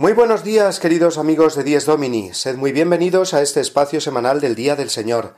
Muy 0.00 0.14
buenos 0.14 0.44
días, 0.44 0.80
queridos 0.80 1.18
amigos 1.18 1.56
de 1.56 1.62
Dies 1.62 1.84
Domini. 1.84 2.32
Sed 2.32 2.56
muy 2.56 2.72
bienvenidos 2.72 3.34
a 3.34 3.42
este 3.42 3.60
espacio 3.60 4.00
semanal 4.00 4.40
del 4.40 4.54
Día 4.54 4.74
del 4.74 4.88
Señor. 4.88 5.34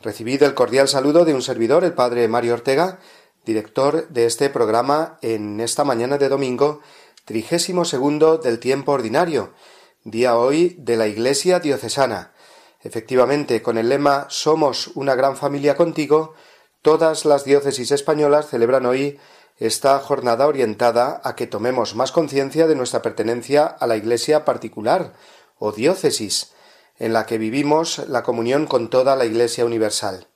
Recibido 0.00 0.46
el 0.46 0.54
cordial 0.54 0.86
saludo 0.86 1.24
de 1.24 1.34
un 1.34 1.42
servidor, 1.42 1.82
el 1.82 1.94
Padre 1.94 2.28
Mario 2.28 2.54
Ortega, 2.54 3.00
director 3.44 4.06
de 4.10 4.26
este 4.26 4.50
programa 4.50 5.18
en 5.20 5.58
esta 5.58 5.82
mañana 5.82 6.16
de 6.16 6.28
domingo, 6.28 6.80
trigésimo 7.24 7.84
segundo 7.84 8.38
del 8.38 8.60
tiempo 8.60 8.92
ordinario, 8.92 9.52
día 10.04 10.38
hoy 10.38 10.76
de 10.78 10.96
la 10.96 11.08
Iglesia 11.08 11.58
diocesana. 11.58 12.34
Efectivamente, 12.84 13.62
con 13.62 13.78
el 13.78 13.88
lema 13.88 14.28
Somos 14.30 14.92
una 14.94 15.16
gran 15.16 15.36
familia 15.36 15.74
contigo, 15.74 16.34
todas 16.82 17.24
las 17.24 17.42
diócesis 17.42 17.90
españolas 17.90 18.48
celebran 18.48 18.86
hoy 18.86 19.18
esta 19.58 19.98
jornada 20.00 20.46
orientada 20.46 21.20
a 21.24 21.36
que 21.36 21.46
tomemos 21.46 21.94
más 21.94 22.12
conciencia 22.12 22.66
de 22.66 22.74
nuestra 22.74 23.02
pertenencia 23.02 23.66
a 23.66 23.86
la 23.86 23.96
Iglesia 23.96 24.44
particular 24.44 25.12
o 25.58 25.72
diócesis, 25.72 26.52
en 26.98 27.12
la 27.12 27.26
que 27.26 27.38
vivimos 27.38 28.02
la 28.08 28.22
comunión 28.22 28.66
con 28.66 28.90
toda 28.90 29.16
la 29.16 29.24
Iglesia 29.24 29.64
universal. 29.64 30.28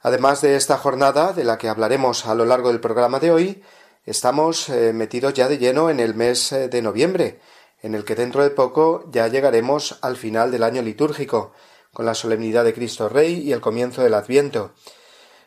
Además 0.00 0.40
de 0.40 0.56
esta 0.56 0.78
jornada, 0.78 1.32
de 1.32 1.44
la 1.44 1.58
que 1.58 1.68
hablaremos 1.68 2.26
a 2.26 2.34
lo 2.34 2.44
largo 2.44 2.68
del 2.68 2.80
programa 2.80 3.18
de 3.18 3.32
hoy, 3.32 3.62
estamos 4.04 4.68
eh, 4.68 4.92
metidos 4.92 5.34
ya 5.34 5.48
de 5.48 5.58
lleno 5.58 5.90
en 5.90 5.98
el 5.98 6.14
mes 6.14 6.52
eh, 6.52 6.68
de 6.68 6.82
noviembre, 6.82 7.40
en 7.82 7.94
el 7.94 8.04
que 8.04 8.14
dentro 8.14 8.42
de 8.42 8.50
poco 8.50 9.04
ya 9.10 9.26
llegaremos 9.26 9.98
al 10.02 10.16
final 10.16 10.50
del 10.50 10.62
año 10.62 10.82
litúrgico, 10.82 11.52
con 11.92 12.06
la 12.06 12.14
solemnidad 12.14 12.64
de 12.64 12.74
Cristo 12.74 13.08
Rey 13.08 13.40
y 13.40 13.52
el 13.52 13.60
comienzo 13.60 14.02
del 14.02 14.14
Adviento, 14.14 14.74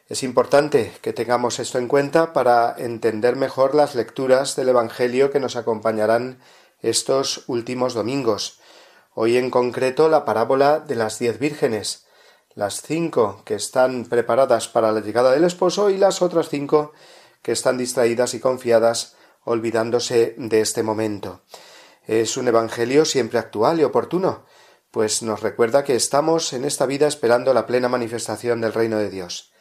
es 0.10 0.24
importante 0.24 0.92
que 1.04 1.14
tengamos 1.14 1.60
esto 1.60 1.78
en 1.78 1.88
cuenta 1.88 2.34
para 2.34 2.74
entender 2.76 3.36
mejor 3.36 3.76
las 3.76 3.94
lecturas 3.94 4.56
del 4.56 4.70
Evangelio 4.70 5.30
que 5.30 5.40
nos 5.40 5.56
acompañarán 5.56 6.40
estos 6.82 7.44
últimos 7.46 7.94
domingos. 7.94 8.60
Hoy 9.14 9.38
en 9.38 9.52
concreto 9.52 10.10
la 10.10 10.26
parábola 10.26 10.80
de 10.80 10.96
las 10.96 11.20
diez 11.20 11.38
vírgenes, 11.38 12.08
las 12.56 12.82
cinco 12.82 13.44
que 13.46 13.54
están 13.54 14.06
preparadas 14.06 14.68
para 14.68 14.92
la 14.92 15.02
llegada 15.02 15.32
del 15.32 15.44
esposo 15.44 15.92
y 15.92 15.98
las 15.98 16.24
otras 16.24 16.50
cinco 16.50 16.92
que 17.44 17.52
están 17.52 17.78
distraídas 17.78 18.34
y 18.34 18.40
confiadas 18.40 19.16
olvidándose 19.44 20.34
de 20.38 20.62
este 20.62 20.82
momento. 20.82 21.42
Es 22.08 22.36
un 22.36 22.48
Evangelio 22.48 23.06
siempre 23.06 23.38
actual 23.38 23.80
y 23.80 23.84
oportuno, 23.84 24.46
pues 24.90 25.22
nos 25.22 25.42
recuerda 25.42 25.84
que 25.84 25.96
estamos 25.96 26.52
en 26.54 26.66
esta 26.66 26.88
vida 26.88 27.06
esperando 27.08 27.54
la 27.54 27.68
plena 27.68 27.90
manifestación 27.90 28.60
del 28.60 28.74
reino 28.74 28.98
de 28.98 29.12
Dios. 29.12 29.52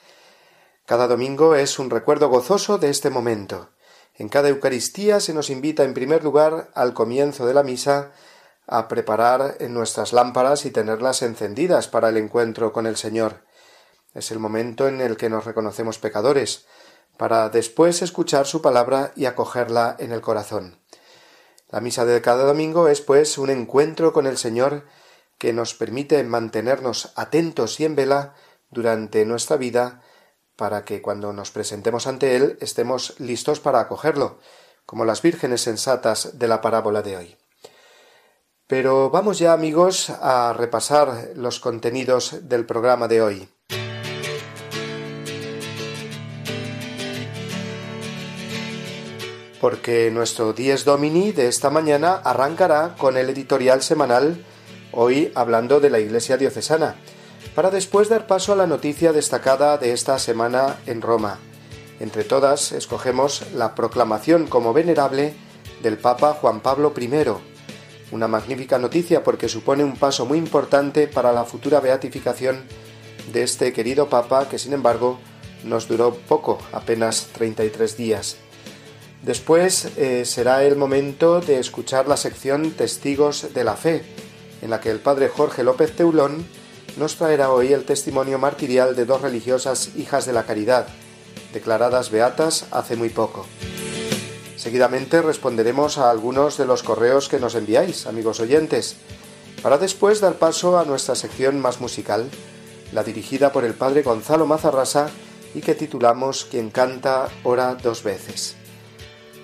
Cada 0.89 1.07
domingo 1.07 1.55
es 1.55 1.79
un 1.79 1.91
recuerdo 1.91 2.31
gozoso 2.31 2.79
de 2.79 2.89
este 2.89 3.11
momento. 3.11 3.69
En 4.15 4.31
cada 4.31 4.49
Eucaristía 4.49 5.21
se 5.21 5.35
nos 5.35 5.51
invita 5.51 5.85
en 5.85 5.93
primer 5.93 6.25
lugar 6.25 6.71
al 6.75 6.95
comienzo 6.95 7.45
de 7.45 7.53
la 7.53 7.63
misa 7.63 8.13
a 8.67 8.89
preparar 8.89 9.59
nuestras 9.69 10.15
lámparas 10.15 10.65
y 10.65 10.71
tenerlas 10.71 11.21
encendidas 11.21 11.89
para 11.89 12.09
el 12.09 12.17
encuentro 12.17 12.73
con 12.73 12.87
el 12.87 12.97
Señor. 12.97 13.45
Es 14.15 14.31
el 14.31 14.39
momento 14.39 14.89
en 14.89 15.03
el 15.03 15.19
que 15.19 15.29
nos 15.29 15.45
reconocemos 15.45 15.99
pecadores, 15.99 16.65
para 17.19 17.51
después 17.51 18.01
escuchar 18.01 18.47
su 18.47 18.63
palabra 18.63 19.13
y 19.15 19.27
acogerla 19.27 19.95
en 19.99 20.13
el 20.13 20.23
corazón. 20.23 20.81
La 21.69 21.83
misa 21.83 22.07
de 22.07 22.23
cada 22.23 22.45
domingo 22.45 22.89
es, 22.89 23.03
pues, 23.03 23.37
un 23.37 23.51
encuentro 23.51 24.15
con 24.15 24.27
el 24.27 24.39
Señor 24.39 24.87
que 25.37 25.53
nos 25.53 25.75
permite 25.75 26.25
mantenernos 26.25 27.13
atentos 27.15 27.79
y 27.79 27.85
en 27.85 27.95
vela 27.95 28.33
durante 28.71 29.27
nuestra 29.27 29.59
vida 29.59 30.01
para 30.59 30.85
que 30.85 31.01
cuando 31.01 31.33
nos 31.33 31.53
presentemos 31.53 32.09
ante 32.09 32.35
Él 32.35 32.59
estemos 32.61 33.15
listos 33.21 33.61
para 33.61 33.79
acogerlo, 33.79 34.41
como 34.85 35.05
las 35.05 35.23
vírgenes 35.23 35.61
sensatas 35.61 36.37
de 36.37 36.49
la 36.49 36.61
parábola 36.61 37.01
de 37.01 37.17
hoy. 37.17 37.37
Pero 38.67 39.09
vamos 39.09 39.39
ya 39.39 39.53
amigos 39.53 40.11
a 40.11 40.53
repasar 40.53 41.31
los 41.37 41.61
contenidos 41.61 42.49
del 42.49 42.67
programa 42.67 43.07
de 43.07 43.23
hoy. 43.23 43.49
Porque 49.61 50.11
nuestro 50.11 50.53
Dies 50.53 50.85
Domini 50.85 51.31
de 51.31 51.47
esta 51.47 51.71
mañana 51.71 52.15
arrancará 52.25 52.97
con 52.99 53.17
el 53.17 53.31
editorial 53.31 53.81
semanal 53.83 54.45
hoy 54.91 55.31
hablando 55.37 55.79
de 55.79 55.91
la 55.91 56.01
Iglesia 56.01 56.37
diocesana, 56.37 56.97
para 57.59 57.73
después 57.73 58.09
dar 58.09 58.29
paso 58.29 58.53
a 58.53 58.55
la 58.55 58.69
noticia 58.69 59.13
destacada 59.13 59.79
de 59.79 59.93
esta 59.93 60.21
semana 60.21 60.79
en 60.87 61.03
Roma. 61.03 61.41
Entre 61.99 62.23
todas, 62.23 62.71
escogemos 62.71 63.43
la 63.53 63.75
proclamación 63.75 64.47
como 64.47 64.73
venerable 64.73 65.35
del 65.83 65.99
Papa 65.99 66.35
Juan 66.35 66.61
Pablo 66.61 66.95
I, 66.97 67.11
una 68.13 68.29
magnífica 68.29 68.79
noticia 68.79 69.25
porque 69.25 69.49
supone 69.49 69.83
un 69.83 69.97
paso 69.97 70.25
muy 70.25 70.39
importante 70.39 71.09
para 71.09 71.33
la 71.33 71.45
futura 71.45 71.81
beatificación 71.81 72.63
de 73.33 73.43
este 73.43 73.73
querido 73.73 74.09
Papa 74.09 74.49
que 74.49 74.61
sin 74.61 74.73
embargo 74.73 75.19
nos 75.65 75.89
duró 75.89 76.15
poco, 76.15 76.61
apenas 76.71 77.27
33 77.33 77.97
días. 77.97 78.37
Después 79.25 79.97
eh, 79.97 80.25
será 80.27 80.63
el 80.63 80.77
momento 80.77 81.41
de 81.41 81.59
escuchar 81.59 82.07
la 82.07 82.17
sección 82.17 82.71
Testigos 82.71 83.53
de 83.53 83.65
la 83.65 83.75
Fe, 83.75 84.05
en 84.63 84.71
la 84.71 84.81
que 84.81 84.93
el 84.93 85.01
padre 85.01 85.29
Jorge 85.29 85.65
López 85.65 85.97
Teulón 85.97 86.47
nos 86.99 87.15
traerá 87.15 87.53
hoy 87.53 87.73
el 87.73 87.85
testimonio 87.85 88.39
martirial 88.39 88.97
de 88.97 89.05
dos 89.05 89.23
religiosas 89.23 89.91
hijas 89.97 90.27
de 90.27 90.33
la 90.33 90.45
caridad, 90.45 90.89
declaradas 91.53 92.11
beatas 92.11 92.67
hace 92.73 92.97
muy 92.97 93.09
poco. 93.09 93.47
Seguidamente 94.57 95.23
responderemos 95.23 95.99
a 95.99 96.11
algunos 96.11 96.59
de 96.59 96.67
los 96.67 96.83
correos 96.83 97.29
que 97.29 97.39
nos 97.39 97.55
enviáis, 97.55 98.07
amigos 98.07 98.41
oyentes, 98.41 98.97
para 99.63 99.79
después 99.79 100.21
dar 100.21 100.35
paso 100.35 100.77
a 100.77 100.85
nuestra 100.85 101.15
sección 101.15 101.61
más 101.61 101.81
musical, 101.81 102.29
la 102.93 103.05
dirigida 103.05 103.53
por 103.53 103.65
el 103.65 103.75
padre 103.75 104.03
Gonzalo 104.03 104.47
Mazarrasa 104.47 105.11
y 105.55 105.61
que 105.61 105.77
titulamos 105.77 106.47
Quien 106.51 106.71
canta 106.71 107.29
ora 107.45 107.77
dos 107.77 108.03
veces. 108.03 108.57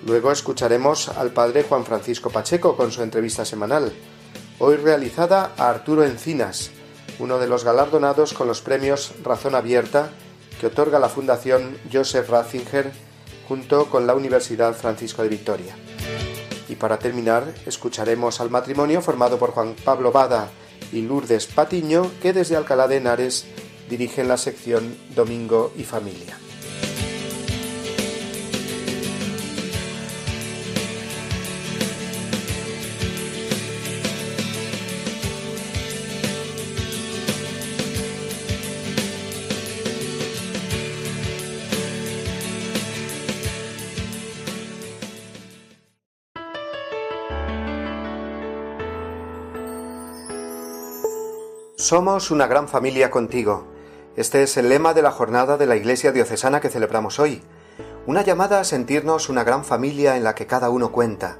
Luego 0.05 0.31
escucharemos 0.31 1.07
al 1.07 1.31
padre 1.31 1.63
Juan 1.63 1.85
Francisco 1.85 2.29
Pacheco 2.29 2.75
con 2.75 2.91
su 2.91 3.01
entrevista 3.01 3.45
semanal, 3.45 3.93
hoy 4.59 4.75
realizada 4.75 5.53
a 5.57 5.69
Arturo 5.69 6.03
Encinas, 6.03 6.71
uno 7.19 7.39
de 7.39 7.47
los 7.47 7.63
galardonados 7.63 8.33
con 8.33 8.47
los 8.47 8.61
premios 8.61 9.13
Razón 9.23 9.55
Abierta 9.55 10.09
que 10.59 10.67
otorga 10.67 10.99
la 10.99 11.09
Fundación 11.09 11.77
Joseph 11.91 12.29
Ratzinger 12.29 12.91
junto 13.47 13.89
con 13.89 14.07
la 14.07 14.15
Universidad 14.15 14.73
Francisco 14.73 15.21
de 15.21 15.29
Victoria. 15.29 15.75
Y 16.67 16.75
para 16.75 16.97
terminar, 16.97 17.53
escucharemos 17.65 18.41
al 18.41 18.49
matrimonio 18.49 19.01
formado 19.01 19.37
por 19.37 19.51
Juan 19.51 19.75
Pablo 19.83 20.11
Bada 20.11 20.49
y 20.91 21.01
Lourdes 21.01 21.47
Patiño, 21.47 22.11
que 22.21 22.33
desde 22.33 22.55
Alcalá 22.55 22.87
de 22.87 22.97
Henares 22.97 23.45
dirigen 23.89 24.27
la 24.27 24.37
sección 24.37 24.97
Domingo 25.15 25.71
y 25.77 25.83
Familia. 25.83 26.37
Somos 51.77 52.31
una 52.31 52.47
gran 52.47 52.69
familia 52.69 53.11
contigo. 53.11 53.67
Este 54.15 54.43
es 54.43 54.55
el 54.55 54.69
lema 54.69 54.93
de 54.93 55.01
la 55.01 55.11
jornada 55.11 55.57
de 55.57 55.65
la 55.65 55.75
Iglesia 55.75 56.13
Diocesana 56.13 56.61
que 56.61 56.69
celebramos 56.69 57.19
hoy. 57.19 57.43
Una 58.05 58.21
llamada 58.21 58.61
a 58.61 58.63
sentirnos 58.63 59.27
una 59.27 59.43
gran 59.43 59.65
familia 59.65 60.15
en 60.15 60.23
la 60.23 60.35
que 60.35 60.47
cada 60.47 60.69
uno 60.69 60.93
cuenta. 60.93 61.37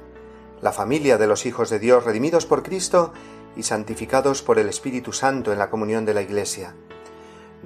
La 0.60 0.72
familia 0.72 1.16
de 1.16 1.26
los 1.26 1.46
hijos 1.46 1.70
de 1.70 1.78
Dios 1.78 2.04
redimidos 2.04 2.44
por 2.44 2.62
Cristo 2.62 3.14
y 3.56 3.62
santificados 3.62 4.42
por 4.42 4.58
el 4.58 4.68
Espíritu 4.68 5.14
Santo 5.14 5.54
en 5.54 5.58
la 5.58 5.70
comunión 5.70 6.04
de 6.04 6.12
la 6.12 6.20
Iglesia. 6.20 6.74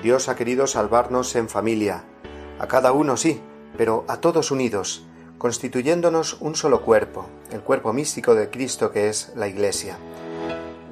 Dios 0.00 0.28
ha 0.28 0.36
querido 0.36 0.68
salvarnos 0.68 1.34
en 1.34 1.48
familia. 1.48 2.04
A 2.60 2.68
cada 2.68 2.92
uno 2.92 3.16
sí, 3.16 3.40
pero 3.76 4.04
a 4.06 4.18
todos 4.18 4.52
unidos, 4.52 5.04
constituyéndonos 5.38 6.34
un 6.34 6.54
solo 6.54 6.82
cuerpo, 6.82 7.26
el 7.50 7.62
cuerpo 7.62 7.92
místico 7.92 8.36
de 8.36 8.48
Cristo 8.48 8.92
que 8.92 9.08
es 9.08 9.32
la 9.34 9.48
Iglesia. 9.48 9.98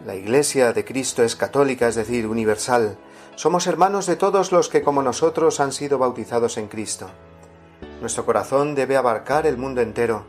La 0.08 0.16
Iglesia 0.16 0.72
de 0.72 0.86
Cristo 0.86 1.22
es 1.22 1.36
católica, 1.36 1.86
es 1.86 1.94
decir, 1.94 2.26
universal. 2.28 2.96
Somos 3.36 3.66
hermanos 3.66 4.06
de 4.06 4.16
todos 4.16 4.52
los 4.52 4.70
que 4.70 4.80
como 4.80 5.02
nosotros 5.02 5.60
han 5.60 5.70
sido 5.70 5.98
bautizados 5.98 6.56
en 6.56 6.68
Cristo. 6.68 7.10
Nuestro 8.00 8.24
corazón 8.24 8.74
debe 8.74 8.96
abarcar 8.96 9.46
el 9.46 9.58
mundo 9.58 9.82
entero 9.82 10.24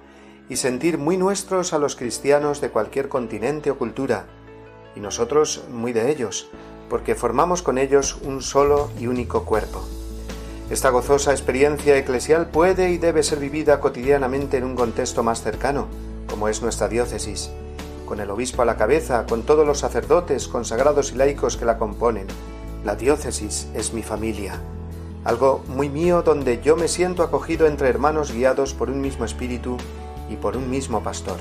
y 0.49 0.57
sentir 0.57 0.97
muy 0.97 1.15
nuestros 1.15 1.71
a 1.71 1.79
los 1.79 1.95
cristianos 1.95 2.59
de 2.59 2.71
cualquier 2.71 3.07
continente 3.07 3.71
o 3.71 3.77
cultura, 3.77 4.25
y 4.97 4.99
nosotros 4.99 5.63
muy 5.71 5.93
de 5.93 6.11
ellos, 6.11 6.49
porque 6.89 7.15
formamos 7.15 7.61
con 7.61 7.77
ellos 7.77 8.17
un 8.21 8.41
solo 8.41 8.91
y 8.99 9.07
único 9.07 9.45
cuerpo. 9.45 9.81
Esta 10.69 10.89
gozosa 10.89 11.31
experiencia 11.31 11.95
eclesial 11.95 12.49
puede 12.49 12.91
y 12.91 12.97
debe 12.97 13.23
ser 13.23 13.39
vivida 13.39 13.79
cotidianamente 13.79 14.57
en 14.57 14.65
un 14.65 14.75
contexto 14.75 15.23
más 15.23 15.41
cercano, 15.41 15.87
como 16.27 16.49
es 16.49 16.61
nuestra 16.61 16.89
diócesis, 16.89 17.49
con 18.09 18.19
el 18.19 18.31
obispo 18.31 18.63
a 18.63 18.65
la 18.65 18.75
cabeza, 18.75 19.27
con 19.27 19.43
todos 19.43 19.67
los 19.67 19.77
sacerdotes, 19.77 20.47
consagrados 20.47 21.11
y 21.11 21.15
laicos 21.15 21.57
que 21.57 21.65
la 21.65 21.77
componen. 21.77 22.25
La 22.83 22.95
diócesis 22.95 23.67
es 23.75 23.93
mi 23.93 24.01
familia, 24.01 24.59
algo 25.23 25.63
muy 25.67 25.89
mío 25.89 26.23
donde 26.23 26.59
yo 26.59 26.75
me 26.75 26.87
siento 26.87 27.21
acogido 27.21 27.67
entre 27.67 27.87
hermanos 27.87 28.31
guiados 28.31 28.73
por 28.73 28.89
un 28.89 28.99
mismo 28.99 29.25
espíritu 29.25 29.77
y 30.27 30.37
por 30.37 30.57
un 30.57 30.71
mismo 30.71 31.03
pastor. 31.03 31.37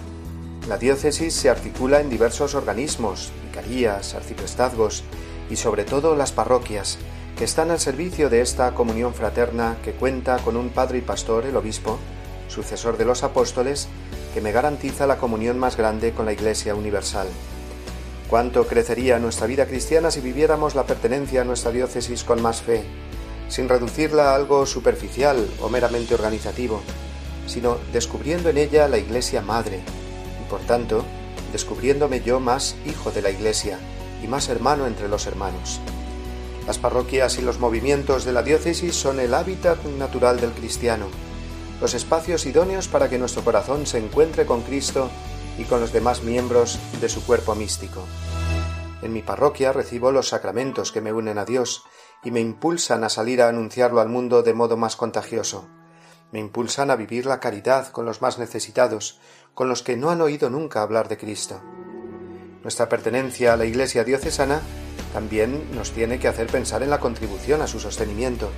La 0.68 0.76
diócesis 0.76 1.32
se 1.32 1.48
articula 1.48 2.00
en 2.00 2.10
diversos 2.10 2.54
organismos, 2.54 3.32
vicarías, 3.46 4.14
arciprestazgos 4.14 5.04
y 5.48 5.56
sobre 5.56 5.84
todo 5.84 6.16
las 6.16 6.32
parroquias, 6.32 6.98
que 7.38 7.44
están 7.44 7.70
al 7.70 7.80
servicio 7.80 8.28
de 8.28 8.42
esta 8.42 8.74
comunión 8.74 9.14
fraterna 9.14 9.78
que 9.82 9.92
cuenta 9.92 10.36
con 10.38 10.54
un 10.54 10.68
padre 10.68 10.98
y 10.98 11.00
pastor, 11.00 11.46
el 11.46 11.56
obispo, 11.56 11.98
sucesor 12.48 12.96
de 12.96 13.04
los 13.04 13.22
apóstoles, 13.22 13.88
que 14.34 14.40
me 14.40 14.52
garantiza 14.52 15.06
la 15.06 15.18
comunión 15.18 15.58
más 15.58 15.76
grande 15.76 16.12
con 16.12 16.26
la 16.26 16.32
Iglesia 16.32 16.74
universal. 16.74 17.28
¿Cuánto 18.28 18.66
crecería 18.66 19.18
nuestra 19.18 19.46
vida 19.46 19.66
cristiana 19.66 20.10
si 20.10 20.20
viviéramos 20.20 20.74
la 20.74 20.84
pertenencia 20.84 21.42
a 21.42 21.44
nuestra 21.44 21.70
diócesis 21.70 22.24
con 22.24 22.42
más 22.42 22.60
fe, 22.60 22.84
sin 23.48 23.68
reducirla 23.68 24.32
a 24.32 24.34
algo 24.34 24.66
superficial 24.66 25.48
o 25.62 25.68
meramente 25.68 26.14
organizativo, 26.14 26.82
sino 27.46 27.78
descubriendo 27.92 28.50
en 28.50 28.58
ella 28.58 28.88
la 28.88 28.98
Iglesia 28.98 29.40
Madre, 29.40 29.80
y 30.44 30.50
por 30.50 30.60
tanto, 30.60 31.04
descubriéndome 31.52 32.20
yo 32.20 32.40
más 32.40 32.76
hijo 32.84 33.10
de 33.10 33.22
la 33.22 33.30
Iglesia 33.30 33.78
y 34.22 34.26
más 34.26 34.48
hermano 34.48 34.86
entre 34.86 35.08
los 35.08 35.26
hermanos. 35.26 35.80
Las 36.66 36.76
parroquias 36.76 37.38
y 37.38 37.42
los 37.42 37.58
movimientos 37.58 38.26
de 38.26 38.32
la 38.32 38.42
diócesis 38.42 38.94
son 38.94 39.20
el 39.20 39.32
hábitat 39.32 39.82
natural 39.98 40.38
del 40.38 40.50
cristiano, 40.50 41.06
los 41.80 41.94
espacios 41.94 42.46
idóneos 42.46 42.88
para 42.88 43.08
que 43.08 43.18
nuestro 43.18 43.44
corazón 43.44 43.86
se 43.86 43.98
encuentre 43.98 44.46
con 44.46 44.62
Cristo 44.62 45.10
y 45.58 45.64
con 45.64 45.80
los 45.80 45.92
demás 45.92 46.22
miembros 46.22 46.78
de 47.00 47.08
su 47.08 47.24
cuerpo 47.24 47.54
místico. 47.54 48.04
En 49.02 49.12
mi 49.12 49.22
parroquia 49.22 49.72
recibo 49.72 50.12
los 50.12 50.28
sacramentos 50.28 50.92
que 50.92 51.00
me 51.00 51.12
unen 51.12 51.38
a 51.38 51.44
Dios 51.44 51.84
y 52.24 52.30
me 52.30 52.40
impulsan 52.40 53.04
a 53.04 53.08
salir 53.08 53.42
a 53.42 53.48
anunciarlo 53.48 54.00
al 54.00 54.08
mundo 54.08 54.42
de 54.42 54.54
modo 54.54 54.76
más 54.76 54.96
contagioso 54.96 55.68
me 56.32 56.40
impulsan 56.40 56.90
a 56.90 56.96
vivir 56.96 57.26
la 57.26 57.40
caridad 57.40 57.88
con 57.88 58.04
los 58.04 58.20
más 58.20 58.38
necesitados, 58.38 59.18
con 59.54 59.68
los 59.68 59.82
que 59.82 59.96
no 59.96 60.10
han 60.10 60.20
oído 60.20 60.50
nunca 60.50 60.82
hablar 60.82 61.08
de 61.08 61.16
Cristo. 61.16 61.62
Nuestra 62.62 62.88
pertenencia 62.88 63.52
a 63.52 63.56
la 63.56 63.64
Iglesia 63.64 64.04
diocesana 64.04 64.60
también 65.12 65.74
nos 65.74 65.92
tiene 65.92 66.18
que 66.18 66.28
hacer 66.28 66.48
pensar 66.48 66.82
en 66.82 66.90
la 66.90 67.00
contribución 67.00 67.62
a 67.62 67.66
su 67.66 67.80
sostenimiento, 67.80 68.50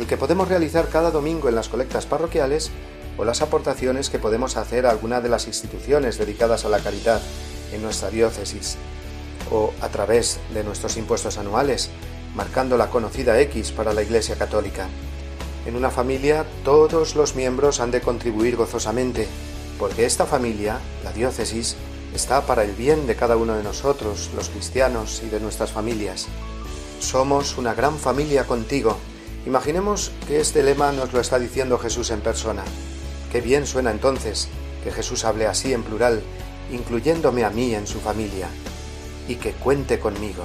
el 0.00 0.06
que 0.06 0.16
podemos 0.16 0.48
realizar 0.48 0.88
cada 0.88 1.10
domingo 1.10 1.50
en 1.50 1.54
las 1.54 1.68
colectas 1.68 2.06
parroquiales 2.06 2.70
o 3.18 3.24
las 3.26 3.42
aportaciones 3.42 4.08
que 4.08 4.18
podemos 4.18 4.56
hacer 4.56 4.86
a 4.86 4.90
alguna 4.90 5.20
de 5.20 5.28
las 5.28 5.46
instituciones 5.46 6.16
dedicadas 6.16 6.64
a 6.64 6.70
la 6.70 6.78
caridad 6.78 7.20
en 7.70 7.82
nuestra 7.82 8.08
diócesis, 8.08 8.78
o 9.50 9.74
a 9.82 9.88
través 9.90 10.40
de 10.54 10.64
nuestros 10.64 10.96
impuestos 10.96 11.36
anuales, 11.36 11.90
marcando 12.34 12.78
la 12.78 12.88
conocida 12.88 13.38
X 13.40 13.72
para 13.72 13.92
la 13.92 14.02
Iglesia 14.02 14.36
Católica. 14.36 14.88
En 15.66 15.76
una 15.76 15.90
familia 15.90 16.46
todos 16.64 17.14
los 17.14 17.36
miembros 17.36 17.78
han 17.80 17.90
de 17.90 18.00
contribuir 18.00 18.56
gozosamente, 18.56 19.28
porque 19.78 20.06
esta 20.06 20.24
familia, 20.24 20.78
la 21.04 21.12
diócesis, 21.12 21.76
está 22.14 22.46
para 22.46 22.64
el 22.64 22.72
bien 22.72 23.06
de 23.06 23.16
cada 23.16 23.36
uno 23.36 23.54
de 23.54 23.62
nosotros, 23.62 24.30
los 24.34 24.48
cristianos 24.48 25.20
y 25.22 25.28
de 25.28 25.40
nuestras 25.40 25.72
familias. 25.72 26.26
Somos 27.00 27.58
una 27.58 27.74
gran 27.74 27.98
familia 27.98 28.46
contigo. 28.46 28.96
Imaginemos 29.46 30.12
que 30.26 30.40
este 30.40 30.62
lema 30.62 30.92
nos 30.92 31.12
lo 31.12 31.20
está 31.20 31.38
diciendo 31.38 31.78
Jesús 31.78 32.10
en 32.10 32.20
persona. 32.20 32.62
Qué 33.32 33.40
bien 33.40 33.66
suena 33.66 33.90
entonces 33.90 34.48
que 34.84 34.92
Jesús 34.92 35.24
hable 35.24 35.46
así 35.46 35.72
en 35.72 35.82
plural, 35.82 36.22
incluyéndome 36.70 37.44
a 37.44 37.50
mí 37.50 37.74
en 37.74 37.86
su 37.86 38.00
familia, 38.00 38.48
y 39.28 39.36
que 39.36 39.52
cuente 39.52 39.98
conmigo. 39.98 40.44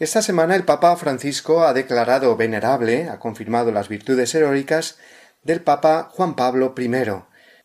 Esta 0.00 0.22
semana 0.22 0.56
el 0.56 0.64
Papa 0.64 0.96
Francisco 0.96 1.62
ha 1.62 1.74
declarado 1.74 2.34
venerable, 2.34 3.10
ha 3.10 3.18
confirmado 3.18 3.70
las 3.70 3.90
virtudes 3.90 4.34
heroicas 4.34 4.96
del 5.42 5.60
Papa 5.60 6.08
Juan 6.10 6.36
Pablo 6.36 6.74
I. 6.74 6.90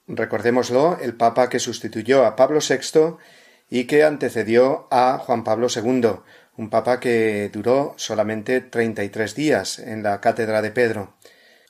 Recordémoslo, 0.06 0.98
el 1.02 1.16
Papa 1.16 1.48
que 1.48 1.60
sustituyó 1.60 2.26
a 2.26 2.36
Pablo 2.36 2.60
VI 2.60 3.16
y 3.70 3.86
que 3.86 4.04
antecedió 4.04 4.90
a 4.92 5.18
Juan 5.18 5.46
Pablo 5.46 5.68
II, 5.74 6.10
un 6.58 6.70
Papa 6.70 7.00
que 7.00 7.50
duró 7.54 7.94
solamente 7.96 8.60
treinta 8.60 9.06
y 9.06 9.08
tres 9.08 9.34
días 9.34 9.80
en 9.80 10.04
la 10.04 10.20
cátedra 10.20 10.62
de 10.62 10.72
Pedro. 10.72 11.16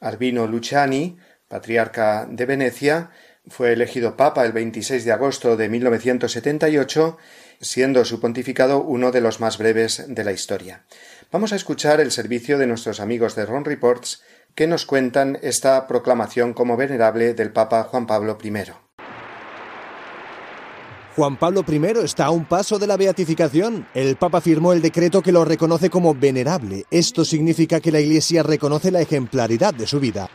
Albino 0.02 0.48
Luciani, 0.48 1.20
patriarca 1.48 2.26
de 2.28 2.44
Venecia, 2.48 3.12
fue 3.48 3.74
elegido 3.74 4.18
Papa 4.18 4.44
el 4.44 4.52
26 4.52 5.06
de 5.06 5.12
agosto 5.12 5.58
de 5.58 5.70
1978 5.70 7.20
siendo 7.62 8.06
su 8.06 8.20
pontificado 8.20 8.82
uno 8.82 9.12
de 9.12 9.22
los 9.22 9.40
más 9.40 9.58
breves 9.58 10.06
de 10.08 10.24
la 10.24 10.32
historia. 10.32 10.86
Vamos 11.32 11.54
a 11.54 11.56
escuchar 11.56 12.00
el 12.00 12.12
servicio 12.12 12.58
de 12.58 12.68
nuestros 12.68 13.00
amigos 13.00 13.36
de 13.36 13.46
Ron 13.46 13.66
Reports 13.66 14.22
que 14.56 14.68
nos 14.68 14.86
cuentan 14.86 15.38
esta 15.42 15.86
proclamación 15.88 16.54
como 16.54 16.78
venerable 16.78 17.34
del 17.34 17.52
Papa 17.52 17.84
Juan 17.84 18.08
Pablo 18.08 18.38
I. 18.42 18.54
Juan 21.16 21.38
Pablo 21.38 21.64
I 21.68 22.04
está 22.04 22.26
a 22.26 22.32
un 22.32 22.46
paso 22.46 22.78
de 22.78 22.88
la 22.88 22.98
beatificación. 22.98 23.88
El 23.94 24.18
Papa 24.18 24.42
firmó 24.42 24.74
el 24.74 24.82
decreto 24.82 25.22
que 25.22 25.32
lo 25.32 25.46
reconoce 25.46 25.90
como 25.90 26.14
venerable. 26.14 26.86
Esto 26.92 27.24
significa 27.24 27.80
que 27.80 27.92
la 27.92 28.02
Iglesia 28.02 28.44
reconoce 28.44 28.92
la 28.92 29.02
ejemplaridad 29.02 29.74
de 29.74 29.88
su 29.88 30.00
vida. 30.00 30.30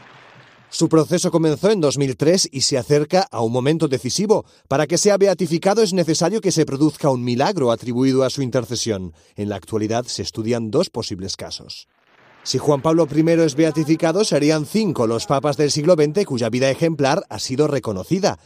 Su 0.73 0.89
proceso 0.89 1.33
comenzó 1.33 1.71
en 1.71 1.81
2003 1.81 2.49
y 2.53 2.61
se 2.61 2.79
acerca 2.79 3.27
a 3.31 3.43
un 3.43 3.53
momento 3.53 3.89
decisivo. 3.89 4.45
Para 4.69 4.87
que 4.87 4.99
sea 4.99 5.17
beatificado 5.17 5.83
es 5.83 5.93
necesario 5.93 6.41
que 6.41 6.53
se 6.53 6.65
produzca 6.65 7.11
un 7.11 7.25
milagro 7.25 7.73
atribuido 7.73 8.23
a 8.23 8.31
su 8.31 8.41
intercesión. 8.41 9.12
En 9.35 9.49
la 9.49 9.57
actualidad 9.57 10.05
se 10.05 10.23
estudian 10.23 10.71
dos 10.71 10.89
posibles 10.89 11.37
casos. 11.37 11.89
Si 12.45 12.59
Juan 12.59 12.83
Pablo 12.83 13.07
I 13.12 13.31
es 13.43 13.57
beatificado, 13.57 14.25
serían 14.25 14.65
cinco 14.65 15.09
los 15.09 15.27
papas 15.27 15.57
del 15.57 15.73
siglo 15.73 15.95
XX 15.95 16.25
cuya 16.25 16.49
vida 16.49 16.71
ejemplar 16.71 17.25
ha 17.29 17.41
sido 17.41 17.67
reconocida. 17.67 18.39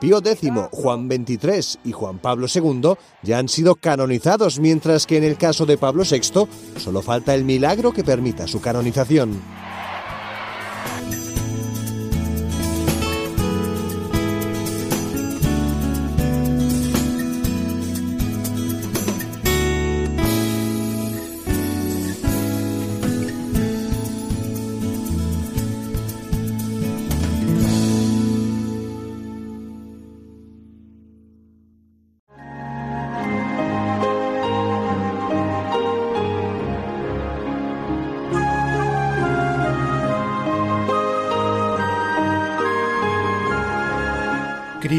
Pío 0.00 0.18
X, 0.18 0.50
Juan 0.70 1.08
XXIII 1.08 1.80
y 1.84 1.92
Juan 1.92 2.18
Pablo 2.18 2.46
II 2.52 2.94
ya 3.22 3.38
han 3.38 3.48
sido 3.48 3.74
canonizados, 3.74 4.58
mientras 4.58 5.06
que 5.06 5.16
en 5.16 5.24
el 5.24 5.36
caso 5.36 5.66
de 5.66 5.78
Pablo 5.78 6.04
VI 6.08 6.48
solo 6.78 7.02
falta 7.02 7.34
el 7.34 7.44
milagro 7.44 7.92
que 7.92 8.04
permita 8.04 8.46
su 8.46 8.60
canonización. 8.60 9.40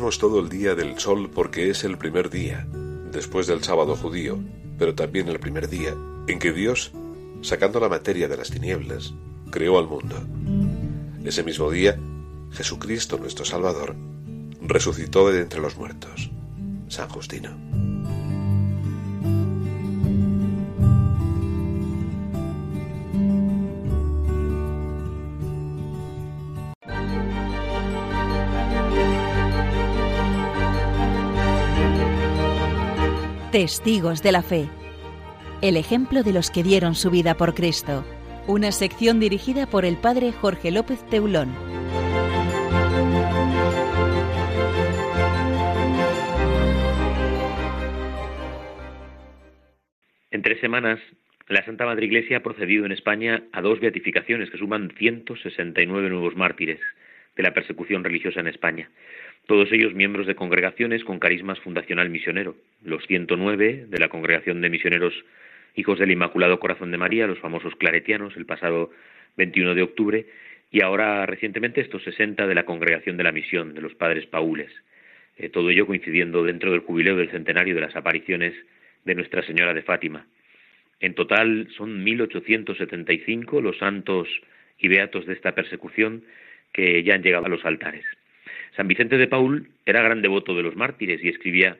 Todo 0.00 0.40
el 0.40 0.48
día 0.48 0.74
del 0.74 0.98
sol 0.98 1.30
porque 1.32 1.68
es 1.68 1.84
el 1.84 1.98
primer 1.98 2.30
día, 2.30 2.66
después 3.12 3.46
del 3.46 3.62
sábado 3.62 3.94
judío, 3.96 4.38
pero 4.78 4.94
también 4.94 5.28
el 5.28 5.38
primer 5.38 5.68
día 5.68 5.94
en 6.26 6.38
que 6.38 6.52
Dios, 6.52 6.92
sacando 7.42 7.80
la 7.80 7.90
materia 7.90 8.26
de 8.26 8.38
las 8.38 8.50
tinieblas, 8.50 9.12
creó 9.50 9.78
al 9.78 9.88
mundo. 9.88 10.16
Ese 11.22 11.42
mismo 11.42 11.70
día, 11.70 11.98
Jesucristo 12.50 13.18
nuestro 13.18 13.44
Salvador 13.44 13.94
resucitó 14.62 15.30
de 15.30 15.42
entre 15.42 15.60
los 15.60 15.76
muertos. 15.76 16.30
San 16.88 17.08
Justino. 17.10 17.69
Testigos 33.60 34.22
de 34.22 34.32
la 34.32 34.40
Fe. 34.40 34.70
El 35.60 35.76
ejemplo 35.76 36.22
de 36.22 36.32
los 36.32 36.50
que 36.50 36.62
dieron 36.62 36.94
su 36.94 37.10
vida 37.10 37.34
por 37.34 37.52
Cristo. 37.52 38.06
Una 38.46 38.72
sección 38.72 39.20
dirigida 39.20 39.66
por 39.66 39.84
el 39.84 39.98
padre 39.98 40.32
Jorge 40.32 40.70
López 40.70 41.06
Teulón. 41.10 41.54
En 50.30 50.40
tres 50.40 50.58
semanas, 50.62 50.98
la 51.46 51.62
Santa 51.66 51.84
Madre 51.84 52.06
Iglesia 52.06 52.38
ha 52.38 52.42
procedido 52.42 52.86
en 52.86 52.92
España 52.92 53.42
a 53.52 53.60
dos 53.60 53.78
beatificaciones 53.78 54.48
que 54.48 54.56
suman 54.56 54.90
169 54.96 56.08
nuevos 56.08 56.34
mártires 56.34 56.80
de 57.36 57.42
la 57.42 57.52
persecución 57.52 58.04
religiosa 58.04 58.40
en 58.40 58.46
España 58.46 58.88
todos 59.50 59.72
ellos 59.72 59.94
miembros 59.94 60.28
de 60.28 60.36
congregaciones 60.36 61.02
con 61.02 61.18
carismas 61.18 61.58
fundacional 61.58 62.08
misionero, 62.08 62.54
los 62.84 63.04
109 63.08 63.86
de 63.88 63.98
la 63.98 64.08
Congregación 64.08 64.60
de 64.60 64.70
Misioneros 64.70 65.12
Hijos 65.74 65.98
del 65.98 66.12
Inmaculado 66.12 66.60
Corazón 66.60 66.92
de 66.92 66.98
María, 66.98 67.26
los 67.26 67.40
famosos 67.40 67.74
claretianos, 67.74 68.36
el 68.36 68.46
pasado 68.46 68.92
21 69.38 69.74
de 69.74 69.82
octubre, 69.82 70.26
y 70.70 70.84
ahora 70.84 71.26
recientemente 71.26 71.80
estos 71.80 72.04
60 72.04 72.46
de 72.46 72.54
la 72.54 72.64
Congregación 72.64 73.16
de 73.16 73.24
la 73.24 73.32
Misión, 73.32 73.74
de 73.74 73.80
los 73.80 73.92
Padres 73.96 74.24
Paules. 74.26 74.70
Eh, 75.36 75.48
todo 75.48 75.68
ello 75.70 75.84
coincidiendo 75.84 76.44
dentro 76.44 76.70
del 76.70 76.82
jubileo 76.82 77.16
del 77.16 77.32
centenario 77.32 77.74
de 77.74 77.80
las 77.80 77.96
apariciones 77.96 78.54
de 79.04 79.16
Nuestra 79.16 79.42
Señora 79.42 79.74
de 79.74 79.82
Fátima. 79.82 80.26
En 81.00 81.14
total 81.14 81.66
son 81.76 82.04
1875 82.04 83.60
los 83.60 83.78
santos 83.78 84.28
y 84.78 84.86
beatos 84.86 85.26
de 85.26 85.32
esta 85.32 85.56
persecución 85.56 86.22
que 86.72 87.02
ya 87.02 87.14
han 87.16 87.22
llegado 87.24 87.46
a 87.46 87.48
los 87.48 87.64
altares. 87.64 88.04
San 88.76 88.88
Vicente 88.88 89.18
de 89.18 89.26
Paul 89.26 89.68
era 89.86 90.02
gran 90.02 90.22
devoto 90.22 90.54
de 90.54 90.62
los 90.62 90.76
mártires 90.76 91.22
y 91.22 91.28
escribía 91.28 91.78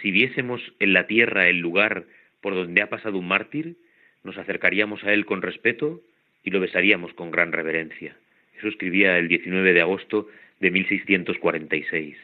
Si 0.00 0.10
viésemos 0.10 0.60
en 0.78 0.92
la 0.92 1.06
tierra 1.06 1.48
el 1.48 1.58
lugar 1.58 2.04
por 2.40 2.54
donde 2.54 2.82
ha 2.82 2.88
pasado 2.88 3.18
un 3.18 3.28
mártir, 3.28 3.76
nos 4.24 4.38
acercaríamos 4.38 5.04
a 5.04 5.12
él 5.12 5.26
con 5.26 5.42
respeto 5.42 6.00
y 6.42 6.50
lo 6.50 6.60
besaríamos 6.60 7.12
con 7.14 7.30
gran 7.30 7.52
reverencia. 7.52 8.16
Eso 8.58 8.68
escribía 8.68 9.18
el 9.18 9.28
19 9.28 9.72
de 9.72 9.80
agosto 9.80 10.28
de 10.60 10.70
1646. 10.70 12.16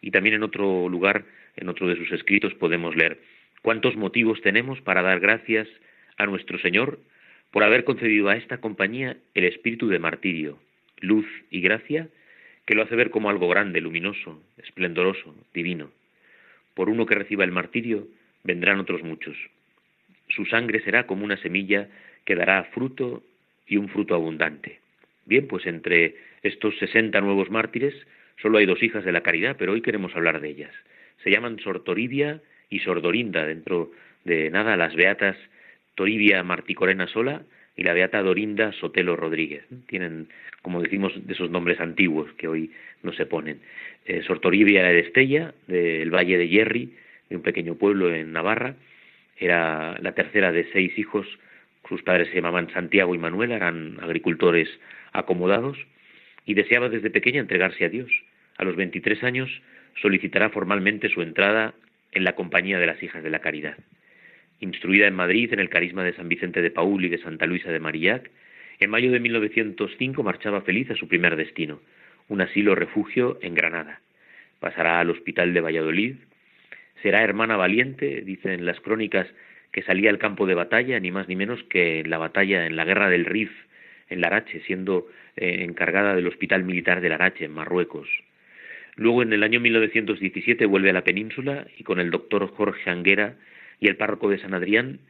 Y 0.00 0.10
también 0.10 0.36
en 0.36 0.42
otro 0.42 0.88
lugar, 0.88 1.24
en 1.56 1.68
otro 1.68 1.88
de 1.88 1.96
sus 1.96 2.12
escritos, 2.12 2.54
podemos 2.54 2.94
leer 2.96 3.18
cuántos 3.62 3.96
motivos 3.96 4.40
tenemos 4.42 4.80
para 4.80 5.02
dar 5.02 5.20
gracias 5.20 5.68
a 6.16 6.26
nuestro 6.26 6.58
Señor 6.58 7.00
por 7.50 7.64
haber 7.64 7.84
concedido 7.84 8.28
a 8.28 8.36
esta 8.36 8.58
compañía 8.58 9.16
el 9.34 9.44
espíritu 9.44 9.88
de 9.88 9.98
martirio, 9.98 10.58
luz 11.00 11.26
y 11.50 11.60
gracia 11.60 12.08
que 12.66 12.74
lo 12.74 12.82
hace 12.82 12.96
ver 12.96 13.10
como 13.10 13.30
algo 13.30 13.48
grande, 13.48 13.80
luminoso, 13.80 14.42
esplendoroso, 14.58 15.34
divino. 15.54 15.90
Por 16.74 16.90
uno 16.90 17.06
que 17.06 17.14
reciba 17.14 17.44
el 17.44 17.52
martirio, 17.52 18.08
vendrán 18.42 18.80
otros 18.80 19.02
muchos. 19.02 19.36
Su 20.28 20.44
sangre 20.46 20.80
será 20.80 21.06
como 21.06 21.24
una 21.24 21.36
semilla 21.36 21.88
que 22.24 22.34
dará 22.34 22.64
fruto 22.64 23.22
y 23.66 23.76
un 23.76 23.88
fruto 23.88 24.14
abundante. 24.14 24.80
Bien, 25.24 25.46
pues 25.46 25.66
entre 25.66 26.16
estos 26.42 26.76
sesenta 26.78 27.20
nuevos 27.20 27.50
mártires 27.50 27.94
solo 28.42 28.58
hay 28.58 28.66
dos 28.66 28.82
hijas 28.82 29.04
de 29.04 29.12
la 29.12 29.22
caridad, 29.22 29.56
pero 29.58 29.72
hoy 29.72 29.80
queremos 29.80 30.14
hablar 30.14 30.40
de 30.40 30.48
ellas. 30.48 30.74
Se 31.22 31.30
llaman 31.30 31.58
Sor 31.60 31.84
Toribia 31.84 32.42
y 32.68 32.80
Sor 32.80 33.00
Dorinda, 33.00 33.46
dentro 33.46 33.92
de 34.24 34.50
nada 34.50 34.76
las 34.76 34.94
beatas 34.94 35.36
Toribia 35.94 36.42
Marticorena 36.42 37.06
Sola 37.06 37.42
y 37.76 37.82
la 37.82 37.92
beata 37.92 38.22
Dorinda 38.22 38.72
Sotelo 38.72 39.16
Rodríguez. 39.16 39.64
Tienen, 39.86 40.28
como 40.62 40.82
decimos, 40.82 41.12
de 41.26 41.34
esos 41.34 41.50
nombres 41.50 41.78
antiguos 41.80 42.32
que 42.38 42.48
hoy 42.48 42.70
no 43.02 43.12
se 43.12 43.26
ponen. 43.26 43.60
Eh, 44.06 44.22
Sortoribia 44.22 44.80
era 44.80 44.90
de 44.90 45.00
Estella, 45.00 45.54
del 45.66 46.10
Valle 46.10 46.38
de 46.38 46.48
Yerri, 46.48 46.94
de 47.28 47.36
un 47.36 47.42
pequeño 47.42 47.74
pueblo 47.74 48.12
en 48.12 48.32
Navarra. 48.32 48.76
Era 49.38 49.98
la 50.00 50.12
tercera 50.12 50.52
de 50.52 50.66
seis 50.72 50.98
hijos. 50.98 51.26
Sus 51.88 52.02
padres 52.02 52.28
se 52.28 52.34
llamaban 52.34 52.70
Santiago 52.72 53.14
y 53.14 53.18
Manuel, 53.18 53.52
eran 53.52 53.98
agricultores 54.00 54.68
acomodados 55.12 55.78
y 56.46 56.54
deseaba 56.54 56.88
desde 56.88 57.10
pequeña 57.10 57.40
entregarse 57.40 57.84
a 57.84 57.88
Dios. 57.88 58.10
A 58.56 58.64
los 58.64 58.76
23 58.76 59.22
años 59.22 59.50
solicitará 60.00 60.48
formalmente 60.50 61.08
su 61.08 61.22
entrada 61.22 61.74
en 62.12 62.24
la 62.24 62.34
compañía 62.34 62.78
de 62.78 62.86
las 62.86 63.02
hijas 63.02 63.22
de 63.22 63.30
la 63.30 63.40
caridad. 63.40 63.76
Instruida 64.60 65.06
en 65.06 65.14
Madrid 65.14 65.52
en 65.52 65.60
el 65.60 65.68
carisma 65.68 66.02
de 66.02 66.14
San 66.14 66.28
Vicente 66.28 66.62
de 66.62 66.70
Paul 66.70 67.04
y 67.04 67.08
de 67.08 67.18
Santa 67.18 67.46
Luisa 67.46 67.70
de 67.70 67.80
Marillac, 67.80 68.30
en 68.78 68.90
mayo 68.90 69.10
de 69.10 69.20
1905 69.20 70.22
marchaba 70.22 70.62
feliz 70.62 70.90
a 70.90 70.96
su 70.96 71.08
primer 71.08 71.36
destino, 71.36 71.80
un 72.28 72.40
asilo 72.40 72.74
refugio 72.74 73.38
en 73.42 73.54
Granada. 73.54 74.00
Pasará 74.60 75.00
al 75.00 75.10
hospital 75.10 75.52
de 75.54 75.60
Valladolid. 75.60 76.16
Será 77.02 77.22
hermana 77.22 77.56
valiente, 77.56 78.22
dicen 78.22 78.64
las 78.64 78.80
crónicas, 78.80 79.26
que 79.72 79.82
salía 79.82 80.10
al 80.10 80.18
campo 80.18 80.46
de 80.46 80.54
batalla, 80.54 80.98
ni 81.00 81.10
más 81.10 81.28
ni 81.28 81.36
menos 81.36 81.62
que 81.64 82.00
en 82.00 82.10
la 82.10 82.18
batalla 82.18 82.66
en 82.66 82.76
la 82.76 82.84
guerra 82.84 83.10
del 83.10 83.26
Rif, 83.26 83.50
en 84.08 84.20
Larache, 84.20 84.62
siendo 84.66 85.06
eh, 85.36 85.64
encargada 85.64 86.14
del 86.14 86.26
hospital 86.26 86.64
militar 86.64 87.00
de 87.02 87.10
Larache, 87.10 87.44
en 87.44 87.52
Marruecos. 87.52 88.08
Luego, 88.94 89.22
en 89.22 89.32
el 89.34 89.42
año 89.42 89.60
1917, 89.60 90.64
vuelve 90.64 90.90
a 90.90 90.94
la 90.94 91.04
península 91.04 91.66
y 91.76 91.82
con 91.82 92.00
el 92.00 92.10
doctor 92.10 92.48
Jorge 92.48 92.88
Anguera 92.88 93.36
y 93.80 93.88
el 93.88 93.96
párroco 93.96 94.28
de 94.28 94.38
San 94.38 94.54
Adrián 94.54 95.00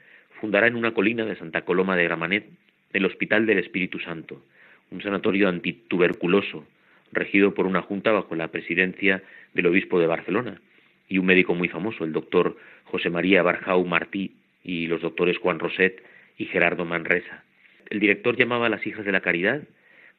fundará 0.40 0.66
en 0.66 0.76
una 0.76 0.92
colina 0.94 1.24
de 1.24 1.36
Santa 1.36 1.62
Coloma 1.62 1.96
de 1.96 2.04
Gramanet 2.04 2.46
el 2.92 3.04
Hospital 3.04 3.46
del 3.46 3.58
Espíritu 3.58 3.98
Santo, 3.98 4.42
un 4.90 5.02
sanatorio 5.02 5.48
antituberculoso 5.48 6.66
regido 7.12 7.54
por 7.54 7.66
una 7.66 7.82
junta 7.82 8.12
bajo 8.12 8.34
la 8.34 8.48
presidencia 8.48 9.22
del 9.54 9.66
obispo 9.66 10.00
de 10.00 10.06
Barcelona 10.06 10.60
y 11.08 11.18
un 11.18 11.26
médico 11.26 11.54
muy 11.54 11.68
famoso, 11.68 12.04
el 12.04 12.12
doctor 12.12 12.56
José 12.84 13.10
María 13.10 13.42
Barjau 13.42 13.84
Martí 13.84 14.32
y 14.64 14.86
los 14.86 15.02
doctores 15.02 15.38
Juan 15.38 15.58
Roset 15.58 16.02
y 16.38 16.46
Gerardo 16.46 16.84
Manresa. 16.84 17.44
El 17.90 18.00
director 18.00 18.36
llamaba 18.36 18.66
a 18.66 18.70
las 18.70 18.86
hijas 18.86 19.04
de 19.04 19.12
la 19.12 19.20
caridad, 19.20 19.62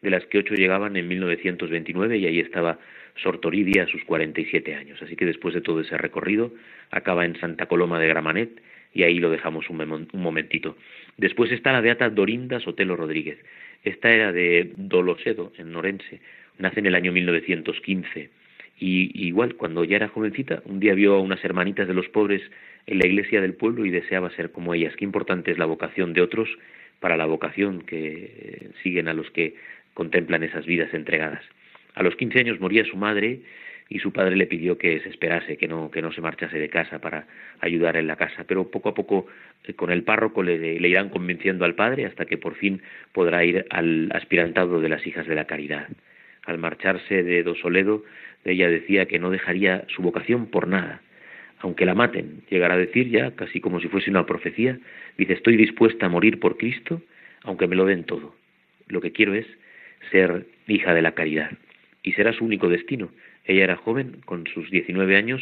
de 0.02 0.10
las 0.10 0.26
que 0.28 0.38
ocho 0.38 0.54
llegaban 0.54 0.96
en 0.96 1.08
1929 1.08 2.18
y 2.18 2.26
ahí 2.28 2.40
estaba 2.40 2.80
Sor 3.22 3.40
Toribia 3.40 3.84
a 3.84 3.88
sus 3.88 4.04
47 4.04 4.76
años. 4.76 5.02
Así 5.02 5.16
que 5.16 5.26
después 5.26 5.54
de 5.54 5.62
todo 5.62 5.82
ese 5.82 5.98
recorrido 5.98 6.54
acaba 6.92 7.26
en 7.26 7.40
Santa 7.40 7.66
Coloma 7.66 8.00
de 8.00 8.08
Gramanet 8.08 8.62
y 8.94 9.04
ahí 9.04 9.20
lo 9.20 9.30
dejamos 9.30 9.70
un, 9.70 10.08
momentito. 10.14 10.78
Después 11.18 11.52
está 11.52 11.72
la 11.72 11.82
beata 11.82 12.10
Dorinda 12.10 12.60
Sotelo 12.60 12.96
Rodríguez. 12.96 13.38
Esta 13.84 14.12
era 14.12 14.32
de 14.32 14.72
Dolosedo, 14.76 15.54
en 15.58 15.72
Norense. 15.72 16.20
Nace 16.58 16.80
en 16.80 16.88
el 16.88 16.96
año 16.96 17.12
1915 17.12 18.30
y 18.80 19.28
igual 19.28 19.56
cuando 19.56 19.84
ya 19.84 19.96
era 19.96 20.08
jovencita, 20.08 20.62
un 20.66 20.80
día 20.80 20.94
vio 20.94 21.16
a 21.16 21.20
unas 21.20 21.44
hermanitas 21.44 21.88
de 21.88 21.94
los 21.94 22.08
pobres 22.10 22.42
en 22.86 23.00
la 23.00 23.08
iglesia 23.08 23.42
del 23.42 23.54
pueblo 23.54 23.86
y 23.86 23.92
deseaba 23.92 24.30
ser 24.32 24.52
como 24.52 24.74
ellas. 24.74 24.96
Qué 24.96 25.04
importante 25.04 25.52
es 25.52 25.58
la 25.58 25.66
vocación 25.66 26.14
de 26.14 26.22
otros 26.22 26.50
para 27.00 27.18
la 27.18 27.26
vocación 27.26 27.82
que 27.82 28.70
siguen 28.84 29.08
a 29.08 29.14
los 29.14 29.30
que 29.32 29.56
contemplan 29.94 30.44
esas 30.44 30.66
vidas 30.66 30.94
entregadas. 30.94 31.44
A 31.98 32.04
los 32.04 32.16
15 32.16 32.40
años 32.42 32.60
moría 32.60 32.86
su 32.86 32.96
madre 32.96 33.40
y 33.90 33.98
su 33.98 34.14
padre 34.14 34.36
le 34.36 34.46
pidió 34.46 34.78
que 34.78 35.00
se 35.00 35.10
esperase, 35.10 35.58
que 35.58 35.68
no, 35.68 35.90
que 35.90 36.04
no 36.04 36.12
se 36.12 36.22
marchase 36.22 36.60
de 36.60 36.70
casa 36.70 37.02
para 37.02 37.26
ayudar 37.60 37.98
en 37.98 38.06
la 38.06 38.18
casa. 38.18 38.44
Pero 38.48 38.70
poco 38.70 38.90
a 38.90 38.94
poco 38.94 39.26
eh, 39.64 39.74
con 39.74 39.90
el 39.90 40.04
párroco 40.04 40.44
le, 40.44 40.80
le, 40.80 40.88
irán 40.88 41.10
convenciendo 41.10 41.66
al 41.66 41.74
padre 41.74 42.06
hasta 42.06 42.26
que 42.26 42.38
por 42.38 42.54
fin 42.54 42.84
podrá 43.14 43.44
ir 43.44 43.66
al 43.72 44.12
aspirantado 44.14 44.80
de 44.80 44.90
las 44.90 45.08
hijas 45.08 45.26
de 45.26 45.34
la 45.34 45.46
caridad. 45.46 45.88
Al 46.46 46.60
marcharse 46.60 47.24
de 47.24 47.42
Dosoledo, 47.42 48.04
ella 48.46 48.70
decía 48.70 49.08
que 49.08 49.18
no 49.18 49.32
dejaría 49.32 49.84
su 49.88 50.04
vocación 50.04 50.46
por 50.46 50.68
nada, 50.68 51.02
aunque 51.58 51.88
la 51.88 51.96
maten. 51.96 52.44
Llegará 52.52 52.76
a 52.76 52.78
decir 52.78 53.10
ya, 53.10 53.32
casi 53.32 53.60
como 53.60 53.80
si 53.80 53.88
fuese 53.88 54.12
una 54.12 54.28
profecía, 54.28 54.78
dice, 55.18 55.34
estoy 55.34 55.58
dispuesta 55.58 56.06
a 56.06 56.10
morir 56.10 56.40
por 56.40 56.58
Cristo, 56.58 57.02
aunque 57.42 57.66
me 57.66 57.76
lo 57.76 57.86
den 57.86 58.04
todo. 58.04 58.36
Lo 58.88 59.02
que 59.02 59.14
quiero 59.14 59.34
es 59.34 59.48
ser 60.12 60.46
hija 60.68 60.94
de 60.94 61.02
la 61.02 61.14
caridad. 61.14 61.50
Y 62.08 62.14
será 62.14 62.32
su 62.32 62.46
único 62.46 62.70
destino. 62.70 63.10
Ella 63.44 63.66
era 63.66 63.76
joven, 63.76 64.22
con 64.24 64.48
sus 64.48 64.72
19 64.72 65.18
años, 65.18 65.42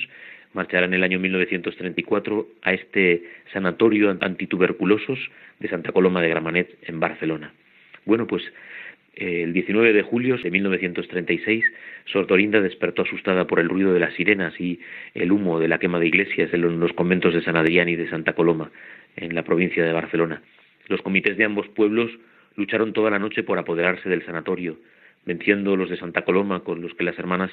marchará 0.53 0.87
en 0.87 0.95
el 0.95 1.03
año 1.03 1.19
1934 1.19 2.47
a 2.63 2.73
este 2.73 3.21
sanatorio 3.53 4.17
antituberculosos 4.19 5.19
de 5.59 5.69
Santa 5.69 5.91
Coloma 5.91 6.23
de 6.23 6.29
Gramanet 6.29 6.75
en 6.81 6.99
Barcelona. 6.99 7.53
Bueno, 8.05 8.25
pues 8.25 8.41
eh, 9.15 9.43
el 9.43 9.53
19 9.53 9.93
de 9.93 10.01
julio 10.01 10.37
de 10.37 10.49
1936, 10.49 11.63
Sor 12.05 12.25
Dorinda 12.25 12.59
despertó 12.61 13.03
asustada 13.03 13.45
por 13.45 13.59
el 13.59 13.69
ruido 13.69 13.93
de 13.93 13.99
las 13.99 14.15
sirenas 14.15 14.59
y 14.59 14.79
el 15.13 15.31
humo 15.31 15.59
de 15.59 15.67
la 15.67 15.77
quema 15.77 15.99
de 15.99 16.07
iglesias 16.07 16.51
en 16.51 16.79
los 16.79 16.93
conventos 16.93 17.31
de 17.35 17.43
San 17.43 17.57
Adrián 17.57 17.89
y 17.89 17.95
de 17.95 18.09
Santa 18.09 18.33
Coloma, 18.33 18.71
en 19.17 19.35
la 19.35 19.43
provincia 19.43 19.85
de 19.85 19.93
Barcelona. 19.93 20.41
Los 20.87 21.03
comités 21.03 21.37
de 21.37 21.45
ambos 21.45 21.67
pueblos 21.67 22.09
lucharon 22.55 22.91
toda 22.91 23.11
la 23.11 23.19
noche 23.19 23.43
por 23.43 23.59
apoderarse 23.59 24.09
del 24.09 24.25
sanatorio, 24.25 24.77
venciendo 25.25 25.75
los 25.75 25.89
de 25.89 25.97
Santa 25.97 26.23
Coloma 26.23 26.61
con 26.61 26.81
los 26.81 26.93
que 26.93 27.03
las 27.03 27.17
hermanas 27.17 27.51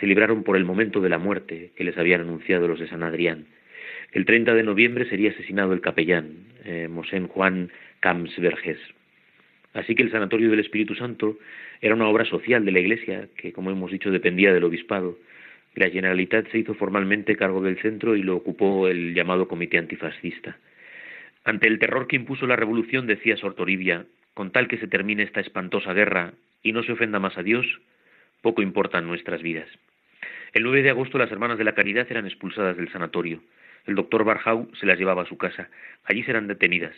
se 0.00 0.06
libraron 0.06 0.44
por 0.44 0.56
el 0.56 0.64
momento 0.64 1.00
de 1.00 1.08
la 1.08 1.18
muerte 1.18 1.72
que 1.76 1.84
les 1.84 1.98
habían 1.98 2.20
anunciado 2.20 2.68
los 2.68 2.78
de 2.78 2.88
San 2.88 3.02
Adrián. 3.02 3.46
El 4.12 4.24
30 4.24 4.54
de 4.54 4.62
noviembre 4.62 5.08
sería 5.08 5.30
asesinado 5.30 5.72
el 5.72 5.80
capellán, 5.80 6.30
eh, 6.64 6.88
Mosén 6.88 7.28
Juan 7.28 7.70
Camps 8.00 8.38
Vergés. 8.38 8.78
Así 9.74 9.94
que 9.94 10.02
el 10.02 10.10
Sanatorio 10.10 10.50
del 10.50 10.60
Espíritu 10.60 10.94
Santo 10.94 11.38
era 11.80 11.94
una 11.94 12.08
obra 12.08 12.24
social 12.24 12.64
de 12.64 12.72
la 12.72 12.80
Iglesia 12.80 13.28
que, 13.36 13.52
como 13.52 13.70
hemos 13.70 13.90
dicho, 13.90 14.10
dependía 14.10 14.52
del 14.52 14.64
obispado. 14.64 15.18
La 15.74 15.90
Generalitat 15.90 16.50
se 16.50 16.58
hizo 16.58 16.74
formalmente 16.74 17.36
cargo 17.36 17.60
del 17.60 17.78
centro 17.78 18.16
y 18.16 18.22
lo 18.22 18.36
ocupó 18.36 18.88
el 18.88 19.14
llamado 19.14 19.46
Comité 19.46 19.78
Antifascista. 19.78 20.56
Ante 21.44 21.68
el 21.68 21.78
terror 21.78 22.06
que 22.06 22.16
impuso 22.16 22.46
la 22.46 22.56
revolución, 22.56 23.06
decía 23.06 23.36
Sortoribia, 23.36 24.06
con 24.34 24.50
tal 24.50 24.68
que 24.68 24.78
se 24.78 24.88
termine 24.88 25.22
esta 25.22 25.40
espantosa 25.40 25.92
guerra 25.92 26.32
y 26.62 26.72
no 26.72 26.82
se 26.82 26.92
ofenda 26.92 27.18
más 27.18 27.36
a 27.38 27.42
Dios, 27.42 27.66
poco 28.42 28.62
importan 28.62 29.06
nuestras 29.06 29.42
vidas. 29.42 29.68
El 30.52 30.62
9 30.62 30.82
de 30.82 30.90
agosto 30.90 31.18
las 31.18 31.30
hermanas 31.30 31.58
de 31.58 31.64
la 31.64 31.74
caridad 31.74 32.06
eran 32.10 32.26
expulsadas 32.26 32.76
del 32.76 32.90
sanatorio. 32.90 33.42
El 33.86 33.94
doctor 33.94 34.24
Barjau 34.24 34.70
se 34.78 34.86
las 34.86 34.98
llevaba 34.98 35.22
a 35.22 35.26
su 35.26 35.36
casa. 35.36 35.68
Allí 36.04 36.22
serán 36.22 36.46
detenidas. 36.46 36.94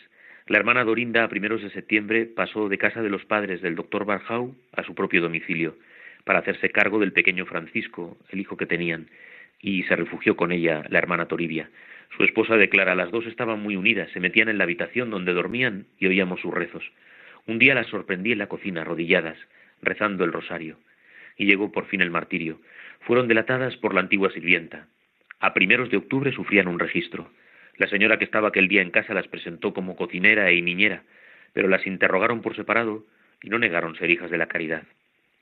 La 0.47 0.57
hermana 0.57 0.83
Dorinda, 0.83 1.23
a 1.23 1.29
primeros 1.29 1.61
de 1.61 1.69
septiembre, 1.69 2.25
pasó 2.25 2.67
de 2.67 2.77
casa 2.77 3.01
de 3.01 3.09
los 3.09 3.25
padres 3.25 3.61
del 3.61 3.75
doctor 3.75 4.05
Barjau 4.05 4.55
a 4.75 4.83
su 4.83 4.95
propio 4.95 5.21
domicilio, 5.21 5.77
para 6.23 6.39
hacerse 6.39 6.69
cargo 6.69 6.99
del 6.99 7.13
pequeño 7.13 7.45
Francisco, 7.45 8.17
el 8.29 8.39
hijo 8.39 8.57
que 8.57 8.65
tenían, 8.65 9.07
y 9.61 9.83
se 9.83 9.95
refugió 9.95 10.35
con 10.35 10.51
ella 10.51 10.83
la 10.89 10.97
hermana 10.97 11.27
Toribia. 11.27 11.69
Su 12.17 12.23
esposa 12.23 12.57
declara, 12.57 12.95
las 12.95 13.11
dos 13.11 13.25
estaban 13.25 13.61
muy 13.61 13.75
unidas, 13.75 14.09
se 14.11 14.19
metían 14.19 14.49
en 14.49 14.57
la 14.57 14.65
habitación 14.65 15.09
donde 15.09 15.33
dormían 15.33 15.85
y 15.99 16.07
oíamos 16.07 16.41
sus 16.41 16.53
rezos. 16.53 16.83
Un 17.47 17.59
día 17.59 17.75
las 17.75 17.87
sorprendí 17.87 18.31
en 18.31 18.37
la 18.37 18.47
cocina, 18.47 18.81
arrodilladas, 18.81 19.37
rezando 19.81 20.23
el 20.23 20.33
rosario, 20.33 20.77
y 21.37 21.45
llegó 21.45 21.71
por 21.71 21.87
fin 21.87 22.01
el 22.01 22.11
martirio. 22.11 22.59
Fueron 23.01 23.27
delatadas 23.27 23.75
por 23.77 23.93
la 23.93 24.01
antigua 24.01 24.31
sirvienta. 24.31 24.87
A 25.39 25.53
primeros 25.53 25.89
de 25.89 25.97
octubre 25.97 26.31
sufrían 26.31 26.67
un 26.67 26.79
registro. 26.79 27.31
La 27.77 27.87
señora 27.87 28.19
que 28.19 28.25
estaba 28.25 28.49
aquel 28.49 28.67
día 28.67 28.81
en 28.81 28.91
casa 28.91 29.13
las 29.13 29.27
presentó 29.27 29.73
como 29.73 29.95
cocinera 29.95 30.51
y 30.51 30.61
niñera, 30.61 31.03
pero 31.53 31.67
las 31.67 31.87
interrogaron 31.87 32.41
por 32.41 32.55
separado 32.55 33.05
y 33.41 33.49
no 33.49 33.57
negaron 33.57 33.95
ser 33.95 34.11
hijas 34.11 34.29
de 34.29 34.37
la 34.37 34.47
caridad. 34.47 34.83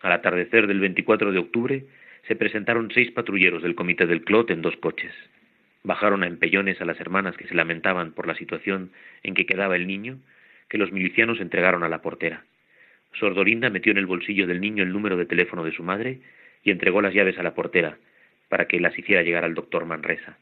Al 0.01 0.13
atardecer 0.13 0.67
del 0.67 0.79
24 0.79 1.31
de 1.31 1.39
octubre 1.39 1.85
se 2.27 2.35
presentaron 2.35 2.91
seis 2.93 3.11
patrulleros 3.11 3.61
del 3.61 3.75
comité 3.75 4.05
del 4.05 4.23
Clot 4.23 4.51
en 4.51 4.61
dos 4.61 4.77
coches. 4.77 5.13
Bajaron 5.83 6.23
a 6.23 6.27
empellones 6.27 6.79
a 6.81 6.85
las 6.85 6.99
hermanas 6.99 7.35
que 7.35 7.47
se 7.47 7.55
lamentaban 7.55 8.13
por 8.13 8.27
la 8.27 8.35
situación 8.35 8.91
en 9.23 9.33
que 9.33 9.45
quedaba 9.45 9.75
el 9.75 9.87
niño, 9.87 10.19
que 10.69 10.77
los 10.77 10.91
milicianos 10.91 11.39
entregaron 11.41 11.83
a 11.83 11.89
la 11.89 12.01
portera. 12.01 12.43
Sordorinda 13.13 13.69
metió 13.69 13.91
en 13.91 13.97
el 13.97 14.05
bolsillo 14.05 14.47
del 14.47 14.61
niño 14.61 14.83
el 14.83 14.93
número 14.93 15.17
de 15.17 15.25
teléfono 15.25 15.63
de 15.63 15.71
su 15.71 15.83
madre 15.83 16.19
y 16.63 16.71
entregó 16.71 17.01
las 17.01 17.13
llaves 17.13 17.37
a 17.39 17.43
la 17.43 17.55
portera 17.55 17.97
para 18.49 18.65
que 18.67 18.79
las 18.79 18.97
hiciera 18.97 19.23
llegar 19.23 19.43
al 19.43 19.55
doctor 19.55 19.85
Manresa. 19.85 20.37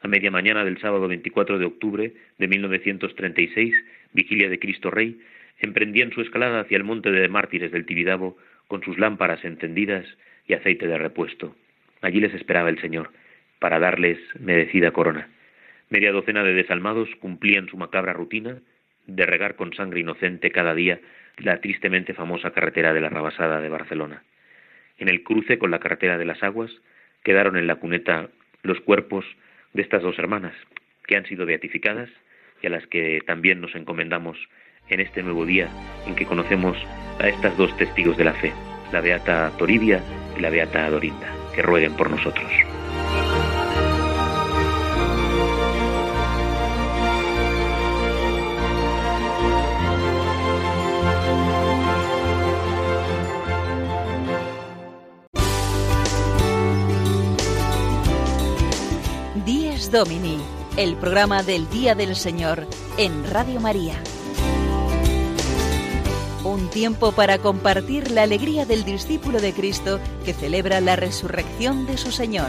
A 0.00 0.08
media 0.08 0.30
mañana 0.30 0.64
del 0.64 0.80
sábado 0.80 1.06
24 1.06 1.58
de 1.58 1.64
octubre 1.64 2.12
de 2.38 2.48
1936, 2.48 3.74
vigilia 4.12 4.48
de 4.48 4.58
Cristo 4.58 4.90
Rey, 4.90 5.20
emprendían 5.60 6.12
su 6.12 6.22
escalada 6.22 6.60
hacia 6.60 6.76
el 6.76 6.84
monte 6.84 7.10
de 7.10 7.28
mártires 7.28 7.70
del 7.70 7.86
Tibidabo 7.86 8.36
con 8.66 8.82
sus 8.82 8.98
lámparas 8.98 9.44
encendidas 9.44 10.06
y 10.46 10.54
aceite 10.54 10.86
de 10.86 10.98
repuesto. 10.98 11.54
Allí 12.00 12.20
les 12.20 12.34
esperaba 12.34 12.68
el 12.68 12.80
Señor, 12.80 13.10
para 13.60 13.78
darles 13.78 14.18
merecida 14.40 14.90
corona. 14.90 15.28
Media 15.88 16.10
docena 16.10 16.42
de 16.42 16.52
desalmados 16.52 17.08
cumplían 17.20 17.68
su 17.68 17.76
macabra 17.76 18.12
rutina 18.12 18.58
de 19.06 19.26
regar 19.26 19.56
con 19.56 19.72
sangre 19.74 20.00
inocente 20.00 20.50
cada 20.50 20.74
día 20.74 21.00
la 21.38 21.60
tristemente 21.60 22.14
famosa 22.14 22.50
carretera 22.50 22.92
de 22.92 23.00
la 23.00 23.08
Rabasada 23.08 23.60
de 23.60 23.68
Barcelona. 23.68 24.22
En 24.98 25.08
el 25.08 25.22
cruce 25.22 25.58
con 25.58 25.70
la 25.70 25.80
carretera 25.80 26.18
de 26.18 26.24
las 26.24 26.42
aguas 26.42 26.70
quedaron 27.22 27.56
en 27.56 27.66
la 27.66 27.76
cuneta 27.76 28.28
los 28.62 28.80
cuerpos 28.80 29.24
de 29.72 29.82
estas 29.82 30.02
dos 30.02 30.18
hermanas, 30.18 30.54
que 31.06 31.16
han 31.16 31.26
sido 31.26 31.46
beatificadas 31.46 32.10
y 32.62 32.66
a 32.66 32.70
las 32.70 32.86
que 32.86 33.20
también 33.26 33.60
nos 33.60 33.74
encomendamos 33.74 34.38
en 34.88 35.00
este 35.00 35.22
nuevo 35.22 35.46
día 35.46 35.68
en 36.06 36.14
que 36.14 36.26
conocemos 36.26 36.76
a 37.20 37.28
estas 37.28 37.56
dos 37.56 37.76
testigos 37.76 38.16
de 38.16 38.24
la 38.24 38.34
fe, 38.34 38.52
la 38.92 39.00
beata 39.00 39.50
Toribia 39.58 40.00
y 40.36 40.40
la 40.40 40.50
beata 40.50 40.88
Dorinda, 40.90 41.28
que 41.54 41.62
rueguen 41.62 41.96
por 41.96 42.10
nosotros. 42.10 42.50
Domini, 59.92 60.38
el 60.78 60.96
programa 60.96 61.42
del 61.42 61.68
Día 61.68 61.94
del 61.94 62.16
Señor 62.16 62.66
en 62.96 63.30
Radio 63.30 63.60
María. 63.60 64.02
Un 66.44 66.70
tiempo 66.70 67.12
para 67.12 67.36
compartir 67.36 68.10
la 68.10 68.22
alegría 68.22 68.64
del 68.64 68.84
discípulo 68.84 69.38
de 69.38 69.52
Cristo 69.52 70.00
que 70.24 70.32
celebra 70.32 70.80
la 70.80 70.96
resurrección 70.96 71.84
de 71.84 71.98
su 71.98 72.10
Señor. 72.10 72.48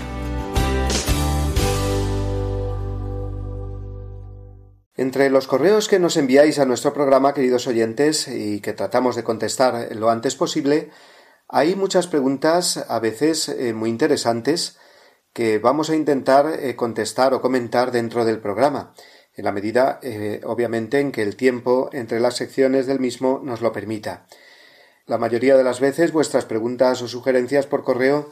Entre 4.95 5.29
los 5.29 5.45
correos 5.45 5.89
que 5.89 5.99
nos 5.99 6.15
enviáis 6.15 6.60
a 6.60 6.65
nuestro 6.65 6.93
programa, 6.93 7.34
queridos 7.34 7.67
oyentes, 7.67 8.29
y 8.29 8.62
que 8.62 8.71
tratamos 8.71 9.17
de 9.17 9.25
contestar 9.25 9.93
lo 9.97 10.10
antes 10.10 10.36
posible, 10.36 10.91
hay 11.49 11.75
muchas 11.75 12.08
preguntas, 12.08 12.86
a 12.88 12.99
veces 12.99 13.49
eh, 13.49 13.73
muy 13.73 13.89
interesantes, 13.89 14.77
que 15.34 15.58
vamos 15.58 15.89
a 15.89 15.96
intentar 15.96 16.48
eh, 16.60 16.76
contestar 16.76 17.34
o 17.34 17.41
comentar 17.41 17.91
dentro 17.91 18.24
del 18.24 18.39
programa, 18.39 18.93
en 19.36 19.46
la 19.46 19.52
medida, 19.52 20.00
eh, 20.04 20.41
obviamente, 20.46 21.00
en 21.00 21.12
que 21.12 21.24
el 21.24 21.36
tiempo 21.36 21.89
entre 21.91 22.19
las 22.19 22.36
secciones 22.36 22.86
del 22.86 23.00
mismo 23.00 23.41
nos 23.43 23.62
lo 23.62 23.74
permita. 23.74 24.28
La 25.08 25.17
mayoría 25.17 25.58
de 25.58 25.63
las 25.63 25.80
veces 25.80 26.12
vuestras 26.12 26.46
preguntas 26.46 27.02
o 27.02 27.08
sugerencias 27.08 27.65
por 27.65 27.84
correo 27.84 28.30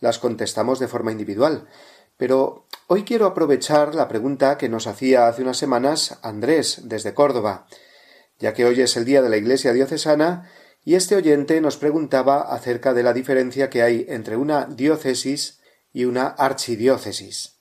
las 0.00 0.18
contestamos 0.18 0.78
de 0.78 0.88
forma 0.88 1.12
individual, 1.12 1.68
pero 2.16 2.66
hoy 2.86 3.02
quiero 3.02 3.26
aprovechar 3.26 3.94
la 3.94 4.08
pregunta 4.08 4.56
que 4.56 4.68
nos 4.68 4.86
hacía 4.86 5.26
hace 5.26 5.42
unas 5.42 5.56
semanas 5.56 6.18
Andrés 6.22 6.82
desde 6.84 7.14
Córdoba, 7.14 7.66
ya 8.38 8.54
que 8.54 8.64
hoy 8.64 8.80
es 8.80 8.96
el 8.96 9.04
día 9.04 9.22
de 9.22 9.28
la 9.28 9.36
Iglesia 9.36 9.72
diocesana 9.72 10.50
y 10.84 10.94
este 10.94 11.16
oyente 11.16 11.60
nos 11.60 11.76
preguntaba 11.76 12.42
acerca 12.42 12.94
de 12.94 13.02
la 13.02 13.12
diferencia 13.12 13.70
que 13.70 13.82
hay 13.82 14.06
entre 14.08 14.36
una 14.36 14.66
diócesis 14.66 15.60
y 15.94 16.04
una 16.04 16.26
archidiócesis. 16.26 17.60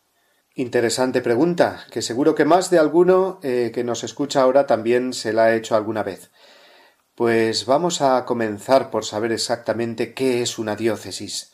Interesante 0.56 1.22
pregunta, 1.22 1.86
que 1.92 2.02
seguro 2.02 2.36
que 2.36 2.46
más 2.46 2.70
de 2.70 2.80
alguno 2.80 3.40
eh, 3.44 3.72
que 3.74 3.84
nos 3.84 4.04
escucha 4.04 4.42
ahora 4.42 4.66
también 4.66 5.14
se 5.14 5.32
la 5.34 5.46
ha 5.46 5.56
hecho 5.56 5.76
alguna 5.76 6.04
vez. 6.04 6.32
Pues 7.16 7.66
vamos 7.68 8.02
a 8.02 8.26
comenzar 8.26 8.90
por 8.90 9.06
saber 9.06 9.32
exactamente 9.32 10.14
qué 10.14 10.42
es 10.42 10.58
una 10.58 10.76
diócesis. 10.76 11.54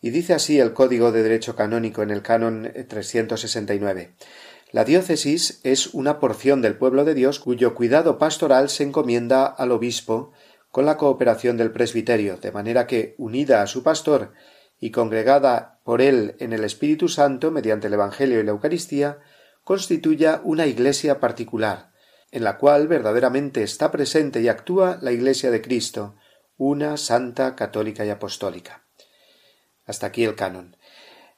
Y 0.00 0.08
dice 0.10 0.32
así 0.32 0.58
el 0.58 0.72
Código 0.72 1.12
de 1.12 1.22
Derecho 1.22 1.54
Canónico 1.54 2.02
en 2.02 2.10
el 2.10 2.22
Canon 2.22 2.72
369. 2.88 4.14
La 4.72 4.84
diócesis 4.84 5.60
es 5.64 5.88
una 5.88 6.18
porción 6.18 6.62
del 6.62 6.76
pueblo 6.76 7.04
de 7.04 7.14
Dios 7.14 7.40
cuyo 7.40 7.74
cuidado 7.74 8.16
pastoral 8.18 8.70
se 8.70 8.84
encomienda 8.84 9.46
al 9.46 9.70
obispo 9.70 10.32
con 10.70 10.86
la 10.86 10.96
cooperación 10.96 11.58
del 11.58 11.72
presbiterio, 11.72 12.38
de 12.38 12.52
manera 12.52 12.86
que, 12.86 13.14
unida 13.18 13.62
a 13.62 13.66
su 13.66 13.82
pastor 13.82 14.32
y 14.78 14.90
congregada 14.90 15.80
por 15.84 16.02
él 16.02 16.36
en 16.40 16.52
el 16.52 16.64
Espíritu 16.64 17.08
Santo 17.08 17.50
mediante 17.50 17.86
el 17.86 17.94
Evangelio 17.94 18.40
y 18.40 18.44
la 18.44 18.50
Eucaristía, 18.50 19.18
constituya 19.64 20.40
una 20.44 20.66
iglesia 20.66 21.18
particular, 21.18 21.92
en 22.30 22.44
la 22.44 22.58
cual 22.58 22.88
verdaderamente 22.88 23.62
está 23.62 23.90
presente 23.90 24.40
y 24.40 24.48
actúa 24.48 24.98
la 25.00 25.12
Iglesia 25.12 25.50
de 25.50 25.62
Cristo, 25.62 26.16
una 26.56 26.96
santa, 26.96 27.56
católica 27.56 28.04
y 28.04 28.10
apostólica. 28.10 28.84
Hasta 29.86 30.06
aquí 30.06 30.24
el 30.24 30.34
canon. 30.34 30.76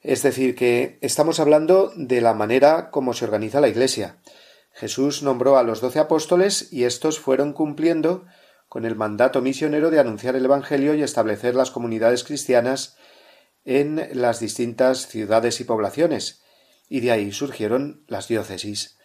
Es 0.01 0.23
decir, 0.23 0.55
que 0.55 0.97
estamos 1.01 1.39
hablando 1.39 1.91
de 1.95 2.21
la 2.21 2.33
manera 2.33 2.89
como 2.91 3.13
se 3.13 3.25
organiza 3.25 3.61
la 3.61 3.67
Iglesia. 3.67 4.17
Jesús 4.73 5.23
nombró 5.23 5.57
a 5.57 5.63
los 5.63 5.81
doce 5.81 5.99
apóstoles 5.99 6.71
y 6.71 6.85
estos 6.85 7.19
fueron 7.19 7.53
cumpliendo 7.53 8.25
con 8.67 8.85
el 8.85 8.95
mandato 8.95 9.41
misionero 9.41 9.89
de 9.89 9.99
anunciar 9.99 10.35
el 10.35 10.45
Evangelio 10.45 10.93
y 10.93 11.01
establecer 11.01 11.55
las 11.55 11.71
comunidades 11.71 12.23
cristianas 12.23 12.95
en 13.69 14.09
las 14.13 14.39
distintas 14.39 15.05
ciudades 15.05 15.59
y 15.59 15.63
poblaciones, 15.63 16.41
y 16.89 17.01
de 17.01 17.11
ahí 17.11 17.31
surgieron 17.31 18.03
las 18.07 18.27
diócesis. 18.27 18.97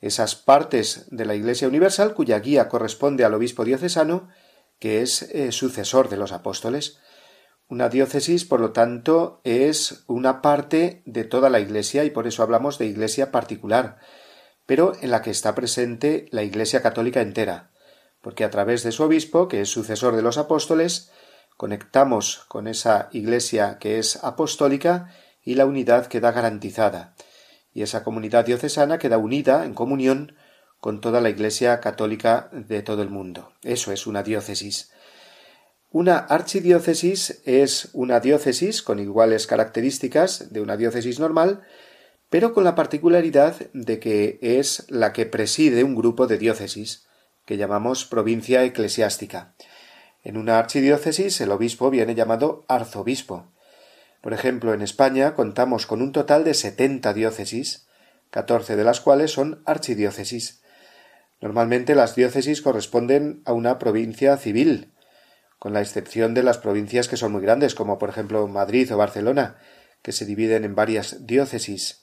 Esas 0.00 0.34
partes 0.34 1.06
de 1.12 1.24
la 1.24 1.36
Iglesia 1.36 1.68
Universal 1.68 2.12
cuya 2.14 2.40
guía 2.40 2.68
corresponde 2.68 3.24
al 3.24 3.34
obispo 3.34 3.64
diocesano, 3.64 4.28
que 4.80 5.00
es 5.02 5.22
eh, 5.22 5.52
sucesor 5.52 6.08
de 6.08 6.16
los 6.16 6.32
apóstoles. 6.32 6.98
Una 7.68 7.88
diócesis, 7.88 8.44
por 8.44 8.58
lo 8.58 8.72
tanto, 8.72 9.40
es 9.44 10.02
una 10.08 10.42
parte 10.42 11.04
de 11.06 11.22
toda 11.22 11.48
la 11.48 11.60
Iglesia 11.60 12.02
y 12.02 12.10
por 12.10 12.26
eso 12.26 12.42
hablamos 12.42 12.78
de 12.78 12.86
Iglesia 12.86 13.30
particular, 13.30 13.98
pero 14.66 14.94
en 15.00 15.12
la 15.12 15.22
que 15.22 15.30
está 15.30 15.54
presente 15.54 16.26
la 16.32 16.42
Iglesia 16.42 16.82
católica 16.82 17.20
entera 17.20 17.70
porque 18.20 18.44
a 18.44 18.50
través 18.50 18.82
de 18.82 18.92
su 18.92 19.02
obispo, 19.02 19.48
que 19.48 19.62
es 19.62 19.68
sucesor 19.68 20.16
de 20.16 20.22
los 20.22 20.38
apóstoles, 20.38 21.10
conectamos 21.60 22.46
con 22.48 22.66
esa 22.66 23.10
Iglesia 23.12 23.76
que 23.78 23.98
es 23.98 24.24
apostólica 24.24 25.14
y 25.44 25.56
la 25.56 25.66
unidad 25.66 26.06
queda 26.06 26.32
garantizada, 26.32 27.14
y 27.74 27.82
esa 27.82 28.02
comunidad 28.02 28.46
diocesana 28.46 28.96
queda 28.98 29.18
unida 29.18 29.66
en 29.66 29.74
comunión 29.74 30.36
con 30.80 31.02
toda 31.02 31.20
la 31.20 31.28
Iglesia 31.28 31.78
católica 31.80 32.48
de 32.50 32.80
todo 32.80 33.02
el 33.02 33.10
mundo. 33.10 33.52
Eso 33.62 33.92
es 33.92 34.06
una 34.06 34.22
diócesis. 34.22 34.90
Una 35.90 36.16
archidiócesis 36.16 37.42
es 37.44 37.90
una 37.92 38.20
diócesis 38.20 38.80
con 38.80 38.98
iguales 38.98 39.46
características 39.46 40.54
de 40.54 40.62
una 40.62 40.78
diócesis 40.78 41.20
normal, 41.20 41.60
pero 42.30 42.54
con 42.54 42.64
la 42.64 42.74
particularidad 42.74 43.54
de 43.74 44.00
que 44.00 44.38
es 44.40 44.86
la 44.88 45.12
que 45.12 45.26
preside 45.26 45.84
un 45.84 45.94
grupo 45.94 46.26
de 46.26 46.38
diócesis 46.38 47.06
que 47.44 47.58
llamamos 47.58 48.06
provincia 48.06 48.64
eclesiástica. 48.64 49.52
En 50.22 50.36
una 50.36 50.58
archidiócesis 50.58 51.40
el 51.40 51.50
obispo 51.50 51.90
viene 51.90 52.14
llamado 52.14 52.64
arzobispo. 52.68 53.50
Por 54.20 54.34
ejemplo, 54.34 54.74
en 54.74 54.82
España 54.82 55.34
contamos 55.34 55.86
con 55.86 56.02
un 56.02 56.12
total 56.12 56.44
de 56.44 56.54
setenta 56.54 57.14
diócesis, 57.14 57.86
catorce 58.30 58.76
de 58.76 58.84
las 58.84 59.00
cuales 59.00 59.32
son 59.32 59.62
archidiócesis. 59.64 60.62
Normalmente 61.40 61.94
las 61.94 62.14
diócesis 62.14 62.60
corresponden 62.60 63.42
a 63.46 63.54
una 63.54 63.78
provincia 63.78 64.36
civil, 64.36 64.92
con 65.58 65.72
la 65.72 65.80
excepción 65.80 66.34
de 66.34 66.42
las 66.42 66.58
provincias 66.58 67.08
que 67.08 67.16
son 67.16 67.32
muy 67.32 67.40
grandes, 67.40 67.74
como 67.74 67.98
por 67.98 68.10
ejemplo 68.10 68.46
Madrid 68.46 68.92
o 68.92 68.98
Barcelona, 68.98 69.56
que 70.02 70.12
se 70.12 70.26
dividen 70.26 70.64
en 70.64 70.74
varias 70.74 71.26
diócesis. 71.26 72.02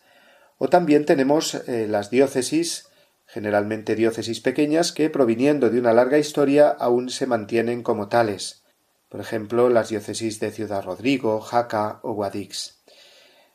O 0.58 0.70
también 0.70 1.06
tenemos 1.06 1.54
eh, 1.54 1.88
las 1.88 2.10
diócesis 2.10 2.88
generalmente 3.28 3.96
diócesis 3.96 4.40
pequeñas 4.40 4.92
que, 4.92 5.10
proviniendo 5.10 5.70
de 5.70 5.80
una 5.80 5.94
larga 5.94 6.18
historia, 6.18 6.70
aún 6.70 7.10
se 7.10 7.28
mantienen 7.28 7.84
como 7.84 8.08
tales, 8.08 8.64
por 9.10 9.20
ejemplo, 9.20 9.70
las 9.70 9.90
diócesis 9.90 10.40
de 10.40 10.52
Ciudad 10.52 10.84
Rodrigo, 10.84 11.40
Jaca 11.40 12.00
o 12.04 12.14
Guadix. 12.14 12.82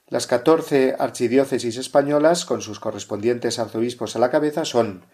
Las 0.08 0.26
catorce 0.26 0.94
archidiócesis 0.98 1.76
españolas, 1.78 2.44
con 2.44 2.60
sus 2.60 2.80
correspondientes 2.80 3.58
arzobispos 3.58 4.14
a 4.14 4.18
la 4.18 4.30
cabeza, 4.30 4.64
son 4.64 5.06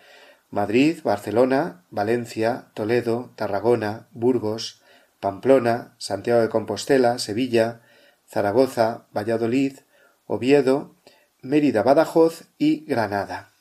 Madrid, 0.51 1.01
Barcelona, 1.05 1.85
Valencia, 1.90 2.71
Toledo, 2.75 3.33
Tarragona, 3.37 4.09
Burgos, 4.12 4.83
Pamplona, 5.21 5.94
Santiago 5.99 6.40
de 6.40 6.49
Compostela, 6.49 7.18
Sevilla, 7.18 7.83
Zaragoza, 8.29 9.07
Valladolid, 9.16 9.79
Oviedo, 10.27 10.94
Mérida, 11.42 11.83
Badajoz 11.83 12.44
y 12.59 12.85
Granada. 12.85 13.53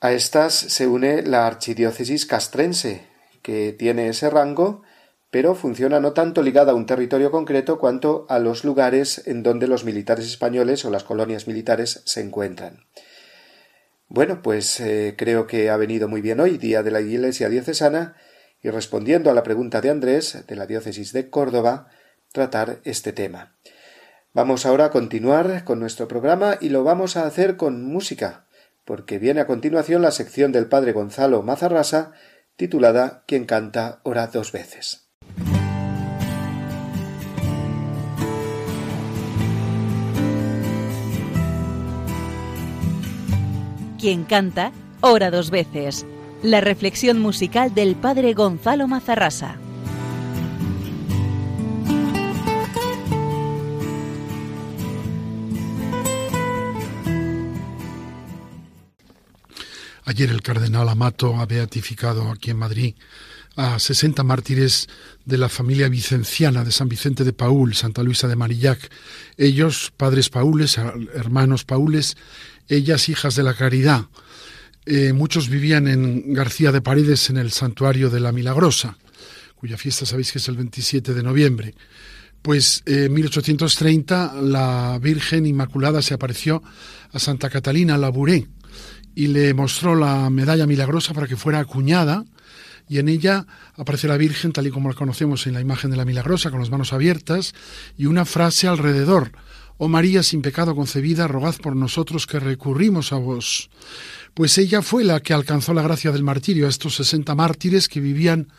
A 0.00 0.12
estas 0.12 0.54
se 0.54 0.86
une 0.86 1.22
la 1.22 1.48
archidiócesis 1.48 2.24
castrense, 2.24 3.08
que 3.42 3.72
tiene 3.72 4.08
ese 4.08 4.30
rango, 4.30 4.82
pero 5.32 5.56
funciona 5.56 5.98
no 5.98 6.12
tanto 6.12 6.42
ligada 6.42 6.70
a 6.70 6.76
un 6.76 6.86
territorio 6.86 7.32
concreto 7.32 7.80
cuanto 7.80 8.24
a 8.28 8.38
los 8.38 8.62
lugares 8.62 9.26
en 9.26 9.42
donde 9.42 9.66
los 9.66 9.84
militares 9.84 10.26
españoles 10.26 10.84
o 10.84 10.90
las 10.90 11.02
colonias 11.02 11.48
militares 11.48 12.02
se 12.06 12.20
encuentran. 12.20 12.84
Bueno, 14.06 14.40
pues 14.40 14.78
eh, 14.78 15.16
creo 15.18 15.48
que 15.48 15.68
ha 15.68 15.76
venido 15.76 16.06
muy 16.06 16.20
bien 16.20 16.38
hoy, 16.38 16.58
día 16.58 16.84
de 16.84 16.92
la 16.92 17.00
Iglesia 17.00 17.48
diocesana, 17.48 18.14
y 18.62 18.70
respondiendo 18.70 19.32
a 19.32 19.34
la 19.34 19.42
pregunta 19.42 19.80
de 19.80 19.90
Andrés, 19.90 20.46
de 20.46 20.54
la 20.54 20.66
diócesis 20.66 21.12
de 21.12 21.28
Córdoba, 21.28 21.88
tratar 22.30 22.78
este 22.84 23.12
tema. 23.12 23.56
Vamos 24.32 24.64
ahora 24.64 24.86
a 24.86 24.90
continuar 24.90 25.64
con 25.64 25.80
nuestro 25.80 26.06
programa 26.06 26.56
y 26.60 26.68
lo 26.68 26.84
vamos 26.84 27.16
a 27.16 27.26
hacer 27.26 27.56
con 27.56 27.84
música 27.84 28.47
porque 28.88 29.18
viene 29.18 29.42
a 29.42 29.46
continuación 29.46 30.00
la 30.00 30.10
sección 30.10 30.50
del 30.50 30.66
padre 30.66 30.92
Gonzalo 30.92 31.42
Mazarrasa 31.42 32.12
titulada 32.56 33.22
Quien 33.26 33.44
canta 33.44 34.00
ora 34.02 34.28
dos 34.28 34.50
veces. 34.50 35.10
Quien 44.00 44.24
canta 44.24 44.72
ora 45.02 45.30
dos 45.30 45.50
veces. 45.50 46.06
La 46.42 46.62
reflexión 46.62 47.20
musical 47.20 47.74
del 47.74 47.94
padre 47.94 48.32
Gonzalo 48.32 48.88
Mazarrasa. 48.88 49.58
Ayer 60.08 60.30
el 60.30 60.40
cardenal 60.40 60.88
Amato 60.88 61.36
ha 61.36 61.44
beatificado 61.44 62.30
aquí 62.30 62.50
en 62.50 62.56
Madrid 62.56 62.94
a 63.56 63.78
60 63.78 64.22
mártires 64.22 64.88
de 65.26 65.36
la 65.36 65.50
familia 65.50 65.90
vicenciana 65.90 66.64
de 66.64 66.72
San 66.72 66.88
Vicente 66.88 67.24
de 67.24 67.34
Paul, 67.34 67.74
Santa 67.74 68.02
Luisa 68.02 68.26
de 68.26 68.34
Marillac. 68.34 68.78
Ellos, 69.36 69.92
padres 69.94 70.30
paules, 70.30 70.78
hermanos 70.78 71.66
paules, 71.66 72.16
ellas 72.68 73.10
hijas 73.10 73.36
de 73.36 73.42
la 73.42 73.52
caridad. 73.52 74.06
Eh, 74.86 75.12
muchos 75.12 75.50
vivían 75.50 75.86
en 75.86 76.32
García 76.32 76.72
de 76.72 76.80
Paredes, 76.80 77.28
en 77.28 77.36
el 77.36 77.52
santuario 77.52 78.08
de 78.08 78.20
la 78.20 78.32
Milagrosa, 78.32 78.96
cuya 79.56 79.76
fiesta 79.76 80.06
sabéis 80.06 80.32
que 80.32 80.38
es 80.38 80.48
el 80.48 80.56
27 80.56 81.12
de 81.12 81.22
noviembre. 81.22 81.74
Pues 82.40 82.82
en 82.86 83.12
1830 83.12 84.40
la 84.40 84.98
Virgen 85.02 85.44
Inmaculada 85.44 86.00
se 86.00 86.14
apareció 86.14 86.62
a 87.12 87.18
Santa 87.18 87.50
Catalina 87.50 87.98
Labouré, 87.98 88.46
y 89.18 89.26
le 89.26 89.52
mostró 89.52 89.96
la 89.96 90.30
medalla 90.30 90.64
milagrosa 90.64 91.12
para 91.12 91.26
que 91.26 91.34
fuera 91.34 91.58
acuñada 91.58 92.24
y 92.88 93.00
en 93.00 93.08
ella 93.08 93.48
aparece 93.74 94.06
la 94.06 94.16
Virgen 94.16 94.52
tal 94.52 94.68
y 94.68 94.70
como 94.70 94.88
la 94.88 94.94
conocemos 94.94 95.44
en 95.48 95.54
la 95.54 95.60
imagen 95.60 95.90
de 95.90 95.96
la 95.96 96.04
milagrosa 96.04 96.52
con 96.52 96.60
las 96.60 96.70
manos 96.70 96.92
abiertas 96.92 97.52
y 97.96 98.06
una 98.06 98.24
frase 98.24 98.68
alrededor. 98.68 99.32
Oh 99.76 99.88
María 99.88 100.22
sin 100.22 100.40
pecado 100.40 100.76
concebida, 100.76 101.26
rogad 101.26 101.56
por 101.56 101.74
nosotros 101.74 102.28
que 102.28 102.38
recurrimos 102.38 103.12
a 103.12 103.16
vos. 103.16 103.70
Pues 104.34 104.56
ella 104.56 104.82
fue 104.82 105.02
la 105.02 105.18
que 105.18 105.34
alcanzó 105.34 105.74
la 105.74 105.82
gracia 105.82 106.12
del 106.12 106.22
martirio 106.22 106.66
a 106.66 106.70
estos 106.70 106.94
sesenta 106.94 107.34
mártires 107.34 107.88
que 107.88 107.98
vivían 107.98 108.52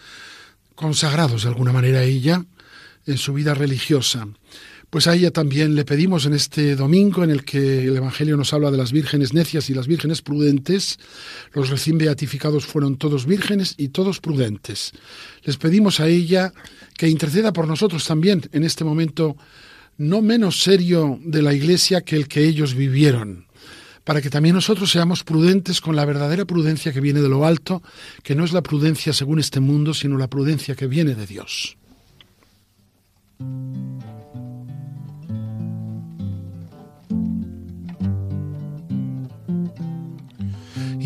consagrados 0.75 1.43
de 1.43 1.47
alguna 1.47 1.71
manera 1.71 1.99
a 1.99 2.03
ella 2.03 2.43
en 3.05 3.17
su 3.17 3.31
vida 3.31 3.53
religiosa. 3.53 4.27
Pues 4.89 5.06
a 5.06 5.13
ella 5.13 5.30
también 5.30 5.75
le 5.75 5.86
pedimos 5.86 6.25
en 6.25 6.34
este 6.34 6.75
domingo 6.75 7.23
en 7.23 7.30
el 7.30 7.43
que 7.43 7.86
el 7.86 7.97
Evangelio 7.97 8.36
nos 8.36 8.54
habla 8.54 8.71
de 8.71 8.78
las 8.78 8.91
vírgenes 8.91 9.34
necias 9.34 9.69
y 9.69 9.75
las 9.75 9.86
vírgenes 9.86 10.23
prudentes, 10.23 10.97
los 11.54 11.69
recién 11.69 11.99
beatificados 11.99 12.65
fueron 12.65 12.97
todos 12.97 13.28
vírgenes 13.28 13.75
y 13.78 13.89
todos 13.89 14.19
prudentes. 14.19 14.91
Les 15.43 15.58
pedimos 15.58 15.99
a 15.99 16.08
ella 16.08 16.54
que 16.97 17.08
interceda 17.08 17.54
por 17.54 17.67
nosotros 17.67 18.06
también 18.08 18.49
en 18.52 18.63
este 18.63 18.84
momento 18.84 19.38
no 19.99 20.23
menos 20.23 20.63
serio 20.63 21.19
de 21.23 21.43
la 21.43 21.54
Iglesia 21.54 22.02
que 22.02 22.15
el 22.15 22.28
que 22.28 22.45
ellos 22.45 22.73
vivieron, 22.73 23.45
para 24.04 24.21
que 24.21 24.32
también 24.32 24.56
nosotros 24.56 24.89
seamos 24.89 25.23
prudentes 25.23 25.82
con 25.82 25.95
la 25.95 26.06
verdadera 26.06 26.45
prudencia 26.45 26.91
que 26.91 27.02
viene 27.02 27.21
de 27.21 27.30
lo 27.30 27.45
alto, 27.45 27.84
que 28.23 28.34
no 28.34 28.43
es 28.43 28.54
la 28.54 28.63
prudencia 28.63 29.13
según 29.13 29.39
este 29.39 29.60
mundo, 29.60 29.93
sino 29.93 30.17
la 30.17 30.30
prudencia 30.30 30.73
que 30.73 30.88
viene 30.88 31.13
de 31.13 31.28
Dios. 31.28 31.78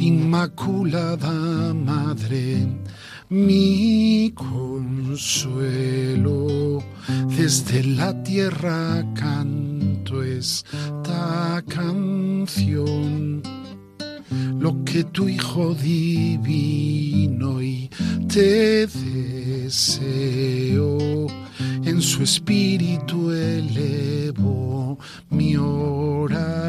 Inmaculada 0.00 1.74
Madre, 1.74 2.68
mi 3.30 4.32
consuelo, 4.32 5.66
desde 7.36 7.82
la 7.82 8.22
tierra 8.22 9.04
canto 9.14 10.22
esta 10.22 11.64
canción. 11.66 13.42
Lo 14.60 14.84
que 14.84 15.02
tu 15.02 15.28
Hijo 15.28 15.74
divino 15.74 17.60
y 17.60 17.90
te 18.28 18.86
deseo, 18.86 20.16
en 21.84 22.00
su 22.00 22.22
espíritu 22.22 23.32
elevo 23.32 24.96
mi 25.30 25.56
oración 25.56 26.68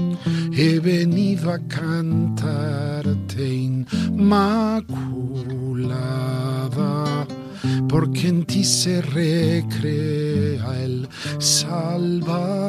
he 0.51 0.79
venido 0.79 1.51
a 1.51 1.59
cantarte 1.67 3.47
inmaculada, 3.47 4.87
porque 7.87 8.27
en 8.27 8.45
ti 8.45 8.63
se 8.63 9.01
recrea 9.01 10.83
el 10.83 11.07
Salvador. 11.39 12.61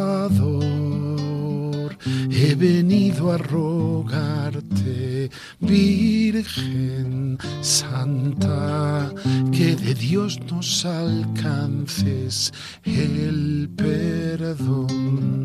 He 2.31 2.55
venido 2.55 3.33
a 3.33 3.39
rogarte, 3.39 5.31
Virgen 5.61 7.39
Santa, 7.61 9.13
que 9.53 9.77
de 9.77 9.95
Dios 9.95 10.41
nos 10.51 10.85
alcances 10.85 12.53
el 12.85 13.71
perdón 13.77 15.45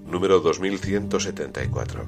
número 0.11 0.39
2174. 0.41 2.05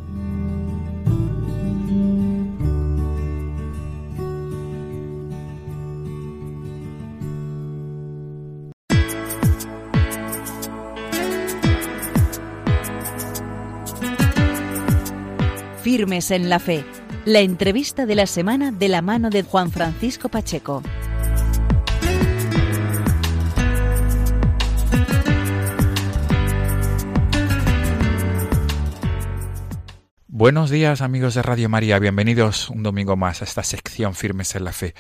Firmes 15.82 16.32
en 16.32 16.50
la 16.50 16.60
fe. 16.60 16.86
La 17.26 17.40
entrevista 17.40 18.06
de 18.06 18.16
la 18.16 18.26
semana 18.26 18.72
de 18.72 18.88
la 18.90 19.02
mano 19.02 19.30
de 19.30 19.44
Juan 19.44 19.72
Francisco 19.72 20.30
Pacheco. 20.30 20.82
Buenos 30.36 30.72
días 30.72 31.02
amigos 31.02 31.36
de 31.36 31.44
Radio 31.44 31.70
María, 31.70 32.00
bienvenidos 32.00 32.72
un 32.72 32.82
domingo 32.82 33.16
más 33.16 33.44
a 33.44 33.46
esta 33.46 33.62
sección 33.62 34.16
Firmes 34.16 34.56
en 34.56 34.64
la 34.64 34.74
Fe, 34.74 34.96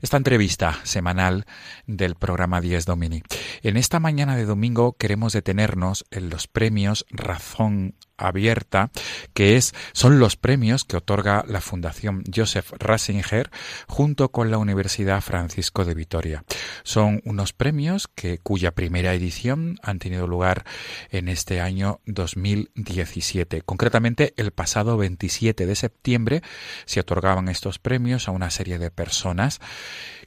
esta 0.00 0.16
entrevista 0.16 0.78
semanal 0.84 1.44
del 1.88 2.14
programa 2.14 2.60
10 2.60 2.86
Domini. 2.86 3.24
En 3.62 3.78
esta 3.78 3.98
mañana 3.98 4.36
de 4.36 4.44
domingo 4.44 4.92
queremos 4.96 5.32
detenernos 5.32 6.06
en 6.12 6.30
los 6.30 6.46
premios 6.46 7.04
Razón 7.10 7.96
Abierta, 8.18 8.90
que 9.34 9.56
es, 9.56 9.74
son 9.92 10.18
los 10.18 10.36
premios 10.36 10.84
que 10.84 10.96
otorga 10.96 11.44
la 11.46 11.60
Fundación 11.60 12.22
Joseph 12.34 12.72
Ratzinger 12.78 13.50
junto 13.86 14.30
con 14.30 14.50
la 14.50 14.58
Universidad 14.58 15.20
Francisco 15.20 15.84
de 15.84 15.94
Vitoria. 15.94 16.44
Son 16.82 17.20
unos 17.24 17.52
premios 17.52 18.08
que, 18.08 18.38
cuya 18.38 18.72
primera 18.72 19.14
edición 19.14 19.78
han 19.82 19.98
tenido 19.98 20.26
lugar 20.26 20.64
en 21.10 21.28
este 21.28 21.60
año 21.60 22.00
2017. 22.06 23.62
Concretamente, 23.62 24.34
el 24.36 24.50
pasado 24.50 24.96
27 24.96 25.66
de 25.66 25.74
septiembre 25.74 26.42
se 26.84 27.00
otorgaban 27.00 27.48
estos 27.48 27.78
premios 27.78 28.28
a 28.28 28.32
una 28.32 28.50
serie 28.50 28.78
de 28.78 28.90
personas 28.90 29.60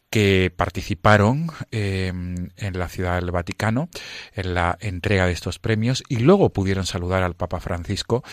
que 0.10 0.52
participaron 0.56 1.48
em, 1.72 2.50
en 2.58 2.80
la 2.80 2.89
ciudad 2.89 3.15
del 3.15 3.32
Vaticano 3.32 3.89
en 4.34 4.54
la 4.54 4.78
entrega 4.82 5.28
de 5.28 5.34
estos 5.34 5.60
premios 5.60 6.04
y 6.10 6.17
luego 6.17 6.50
pudieron 6.50 6.86
saludar 6.86 7.24
al 7.24 7.36
Papa 7.36 7.60
Francisco 7.60 8.24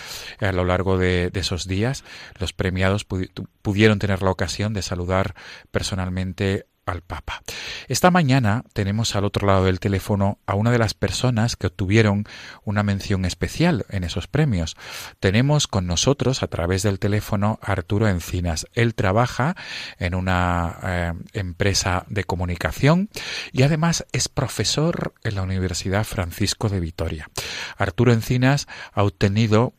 a 0.41 0.53
lo 0.53 0.65
largo 0.65 0.97
de, 0.97 1.31
esos 1.35 1.69
días. 1.69 2.05
Los 2.39 2.53
premiados 2.53 3.05
pudieron 3.05 3.99
tener 3.99 4.23
la 4.23 4.31
ocasión 4.31 4.73
de 4.73 4.83
saludar 4.83 5.35
personalmente 5.71 6.67
al 6.87 7.03
Papa. 7.03 7.43
Esta 7.89 8.11
mañana 8.11 8.65
tenemos 8.73 9.17
al 9.17 9.25
otro 9.25 9.47
lado 9.47 9.65
del 9.65 9.81
teléfono 9.81 10.39
a 10.47 10.55
una 10.55 10.71
de 10.71 10.79
las 10.79 10.95
personas 10.95 11.57
que 11.57 11.67
obtuvieron 11.67 12.25
una 12.65 12.85
mención 12.85 13.25
especial 13.25 13.85
en 13.91 14.05
esos 14.05 14.29
premios. 14.29 14.77
Tenemos 15.21 15.67
con 15.67 15.87
nosotros 15.87 16.43
a 16.43 16.47
través 16.47 16.83
del 16.85 17.01
teléfono 17.01 17.59
a 17.61 17.73
Arturo 17.73 18.09
Encinas. 18.09 18.67
Él 18.73 18.95
trabaja 18.95 19.57
en 19.99 20.15
una 20.15 20.79
eh, 20.83 21.13
empresa 21.33 22.07
de 22.09 22.25
comunicación 22.25 23.11
y 23.53 23.63
además 23.63 24.07
es 24.13 24.29
profesor 24.29 25.13
en 25.25 25.35
la 25.35 25.43
Universidad 25.43 26.05
Francisco 26.05 26.69
de 26.69 26.81
Vitoria. 26.81 27.29
Arturo 27.77 28.13
Encinas 28.13 28.69
ha 28.93 29.03
obtenido 29.03 29.75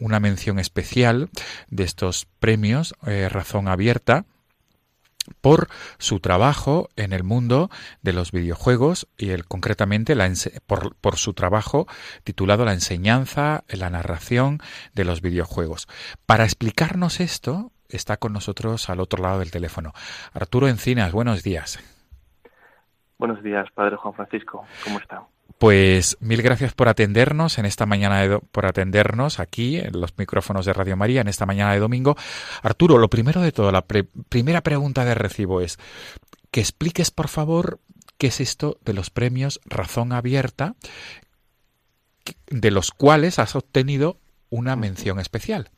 una 0.00 0.18
mención 0.18 0.58
especial 0.58 1.30
de 1.68 1.84
estos 1.84 2.26
premios 2.40 2.96
eh, 3.06 3.28
Razón 3.28 3.68
Abierta 3.68 4.24
por 5.42 5.68
su 5.98 6.20
trabajo 6.20 6.88
en 6.96 7.12
el 7.12 7.24
mundo 7.24 7.68
de 8.00 8.14
los 8.14 8.32
videojuegos 8.32 9.08
y 9.18 9.30
el, 9.30 9.44
concretamente 9.44 10.16
por, 10.66 10.94
por, 10.96 11.16
su 11.16 11.34
trabajo 11.34 11.86
titulado 12.24 12.64
La 12.64 12.72
enseñanza, 12.72 13.64
la 13.68 13.90
narración 13.90 14.60
de 14.94 15.04
los 15.04 15.20
videojuegos. 15.20 15.88
Para 16.24 16.44
explicarnos 16.44 17.20
esto 17.20 17.72
está 17.88 18.16
con 18.16 18.32
nosotros 18.32 18.88
al 18.88 19.00
otro 19.00 19.22
lado 19.22 19.40
del 19.40 19.50
teléfono. 19.50 19.92
Arturo 20.32 20.68
Encinas, 20.68 21.12
buenos 21.12 21.42
días. 21.42 21.78
Buenos 23.18 23.42
días, 23.42 23.68
Padre 23.74 23.96
Juan 23.96 24.14
Francisco. 24.14 24.64
¿Cómo 24.84 24.98
está? 24.98 25.22
Pues 25.62 26.18
mil 26.20 26.42
gracias 26.42 26.74
por 26.74 26.88
atendernos 26.88 27.56
en 27.56 27.66
esta 27.66 27.86
mañana 27.86 28.18
de 28.18 28.40
por 28.40 28.66
atendernos 28.66 29.38
aquí 29.38 29.78
en 29.78 29.92
los 30.00 30.18
micrófonos 30.18 30.66
de 30.66 30.72
Radio 30.72 30.96
María 30.96 31.20
en 31.20 31.28
esta 31.28 31.46
mañana 31.46 31.72
de 31.72 31.78
domingo. 31.78 32.16
Arturo, 32.64 32.98
lo 32.98 33.06
primero 33.06 33.40
de 33.40 33.52
todo, 33.52 33.70
la 33.70 33.84
primera 34.28 34.62
pregunta 34.62 35.04
de 35.04 35.14
recibo 35.14 35.60
es 35.60 35.78
que 36.50 36.58
expliques 36.58 37.12
por 37.12 37.28
favor 37.28 37.78
qué 38.18 38.26
es 38.26 38.40
esto 38.40 38.78
de 38.84 38.92
los 38.92 39.10
premios 39.10 39.60
Razón 39.64 40.12
Abierta, 40.12 40.74
de 42.50 42.70
los 42.72 42.90
cuales 42.90 43.38
has 43.38 43.54
obtenido 43.54 44.16
una 44.50 44.74
mención 44.74 45.20
especial. 45.20 45.68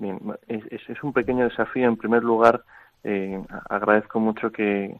Bien, 0.00 0.18
es, 0.48 0.64
es 0.88 1.00
un 1.04 1.12
pequeño 1.12 1.44
desafío. 1.44 1.86
En 1.86 1.96
primer 1.96 2.24
lugar, 2.24 2.64
eh, 3.04 3.40
agradezco 3.68 4.18
mucho 4.18 4.50
que, 4.50 4.98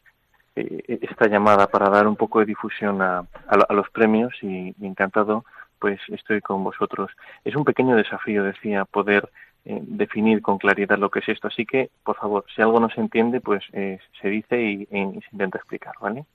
esta 0.87 1.29
llamada 1.29 1.67
para 1.67 1.89
dar 1.89 2.07
un 2.07 2.17
poco 2.17 2.41
de 2.41 2.47
difusión 2.47 3.03
a, 3.03 3.25
los 3.71 3.91
premios 3.91 4.33
y, 4.43 4.75
encantado 4.81 5.45
pues 5.79 5.99
estoy 6.09 6.43
con 6.43 6.63
vosotros. 6.63 7.11
Es 7.43 7.57
un 7.57 7.65
pequeño 7.65 7.97
desafío, 7.97 8.45
decía, 8.45 8.85
poder 8.85 9.31
eh, 9.65 9.79
definir 9.81 10.43
con 10.43 10.59
claridad 10.59 10.99
lo 10.99 11.11
que 11.11 11.21
es 11.21 11.29
esto. 11.31 11.49
Así 11.49 11.65
que, 11.65 11.89
por 12.05 12.17
favor, 12.17 12.45
si 12.55 12.61
algo 12.61 12.81
no 12.81 12.91
se 12.91 13.01
entiende, 13.01 13.41
pues 13.41 13.65
eh, 13.73 13.99
se 14.21 14.29
dice 14.29 14.61
y, 14.61 14.85
se 14.87 15.29
intenta 15.33 15.57
explicar, 15.57 15.95
¿vale? 15.99 16.27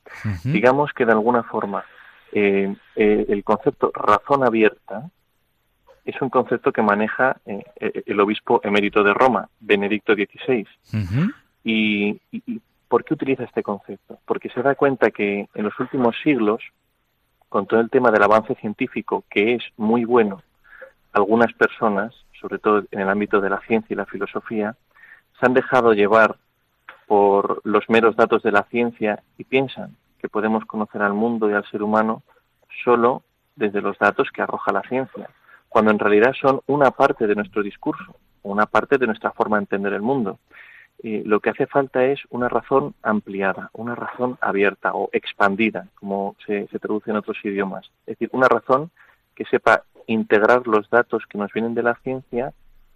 Digamos 0.43 0.93
que 0.93 1.05
de 1.05 1.11
alguna 1.11 1.43
forma 1.43 1.85
el 2.31 3.43
concepto 3.43 3.91
razón 3.93 4.43
abierta 4.43 5.09
es 6.03 6.21
un 6.21 6.29
concepto 6.29 6.73
que 6.73 6.81
maneja 6.81 7.37
el 7.45 8.19
obispo 8.19 8.59
emérito 8.63 9.03
de 9.03 9.13
Roma, 9.13 9.47
Benedicto 9.59 10.15
XVI. 10.15 10.67
y, 11.63 12.19
¿Por 12.95 13.03
qué 13.03 13.13
utiliza 13.13 13.43
este 13.43 13.61
concepto? 13.61 14.19
Porque 14.25 14.47
se 14.51 14.61
da 14.61 14.73
cuenta 14.73 15.11
que 15.11 15.49
en 15.53 15.63
los 15.65 15.77
últimos 15.81 16.15
siglos, 16.23 16.63
con 17.49 17.67
todo 17.67 17.81
el 17.81 17.89
tema 17.89 18.09
del 18.09 18.23
avance 18.23 18.55
científico, 18.55 19.25
que 19.29 19.55
es 19.55 19.63
muy 19.75 20.05
bueno, 20.05 20.41
algunas 21.11 21.51
personas, 21.51 22.15
sobre 22.39 22.57
todo 22.57 22.85
en 22.91 23.01
el 23.01 23.09
ámbito 23.09 23.41
de 23.41 23.49
la 23.49 23.59
ciencia 23.67 23.93
y 23.93 23.97
la 23.97 24.05
filosofía, 24.05 24.77
se 25.37 25.45
han 25.45 25.53
dejado 25.53 25.91
llevar 25.91 26.37
por 27.05 27.59
los 27.65 27.83
meros 27.89 28.15
datos 28.15 28.41
de 28.43 28.53
la 28.53 28.63
ciencia 28.63 29.21
y 29.37 29.43
piensan 29.43 29.97
que 30.17 30.29
podemos 30.29 30.63
conocer 30.63 31.01
al 31.01 31.13
mundo 31.13 31.49
y 31.49 31.53
al 31.53 31.69
ser 31.69 31.83
humano 31.83 32.23
solo 32.85 33.23
desde 33.57 33.81
los 33.81 33.99
datos 33.99 34.29
que 34.31 34.41
arroja 34.41 34.71
la 34.71 34.83
ciencia, 34.83 35.29
cuando 35.67 35.91
en 35.91 35.99
realidad 35.99 36.31
son 36.39 36.61
una 36.65 36.91
parte 36.91 37.27
de 37.27 37.35
nuestro 37.35 37.61
discurso, 37.61 38.15
una 38.43 38.67
parte 38.67 38.97
de 38.97 39.07
nuestra 39.07 39.31
forma 39.31 39.57
de 39.57 39.63
entender 39.63 39.91
el 39.91 40.01
mundo 40.01 40.39
lo 41.23 41.39
que 41.39 41.51
hace 41.51 41.67
falta 41.67 42.03
es 42.03 42.21
una 42.31 42.49
razón 42.49 42.95
ampliada, 43.03 43.69
una 43.73 43.93
razón 43.93 44.39
abierta 44.41 44.95
o 44.95 45.09
expandida, 45.13 45.87
como 45.99 46.35
se, 46.47 46.65
traduce 46.79 47.11
en 47.11 47.17
otros 47.17 47.37
idiomas. 47.43 47.91
Es 48.07 48.17
decir, 48.17 48.29
una 48.31 48.47
razón 48.47 48.89
que 49.35 49.45
sepa 49.45 49.83
integrar 50.07 50.65
los 50.65 50.89
datos 50.89 51.23
que 51.29 51.37
nos 51.37 51.53
vienen 51.53 51.75
de 51.75 51.83
la 51.83 51.93
ciencia, 51.95 52.53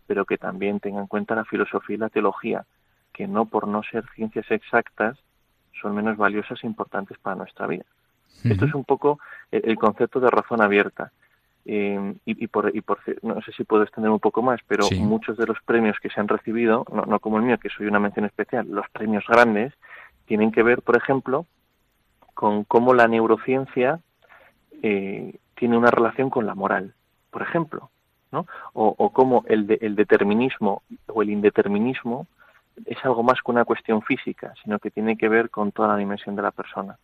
pero 0.08 0.26
que 0.26 0.40
también 0.40 0.80
tenga 0.80 1.00
en 1.02 1.06
cuenta 1.06 1.36
la 1.36 1.46
filosofía 1.46 1.98
y 1.98 2.00
la 2.00 2.10
teología, 2.10 2.66
que 3.14 3.28
no 3.28 3.46
por 3.46 3.68
no 3.68 3.84
ser 3.84 4.06
ciencias 4.16 4.50
exactas 4.50 5.20
son 5.80 5.94
menos 5.94 6.18
valiosas 6.18 6.64
e 6.64 6.68
importantes 6.68 7.18
para 7.20 7.36
nuestra 7.36 7.68
vida. 7.68 7.86
Esto 8.44 8.66
es 8.66 8.74
un 8.74 8.86
poco 8.86 9.20
el 9.52 9.76
concepto 9.78 10.20
de 10.20 10.32
razón 10.32 10.62
abierta. 10.62 11.12
Eh, 11.66 12.16
y, 12.26 12.48
por, 12.48 12.76
y 12.76 12.82
por, 12.82 13.00
no 13.22 13.42
sé 13.42 13.52
si 13.52 13.64
puedo 13.64 13.84
extender 13.84 14.10
un 14.10 14.20
poco 14.20 14.42
más, 14.42 14.60
pero 14.68 14.86
muchos 15.02 15.38
de 15.38 15.46
los 15.46 15.58
premios 15.64 15.98
que 16.02 16.10
se 16.10 16.20
han 16.20 16.28
recibido, 16.28 16.86
no, 16.92 17.20
como 17.20 17.38
el 17.38 17.44
mío, 17.44 17.58
que 17.60 17.70
soy 17.70 17.86
una 17.86 18.00
mención 18.00 18.26
especial, 18.26 18.68
los 18.70 18.90
premios 18.90 19.26
grandes, 19.28 19.74
tienen 20.26 20.52
que 20.52 20.64
ver, 20.64 20.82
por 20.82 20.98
ejemplo, 20.98 21.46
con 22.34 22.64
cómo 22.64 22.94
la 22.94 23.08
neurociencia 23.08 24.00
eh, 24.82 25.38
tiene 25.56 25.78
una 25.78 25.92
relación 25.92 26.30
con 26.30 26.46
la 26.46 26.56
moral, 26.56 26.94
por 27.30 27.42
ejemplo, 27.42 27.92
¿no? 28.32 28.48
O, 28.74 28.96
o 28.98 29.12
cómo 29.12 29.44
el, 29.48 29.78
el 29.82 29.96
determinismo 29.96 30.82
o 31.08 31.22
el 31.22 31.30
indeterminismo 31.30 32.28
es 32.86 32.98
algo 33.04 33.24
más 33.24 33.42
que 33.44 33.52
una 33.52 33.66
cuestión 33.66 34.02
física, 34.02 34.54
sino 34.64 34.80
que 34.80 34.92
tiene 34.92 35.18
que 35.18 35.30
ver 35.30 35.50
con 35.50 35.72
toda 35.72 35.90
la 35.90 35.98
dimensión 35.98 36.36
de 36.36 36.42
la 36.42 36.52
persona. 36.52 36.98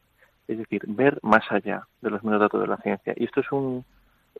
Es 0.48 0.58
decir, 0.58 0.84
ver 0.88 1.20
más 1.22 1.44
allá 1.52 1.88
de 2.02 2.12
los 2.12 2.24
meros 2.24 2.40
datos 2.40 2.62
de 2.62 2.68
la 2.68 2.78
ciencia. 2.78 3.14
Y 3.18 3.26
esto 3.26 3.42
es 3.42 3.52
un, 3.52 3.84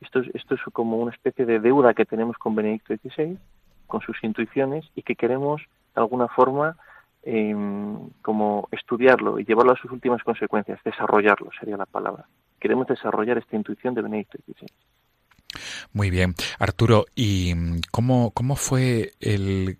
esto 0.00 0.20
es, 0.20 0.34
esto 0.34 0.54
es 0.54 0.60
como 0.72 0.98
una 0.98 1.12
especie 1.12 1.46
de 1.46 1.60
deuda 1.60 1.94
que 1.94 2.04
tenemos 2.04 2.36
con 2.36 2.54
Benedicto 2.54 2.94
XVI, 2.94 3.38
con 3.86 4.00
sus 4.00 4.22
intuiciones, 4.22 4.84
y 4.94 5.02
que 5.02 5.16
queremos, 5.16 5.62
de 5.94 6.00
alguna 6.00 6.28
forma, 6.28 6.76
em, 7.22 8.10
como 8.22 8.68
estudiarlo 8.72 9.38
y 9.38 9.44
llevarlo 9.44 9.72
a 9.72 9.76
sus 9.76 9.90
últimas 9.90 10.22
consecuencias, 10.22 10.80
desarrollarlo 10.84 11.50
sería 11.58 11.76
la 11.76 11.86
palabra. 11.86 12.26
Queremos 12.60 12.86
desarrollar 12.86 13.38
esta 13.38 13.56
intuición 13.56 13.94
de 13.94 14.02
Benedicto 14.02 14.38
XVI. 14.38 14.68
Muy 15.92 16.10
bien. 16.10 16.34
Arturo, 16.58 17.06
¿y 17.14 17.54
mm, 17.54 17.80
cómo, 17.90 18.30
cómo 18.32 18.56
fue 18.56 19.12
el, 19.20 19.78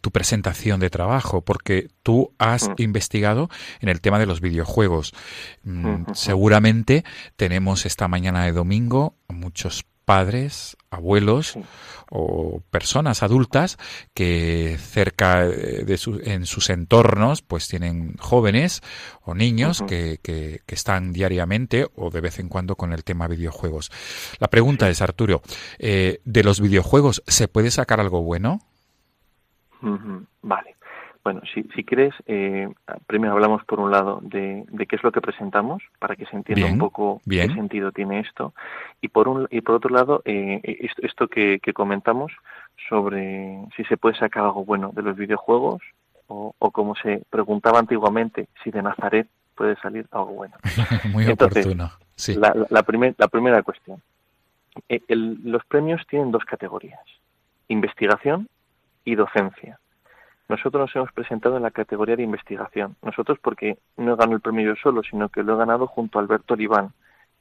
tu 0.00 0.10
presentación 0.10 0.80
de 0.80 0.90
trabajo? 0.90 1.42
Porque 1.42 1.88
tú 2.02 2.32
has 2.38 2.68
mm. 2.68 2.74
investigado 2.78 3.50
en 3.80 3.88
el 3.88 4.00
tema 4.00 4.18
de 4.18 4.26
los 4.26 4.40
videojuegos. 4.40 5.14
Mm, 5.64 6.12
seguramente 6.14 7.04
tenemos 7.36 7.86
esta 7.86 8.08
mañana 8.08 8.44
de 8.44 8.52
domingo 8.52 9.14
muchos 9.28 9.84
padres, 10.08 10.78
abuelos 10.90 11.58
o 12.08 12.62
personas 12.70 13.22
adultas 13.22 13.76
que 14.14 14.78
cerca 14.80 15.44
de 15.44 16.00
en 16.24 16.46
sus 16.46 16.70
entornos 16.70 17.42
pues 17.42 17.68
tienen 17.68 18.16
jóvenes 18.16 18.80
o 19.20 19.34
niños 19.34 19.82
que, 19.86 20.18
que, 20.22 20.62
están 20.66 21.12
diariamente 21.12 21.86
o 21.94 22.08
de 22.08 22.22
vez 22.22 22.38
en 22.38 22.48
cuando 22.48 22.74
con 22.74 22.94
el 22.94 23.04
tema 23.04 23.28
videojuegos. 23.28 23.90
La 24.38 24.48
pregunta 24.48 24.88
es, 24.88 25.02
Arturo, 25.02 25.42
eh, 25.78 26.22
¿de 26.24 26.42
los 26.42 26.62
videojuegos 26.62 27.22
se 27.26 27.46
puede 27.46 27.70
sacar 27.70 28.00
algo 28.00 28.22
bueno? 28.22 28.62
Vale. 30.40 30.77
Bueno, 31.28 31.42
si, 31.52 31.62
si 31.74 31.84
quieres, 31.84 32.14
eh, 32.26 32.70
primero 33.06 33.34
hablamos 33.34 33.62
por 33.66 33.80
un 33.80 33.90
lado 33.90 34.18
de, 34.22 34.64
qué 34.88 34.96
es 34.96 35.02
lo 35.02 35.12
que 35.12 35.20
presentamos, 35.20 35.82
para 35.98 36.16
que 36.16 36.24
se 36.24 36.36
entienda 36.36 36.64
un 36.64 36.78
poco 36.78 37.20
qué 37.28 37.48
sentido 37.48 37.92
tiene 37.92 38.20
esto, 38.20 38.54
y 39.02 39.08
por, 39.08 39.28
un, 39.28 39.46
y 39.50 39.60
por 39.60 39.74
otro 39.74 39.90
lado, 39.90 40.22
eh, 40.24 40.88
esto, 41.02 41.28
que, 41.28 41.60
comentamos 41.74 42.32
sobre 42.88 43.58
si 43.76 43.84
se 43.84 43.98
puede 43.98 44.16
sacar 44.16 44.44
algo 44.44 44.64
bueno 44.64 44.90
de 44.94 45.02
los 45.02 45.18
videojuegos, 45.18 45.82
o, 46.28 46.54
como 46.72 46.94
se 46.94 47.20
preguntaba 47.28 47.78
antiguamente, 47.78 48.48
si 48.64 48.70
de 48.70 48.82
Nazaret 48.82 49.28
puede 49.54 49.76
salir 49.82 50.06
algo 50.10 50.32
bueno. 50.32 50.54
Muy 51.12 51.26
oportuno. 51.26 51.90
La, 52.38 52.54
la, 52.70 52.86
la 53.18 53.28
primera 53.28 53.62
cuestión. 53.62 54.00
eh, 54.88 55.02
los 55.10 55.62
premios 55.66 56.00
tienen 56.08 56.30
dos 56.30 56.46
categorías, 56.46 57.04
investigación 57.68 58.48
y 59.04 59.14
docencia. 59.14 59.78
Nosotros 60.48 60.80
nos 60.80 60.96
hemos 60.96 61.12
presentado 61.12 61.56
en 61.58 61.62
la 61.62 61.70
categoría 61.70 62.16
de 62.16 62.22
investigación. 62.22 62.96
Nosotros 63.02 63.38
porque 63.40 63.78
no 63.96 64.12
he 64.12 64.16
ganado 64.16 64.34
el 64.34 64.40
premio 64.40 64.66
yo 64.66 64.76
solo, 64.76 65.02
sino 65.02 65.28
que 65.28 65.42
lo 65.42 65.54
he 65.54 65.58
ganado 65.58 65.86
junto 65.86 66.18
a 66.18 66.22
Alberto 66.22 66.54
Oliván, 66.54 66.92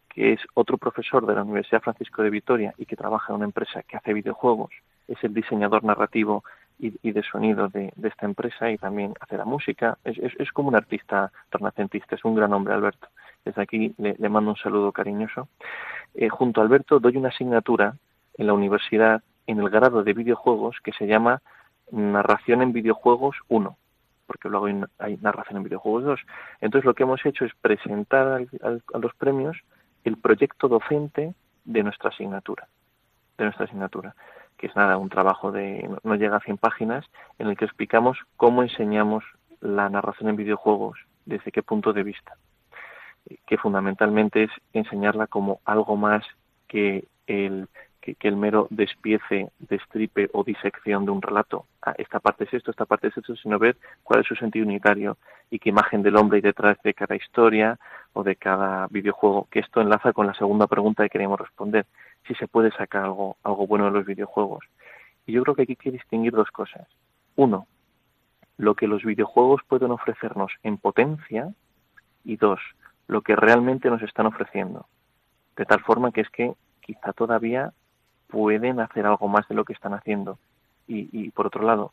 que 0.09 0.33
es 0.33 0.41
otro 0.55 0.77
profesor 0.77 1.25
de 1.25 1.35
la 1.35 1.43
Universidad 1.43 1.81
Francisco 1.81 2.21
de 2.21 2.29
Vitoria 2.29 2.73
y 2.77 2.85
que 2.85 2.97
trabaja 2.97 3.31
en 3.31 3.37
una 3.37 3.45
empresa 3.45 3.83
que 3.83 3.95
hace 3.95 4.13
videojuegos. 4.13 4.71
Es 5.07 5.23
el 5.23 5.33
diseñador 5.33 5.85
narrativo 5.85 6.43
y, 6.79 7.11
de 7.11 7.23
sonido 7.23 7.69
de, 7.69 7.93
esta 8.03 8.25
empresa 8.25 8.69
y 8.69 8.77
también 8.77 9.13
hace 9.21 9.37
la 9.37 9.45
música. 9.45 9.97
Es, 10.03 10.51
como 10.51 10.67
un 10.67 10.75
artista 10.75 11.31
renacentista, 11.49 12.15
es 12.15 12.25
un 12.25 12.35
gran 12.35 12.53
hombre, 12.53 12.73
Alberto. 12.73 13.07
Desde 13.45 13.61
aquí 13.61 13.95
le, 13.97 14.29
mando 14.29 14.51
un 14.51 14.57
saludo 14.57 14.91
cariñoso. 14.91 15.47
Eh, 16.13 16.27
junto 16.27 16.59
a 16.59 16.63
Alberto 16.65 16.99
doy 16.99 17.15
una 17.15 17.29
asignatura 17.29 17.95
en 18.37 18.47
la 18.47 18.53
universidad 18.53 19.23
en 19.47 19.59
el 19.59 19.69
grado 19.69 20.03
de 20.03 20.13
videojuegos 20.13 20.77
que 20.83 20.91
se 20.91 21.07
llama 21.07 21.41
narración 21.91 22.61
en 22.61 22.73
videojuegos 22.73 23.35
1, 23.47 23.77
porque 24.25 24.49
luego 24.49 24.67
hay, 24.99 25.17
narración 25.17 25.57
en 25.57 25.63
videojuegos 25.63 26.03
2. 26.03 26.19
Entonces 26.61 26.85
lo 26.85 26.93
que 26.93 27.03
hemos 27.03 27.25
hecho 27.25 27.45
es 27.45 27.53
presentar 27.61 28.45
a 28.63 28.97
los 28.99 29.13
premios 29.15 29.57
el 30.03 30.17
proyecto 30.17 30.67
docente 30.67 31.33
de 31.65 31.83
nuestra 31.83 32.09
asignatura, 32.09 32.67
de 33.37 33.45
nuestra 33.45 33.65
asignatura, 33.65 34.15
que 34.57 34.67
es 34.67 34.75
nada, 34.75 34.97
un 34.97 35.09
trabajo 35.09 35.51
de 35.51 35.89
no 36.03 36.15
llega 36.15 36.37
a 36.37 36.41
100 36.41 36.57
páginas 36.57 37.05
en 37.39 37.47
el 37.47 37.57
que 37.57 37.65
explicamos 37.65 38.17
cómo 38.37 38.63
enseñamos 38.63 39.23
la 39.59 39.89
narración 39.89 40.29
en 40.29 40.35
videojuegos, 40.35 40.99
desde 41.25 41.51
qué 41.51 41.61
punto 41.61 41.93
de 41.93 42.03
vista, 42.03 42.35
que 43.45 43.57
fundamentalmente 43.57 44.43
es 44.43 44.51
enseñarla 44.73 45.27
como 45.27 45.59
algo 45.65 45.95
más 45.95 46.23
que 46.67 47.07
el 47.27 47.67
que, 48.15 48.27
el 48.27 48.37
mero 48.37 48.67
despiece, 48.69 49.49
destripe 49.59 50.29
o 50.33 50.43
disección 50.43 51.05
de 51.05 51.11
un 51.11 51.21
relato. 51.21 51.65
Ah, 51.81 51.93
esta 51.97 52.19
parte 52.19 52.45
es 52.45 52.53
esto, 52.53 52.71
esta 52.71 52.85
parte 52.85 53.07
es 53.07 53.17
esto, 53.17 53.35
sino 53.35 53.59
ver 53.59 53.77
cuál 54.03 54.21
es 54.21 54.27
su 54.27 54.35
sentido 54.35 54.65
unitario 54.65 55.17
y 55.49 55.59
qué 55.59 55.69
imagen 55.69 56.03
del 56.03 56.15
hombre 56.15 56.37
hay 56.37 56.41
detrás 56.41 56.77
de 56.83 56.93
cada 56.93 57.15
historia 57.15 57.77
o 58.13 58.23
de 58.23 58.35
cada 58.35 58.87
videojuego. 58.87 59.47
Que 59.51 59.59
esto 59.59 59.81
enlaza 59.81 60.13
con 60.13 60.27
la 60.27 60.33
segunda 60.33 60.67
pregunta 60.67 61.03
que 61.03 61.09
queremos 61.09 61.39
responder, 61.39 61.85
si 62.27 62.35
se 62.35 62.47
puede 62.47 62.71
sacar 62.71 63.03
algo, 63.03 63.37
algo 63.43 63.67
bueno 63.67 63.85
de 63.85 63.91
los 63.91 64.05
videojuegos. 64.05 64.65
Y 65.25 65.33
yo 65.33 65.43
creo 65.43 65.55
que 65.55 65.63
aquí 65.63 65.73
hay 65.73 65.77
que 65.77 65.91
distinguir 65.91 66.33
dos 66.33 66.49
cosas. 66.51 66.87
Uno, 67.35 67.67
lo 68.57 68.75
que 68.75 68.87
los 68.87 69.03
videojuegos 69.03 69.61
pueden 69.67 69.91
ofrecernos 69.91 70.51
en 70.63 70.77
potencia 70.77 71.53
y 72.23 72.37
dos, 72.37 72.59
lo 73.07 73.21
que 73.21 73.35
realmente 73.35 73.89
nos 73.89 74.01
están 74.01 74.25
ofreciendo. 74.25 74.87
De 75.55 75.65
tal 75.65 75.81
forma 75.81 76.11
que 76.11 76.21
es 76.21 76.29
que 76.29 76.53
quizá 76.81 77.13
todavía 77.13 77.73
pueden 78.27 78.79
hacer 78.79 79.05
algo 79.05 79.27
más 79.27 79.47
de 79.47 79.55
lo 79.55 79.65
que 79.65 79.73
están 79.73 79.93
haciendo. 79.93 80.37
Y, 80.89 81.31
por 81.31 81.47
otro 81.47 81.63
lado, 81.63 81.91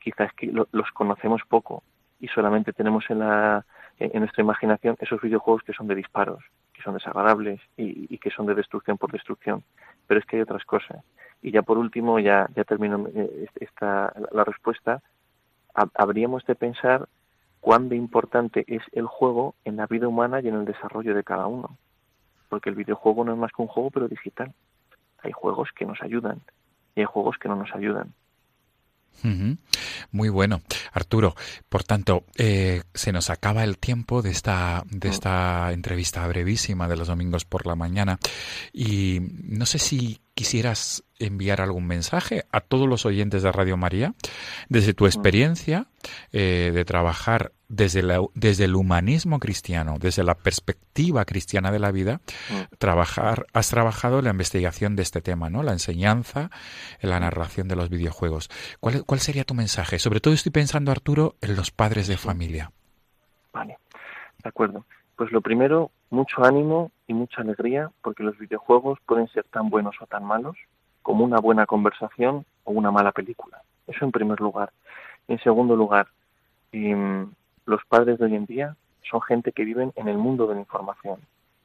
quizás 0.00 0.32
que 0.32 0.50
los 0.50 0.90
conocemos 0.92 1.42
poco 1.48 1.84
y 2.18 2.26
solamente 2.28 2.72
tenemos 2.72 3.04
en, 3.08 3.20
la, 3.20 3.64
en 4.00 4.18
nuestra 4.18 4.42
imaginación 4.42 4.96
esos 4.98 5.20
videojuegos 5.20 5.62
que 5.62 5.72
son 5.72 5.86
de 5.86 5.94
disparos, 5.94 6.42
que 6.72 6.82
son 6.82 6.94
desagradables 6.94 7.60
y, 7.76 8.18
que 8.18 8.30
son 8.30 8.46
de 8.46 8.56
destrucción 8.56 8.98
por 8.98 9.12
destrucción. 9.12 9.62
Pero 10.08 10.18
es 10.18 10.26
que 10.26 10.36
hay 10.36 10.42
otras 10.42 10.64
cosas. 10.64 11.04
Y 11.40 11.52
ya 11.52 11.62
por 11.62 11.78
último, 11.78 12.18
ya, 12.18 12.48
ya 12.56 12.64
termino 12.64 13.06
eh, 13.14 13.46
esta, 13.60 14.12
la 14.32 14.44
respuesta, 14.44 15.02
habríamos 15.94 16.44
de 16.46 16.56
pensar 16.56 17.08
cuán 17.60 17.88
de 17.88 17.96
importante 17.96 18.64
es 18.66 18.82
el 18.92 19.06
juego 19.06 19.54
en 19.64 19.76
la 19.76 19.86
vida 19.86 20.08
humana 20.08 20.40
y 20.40 20.48
en 20.48 20.56
el 20.56 20.64
desarrollo 20.64 21.14
de 21.14 21.22
cada 21.22 21.46
uno. 21.46 21.76
Porque 22.48 22.70
el 22.70 22.76
videojuego 22.76 23.24
no 23.24 23.32
es 23.32 23.38
más 23.38 23.52
que 23.52 23.62
un 23.62 23.68
juego, 23.68 23.90
pero 23.90 24.08
digital 24.08 24.52
hay 25.22 25.32
juegos 25.32 25.70
que 25.76 25.86
nos 25.86 26.00
ayudan 26.02 26.40
y 26.94 27.00
hay 27.00 27.06
juegos 27.06 27.36
que 27.38 27.48
no 27.48 27.56
nos 27.56 27.74
ayudan. 27.74 28.12
Muy 30.10 30.28
bueno, 30.30 30.62
Arturo. 30.92 31.34
Por 31.68 31.84
tanto, 31.84 32.24
eh, 32.36 32.82
se 32.92 33.12
nos 33.12 33.30
acaba 33.30 33.62
el 33.62 33.78
tiempo 33.78 34.20
de 34.20 34.30
esta 34.30 34.82
de 34.90 35.08
mm. 35.08 35.12
esta 35.12 35.72
entrevista 35.72 36.26
brevísima 36.26 36.88
de 36.88 36.96
los 36.96 37.08
domingos 37.08 37.44
por 37.44 37.66
la 37.66 37.76
mañana 37.76 38.18
y 38.72 39.20
no 39.44 39.64
sé 39.66 39.78
si 39.78 40.20
quisieras 40.34 41.04
enviar 41.18 41.60
algún 41.60 41.86
mensaje 41.86 42.46
a 42.50 42.60
todos 42.60 42.88
los 42.88 43.06
oyentes 43.06 43.42
de 43.42 43.52
Radio 43.52 43.76
María 43.76 44.14
desde 44.68 44.94
tu 44.94 45.04
mm. 45.04 45.08
experiencia 45.08 45.86
eh, 46.32 46.72
de 46.74 46.84
trabajar 46.84 47.52
desde, 47.72 48.02
desde 48.34 48.66
el 48.66 48.76
humanismo 48.76 49.38
cristiano, 49.38 49.96
desde 49.98 50.22
la 50.22 50.34
perspectiva 50.34 51.24
cristiana 51.24 51.72
de 51.72 51.78
la 51.78 51.90
vida, 51.90 52.20
mm. 52.50 52.76
trabajar, 52.78 53.46
has 53.54 53.70
trabajado 53.70 54.18
en 54.18 54.26
la 54.26 54.30
investigación 54.30 54.94
de 54.94 55.02
este 55.02 55.22
tema, 55.22 55.48
¿no? 55.48 55.62
La 55.62 55.72
enseñanza, 55.72 56.50
en 57.00 57.08
la 57.08 57.18
narración 57.18 57.68
de 57.68 57.76
los 57.76 57.88
videojuegos. 57.88 58.50
¿Cuál, 58.78 59.04
¿Cuál 59.06 59.20
sería 59.20 59.44
tu 59.44 59.54
mensaje? 59.54 59.98
Sobre 59.98 60.20
todo 60.20 60.34
estoy 60.34 60.52
pensando, 60.52 60.92
Arturo, 60.92 61.36
en 61.40 61.56
los 61.56 61.70
padres 61.70 62.08
de 62.08 62.18
familia. 62.18 62.70
Vale, 63.54 63.78
de 64.42 64.48
acuerdo. 64.48 64.84
Pues 65.16 65.32
lo 65.32 65.40
primero, 65.40 65.90
mucho 66.10 66.44
ánimo 66.44 66.90
y 67.06 67.14
mucha 67.14 67.40
alegría, 67.40 67.90
porque 68.02 68.22
los 68.22 68.38
videojuegos 68.38 68.98
pueden 69.06 69.28
ser 69.28 69.44
tan 69.44 69.70
buenos 69.70 69.96
o 70.00 70.06
tan 70.06 70.24
malos 70.24 70.56
como 71.00 71.24
una 71.24 71.40
buena 71.40 71.64
conversación 71.64 72.44
o 72.64 72.72
una 72.72 72.90
mala 72.90 73.12
película. 73.12 73.62
Eso 73.86 74.04
en 74.04 74.12
primer 74.12 74.40
lugar. 74.40 74.72
En 75.26 75.38
segundo 75.38 75.74
lugar, 75.74 76.08
em, 76.72 77.30
los 77.66 77.84
padres 77.84 78.18
de 78.18 78.26
hoy 78.26 78.34
en 78.34 78.46
día 78.46 78.76
son 79.08 79.20
gente 79.22 79.52
que 79.52 79.64
viven 79.64 79.92
en 79.96 80.08
el 80.08 80.18
mundo 80.18 80.46
de 80.46 80.54
la 80.54 80.60
información, 80.60 81.20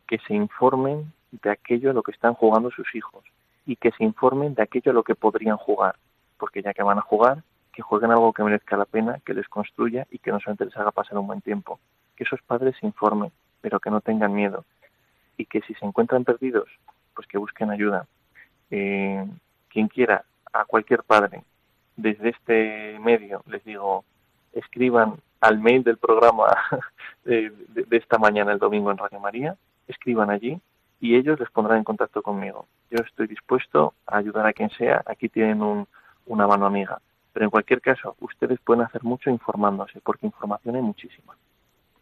que 0.07 0.19
se 0.27 0.33
informen 0.33 1.11
de 1.31 1.49
aquello 1.49 1.91
a 1.91 1.93
lo 1.93 2.03
que 2.03 2.11
están 2.11 2.33
jugando 2.33 2.71
sus 2.71 2.93
hijos 2.95 3.23
y 3.65 3.75
que 3.75 3.91
se 3.91 4.03
informen 4.03 4.53
de 4.55 4.63
aquello 4.63 4.91
a 4.91 4.95
lo 4.95 5.03
que 5.03 5.15
podrían 5.15 5.57
jugar, 5.57 5.95
porque 6.37 6.61
ya 6.61 6.73
que 6.73 6.83
van 6.83 6.97
a 6.97 7.01
jugar, 7.01 7.43
que 7.73 7.81
jueguen 7.81 8.11
algo 8.11 8.33
que 8.33 8.43
merezca 8.43 8.77
la 8.77 8.85
pena, 8.85 9.19
que 9.25 9.33
les 9.33 9.47
construya 9.47 10.07
y 10.09 10.19
que 10.19 10.31
no 10.31 10.39
solamente 10.39 10.65
les 10.65 10.77
haga 10.77 10.91
pasar 10.91 11.17
un 11.17 11.27
buen 11.27 11.41
tiempo. 11.41 11.79
Que 12.15 12.23
esos 12.23 12.41
padres 12.41 12.75
se 12.79 12.87
informen, 12.87 13.31
pero 13.61 13.79
que 13.79 13.91
no 13.91 14.01
tengan 14.01 14.33
miedo 14.33 14.65
y 15.37 15.45
que 15.45 15.61
si 15.61 15.73
se 15.75 15.85
encuentran 15.85 16.23
perdidos, 16.23 16.67
pues 17.13 17.27
que 17.27 17.37
busquen 17.37 17.69
ayuda. 17.69 18.07
Eh, 18.71 19.25
quien 19.69 19.87
quiera, 19.87 20.25
a 20.51 20.65
cualquier 20.65 21.03
padre, 21.03 21.43
desde 21.95 22.29
este 22.29 22.97
medio, 22.99 23.43
les 23.47 23.63
digo, 23.63 24.03
escriban 24.53 25.17
al 25.41 25.59
mail 25.59 25.83
del 25.83 25.97
programa 25.97 26.45
de, 27.25 27.51
esta 27.91 28.17
mañana, 28.17 28.51
el 28.51 28.59
domingo 28.59 28.91
en 28.91 28.97
Radio 28.97 29.19
María, 29.19 29.55
escriban 29.87 30.29
allí 30.29 30.59
y 30.99 31.15
ellos 31.15 31.39
les 31.39 31.49
pondrán 31.51 31.79
en 31.79 31.83
contacto 31.83 32.21
conmigo. 32.21 32.67
Yo 32.89 32.99
estoy 33.03 33.27
dispuesto 33.27 33.93
a 34.05 34.17
ayudar 34.17 34.45
a 34.45 34.53
quien 34.53 34.69
sea, 34.71 35.03
aquí 35.05 35.29
tienen 35.29 35.87
una 36.25 36.47
mano 36.47 36.65
amiga. 36.65 36.99
Pero 37.33 37.45
en 37.45 37.51
cualquier 37.51 37.81
caso, 37.81 38.15
ustedes 38.19 38.59
pueden 38.61 38.83
hacer 38.83 39.03
mucho 39.03 39.29
informándose, 39.29 40.01
porque 40.01 40.25
información 40.25 40.75
hay 40.75 40.81
muchísima. 40.81 41.35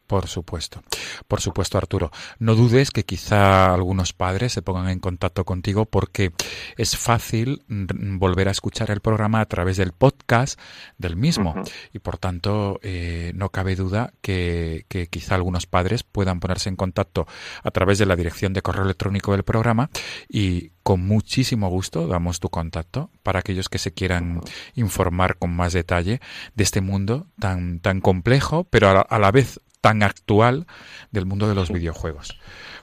Por 0.07 0.27
supuesto, 0.27 0.83
por 1.27 1.41
supuesto 1.41 1.79
Arturo. 1.79 2.11
No 2.37 2.53
dudes 2.53 2.91
que 2.91 3.05
quizá 3.05 3.73
algunos 3.73 4.13
padres 4.13 4.53
se 4.53 4.61
pongan 4.61 4.89
en 4.89 4.99
contacto 4.99 5.45
contigo 5.45 5.85
porque 5.85 6.31
es 6.77 6.95
fácil 6.95 7.63
volver 7.67 8.47
a 8.47 8.51
escuchar 8.51 8.91
el 8.91 9.01
programa 9.01 9.41
a 9.41 9.45
través 9.45 9.77
del 9.77 9.93
podcast 9.93 10.59
del 10.99 11.15
mismo. 11.15 11.55
Y 11.91 11.99
por 11.99 12.19
tanto 12.19 12.79
eh, 12.83 13.31
no 13.35 13.49
cabe 13.49 13.75
duda 13.75 14.13
que, 14.21 14.85
que, 14.89 15.07
quizá 15.07 15.35
algunos 15.35 15.65
padres 15.65 16.03
puedan 16.03 16.39
ponerse 16.39 16.69
en 16.69 16.75
contacto 16.75 17.25
a 17.63 17.71
través 17.71 17.97
de 17.97 18.05
la 18.05 18.15
dirección 18.15 18.53
de 18.53 18.61
correo 18.61 18.83
electrónico 18.83 19.31
del 19.31 19.43
programa 19.43 19.89
y 20.29 20.71
con 20.83 21.01
muchísimo 21.01 21.69
gusto 21.69 22.07
damos 22.07 22.39
tu 22.39 22.49
contacto 22.49 23.09
para 23.23 23.39
aquellos 23.39 23.69
que 23.69 23.79
se 23.79 23.91
quieran 23.91 24.41
informar 24.75 25.37
con 25.37 25.49
más 25.49 25.73
detalle 25.73 26.21
de 26.53 26.63
este 26.63 26.81
mundo 26.81 27.25
tan, 27.39 27.79
tan 27.79 28.01
complejo, 28.01 28.65
pero 28.65 29.03
a 29.09 29.19
la 29.19 29.31
vez 29.31 29.59
tan 29.85 30.01
actual 30.01 30.65
del 31.11 31.27
mundo 31.27 31.47
de 31.47 31.53
los 31.53 31.71
videojuegos. 31.71 32.39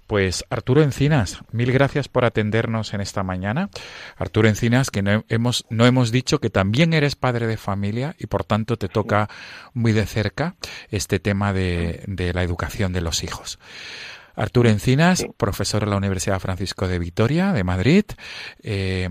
Pues 0.07 0.44
Arturo 0.50 0.84
Encinas, 0.84 1.40
mil 1.50 1.72
gracias 1.72 2.07
por 2.07 2.24
atendernos 2.24 2.94
en 2.94 3.00
esta 3.00 3.24
mañana. 3.24 3.70
Arturo 4.16 4.46
Encinas, 4.46 4.92
que 4.92 5.03
no 5.03 5.24
hemos, 5.28 5.66
no 5.68 5.84
hemos 5.84 6.12
dicho 6.12 6.38
que 6.38 6.48
también 6.48 6.92
eres 6.92 7.16
padre 7.16 7.48
de 7.48 7.57
familia 7.57 8.14
y 8.20 8.28
por 8.28 8.44
tanto 8.44 8.76
te 8.76 8.88
toca 8.88 9.28
muy 9.74 9.90
de 9.90 10.07
cerca 10.07 10.55
este 10.90 11.18
tema 11.18 11.53
de, 11.53 12.05
de 12.07 12.32
la 12.32 12.44
educación 12.44 12.92
de 12.92 13.00
los 13.00 13.24
hijos. 13.24 13.59
Arturo 14.36 14.68
Encinas, 14.68 15.26
profesor 15.36 15.82
en 15.82 15.90
la 15.90 15.96
Universidad 15.96 16.38
Francisco 16.38 16.86
de 16.86 17.00
Vitoria, 17.00 17.53
de 17.53 17.64
Madrid, 17.64 18.05
eh, 18.62 19.09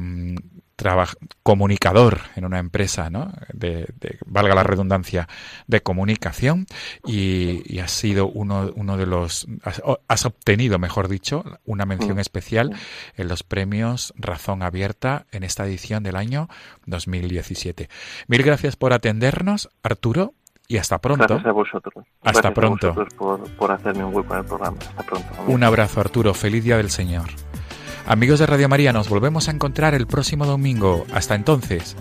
comunicador 1.43 2.19
en 2.35 2.45
una 2.45 2.59
empresa, 2.59 3.09
¿no? 3.09 3.33
De, 3.53 3.87
valga 4.25 4.55
la 4.55 4.63
redundancia, 4.63 5.27
de 5.67 5.81
comunicación 5.81 6.65
y, 7.05 7.61
y 7.65 7.79
has 7.79 7.91
sido 7.91 8.27
uno, 8.27 8.71
uno 8.75 8.97
de 8.97 9.05
los, 9.05 9.47
has, 10.07 10.25
obtenido, 10.25 10.79
mejor 10.79 11.07
dicho, 11.07 11.43
una 11.65 11.85
mención 11.85 12.19
especial 12.19 12.75
en 13.15 13.27
los 13.27 13.43
premios 13.43 14.13
Razón 14.15 14.63
Abierta 14.63 15.25
en 15.31 15.43
esta 15.43 15.65
edición 15.65 16.03
del 16.03 16.15
año 16.15 16.47
2017. 16.85 17.89
Mil 18.27 18.43
gracias 18.43 18.75
por 18.75 18.93
atendernos, 18.93 19.69
Arturo, 19.83 20.33
y 20.67 20.77
hasta 20.77 20.99
pronto. 20.99 21.25
Gracias 21.27 21.45
a 21.45 21.51
vosotros. 21.51 22.05
Hasta 22.21 22.53
pronto. 22.53 22.95
por, 23.17 23.49
por, 23.55 23.71
hacerme 23.71 24.05
un 24.05 24.15
hueco 24.15 24.33
en 24.33 24.39
el 24.39 24.45
programa. 24.45 24.77
Hasta 24.79 25.03
pronto. 25.03 25.27
Un 25.47 25.63
abrazo, 25.65 25.99
Arturo. 25.99 26.33
Feliz 26.33 26.63
Día 26.63 26.77
del 26.77 26.89
Señor. 26.89 27.29
Amigos 28.05 28.39
de 28.39 28.45
Radio 28.45 28.67
María, 28.67 28.91
nos 28.91 29.09
volvemos 29.09 29.47
a 29.47 29.51
encontrar 29.51 29.93
el 29.93 30.07
próximo 30.07 30.45
domingo. 30.45 31.05
Hasta 31.13 31.35
entonces. 31.35 31.95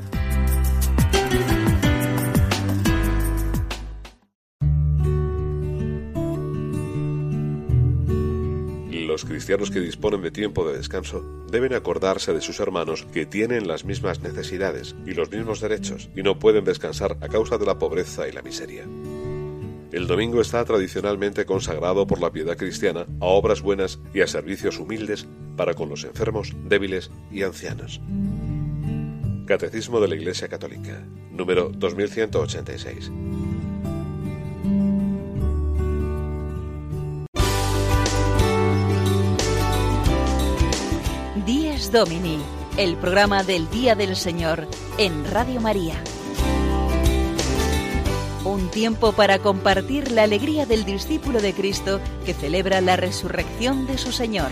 Los 8.91 9.25
cristianos 9.25 9.71
que 9.71 9.81
disponen 9.81 10.23
de 10.23 10.31
tiempo 10.31 10.67
de 10.67 10.79
descanso 10.79 11.23
deben 11.51 11.75
acordarse 11.75 12.33
de 12.33 12.41
sus 12.41 12.61
hermanos 12.61 13.07
que 13.13 13.27
tienen 13.27 13.69
las 13.69 13.85
mismas 13.85 14.21
necesidades 14.21 14.95
y 15.05 15.15
los 15.15 15.31
mismos 15.31 15.61
derechos 15.61 16.09
y 16.17 16.23
no 16.23 16.39
pueden 16.39 16.65
descansar 16.65 17.19
a 17.21 17.29
causa 17.29 17.59
de 17.59 17.67
la 17.67 17.79
pobreza 17.79 18.29
y 18.29 18.33
la 18.33 18.41
miseria. 18.41 18.85
El 19.93 20.07
domingo 20.07 20.41
está 20.41 20.65
tradicionalmente 20.65 21.45
consagrado 21.45 22.07
por 22.07 22.21
la 22.21 22.31
piedad 22.31 22.57
cristiana 22.57 23.07
a 23.21 23.25
obras 23.25 23.61
buenas 23.61 23.99
y 24.15 24.21
a 24.21 24.29
servicios 24.29 24.79
humildes 24.79 25.27
para 25.57 25.75
con 25.75 25.89
los 25.89 26.05
enfermos, 26.05 26.55
débiles 26.69 27.11
y 27.33 27.43
ancianos. 27.43 28.01
Catecismo 29.47 30.01
de 30.01 30.07
la 30.07 30.15
Iglesia 30.15 30.49
Católica, 30.49 31.05
número 31.33 31.71
2186. 31.75 33.11
Días 41.45 41.91
Domini, 41.91 42.39
el 42.77 42.97
programa 42.97 43.43
del 43.43 43.69
Día 43.71 43.97
del 43.97 44.15
Señor 44.15 44.69
en 44.99 45.25
Radio 45.33 45.61
María. 45.61 46.01
Un 48.45 48.71
tiempo 48.71 49.13
para 49.13 49.39
compartir 49.39 50.11
la 50.13 50.23
alegría 50.23 50.65
del 50.65 50.87
discípulo 50.87 51.43
de 51.43 51.53
Cristo 51.53 52.01
que 52.25 52.33
celebra 52.33 52.81
la 52.81 52.97
resurrección 52.97 53.87
de 53.87 53.99
su 53.99 54.13
Señor. 54.13 54.51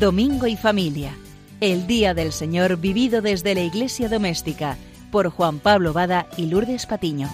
Domingo 0.00 0.48
y 0.48 0.56
familia. 0.56 1.14
El 1.60 1.86
Día 1.86 2.12
del 2.12 2.32
Señor 2.32 2.76
vivido 2.76 3.22
desde 3.22 3.54
la 3.54 3.60
Iglesia 3.60 4.08
Doméstica 4.08 4.76
por 5.12 5.30
Juan 5.30 5.60
Pablo 5.60 5.92
Bada 5.92 6.26
y 6.36 6.46
Lourdes 6.46 6.86
Patiño. 6.86 7.28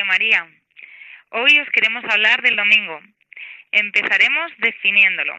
María. 0.00 0.48
Hoy 1.30 1.60
os 1.60 1.68
queremos 1.70 2.02
hablar 2.04 2.40
del 2.40 2.56
domingo. 2.56 3.00
Empezaremos 3.72 4.50
definiéndolo. 4.58 5.38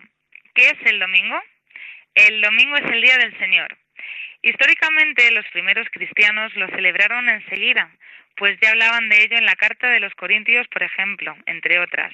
¿Qué 0.54 0.68
es 0.68 0.92
el 0.92 1.00
domingo? 1.00 1.42
El 2.14 2.40
domingo 2.42 2.78
es 2.78 2.86
el 2.92 3.02
Día 3.02 3.18
del 3.18 3.38
Señor. 3.40 3.76
Históricamente 4.44 5.32
los 5.32 5.46
primeros 5.48 5.88
cristianos 5.90 6.56
lo 6.56 6.68
celebraron 6.70 7.28
enseguida, 7.30 7.90
pues 8.36 8.60
ya 8.62 8.70
hablaban 8.70 9.10
de 9.10 9.24
ello 9.24 9.38
en 9.38 9.46
la 9.46 9.56
Carta 9.56 9.90
de 9.90 10.00
los 10.00 10.14
Corintios, 10.14 10.68
por 10.68 10.84
ejemplo, 10.84 11.36
entre 11.48 11.80
otras. 11.80 12.14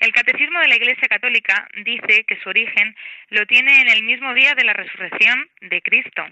El 0.00 0.12
Catecismo 0.12 0.58
de 0.60 0.68
la 0.68 0.76
Iglesia 0.76 1.08
Católica 1.08 1.68
dice 1.84 2.24
que 2.24 2.40
su 2.40 2.48
origen 2.48 2.96
lo 3.28 3.46
tiene 3.46 3.82
en 3.82 3.88
el 3.88 4.02
mismo 4.04 4.32
día 4.34 4.54
de 4.54 4.64
la 4.64 4.72
resurrección 4.72 5.48
de 5.60 5.82
Cristo. 5.82 6.26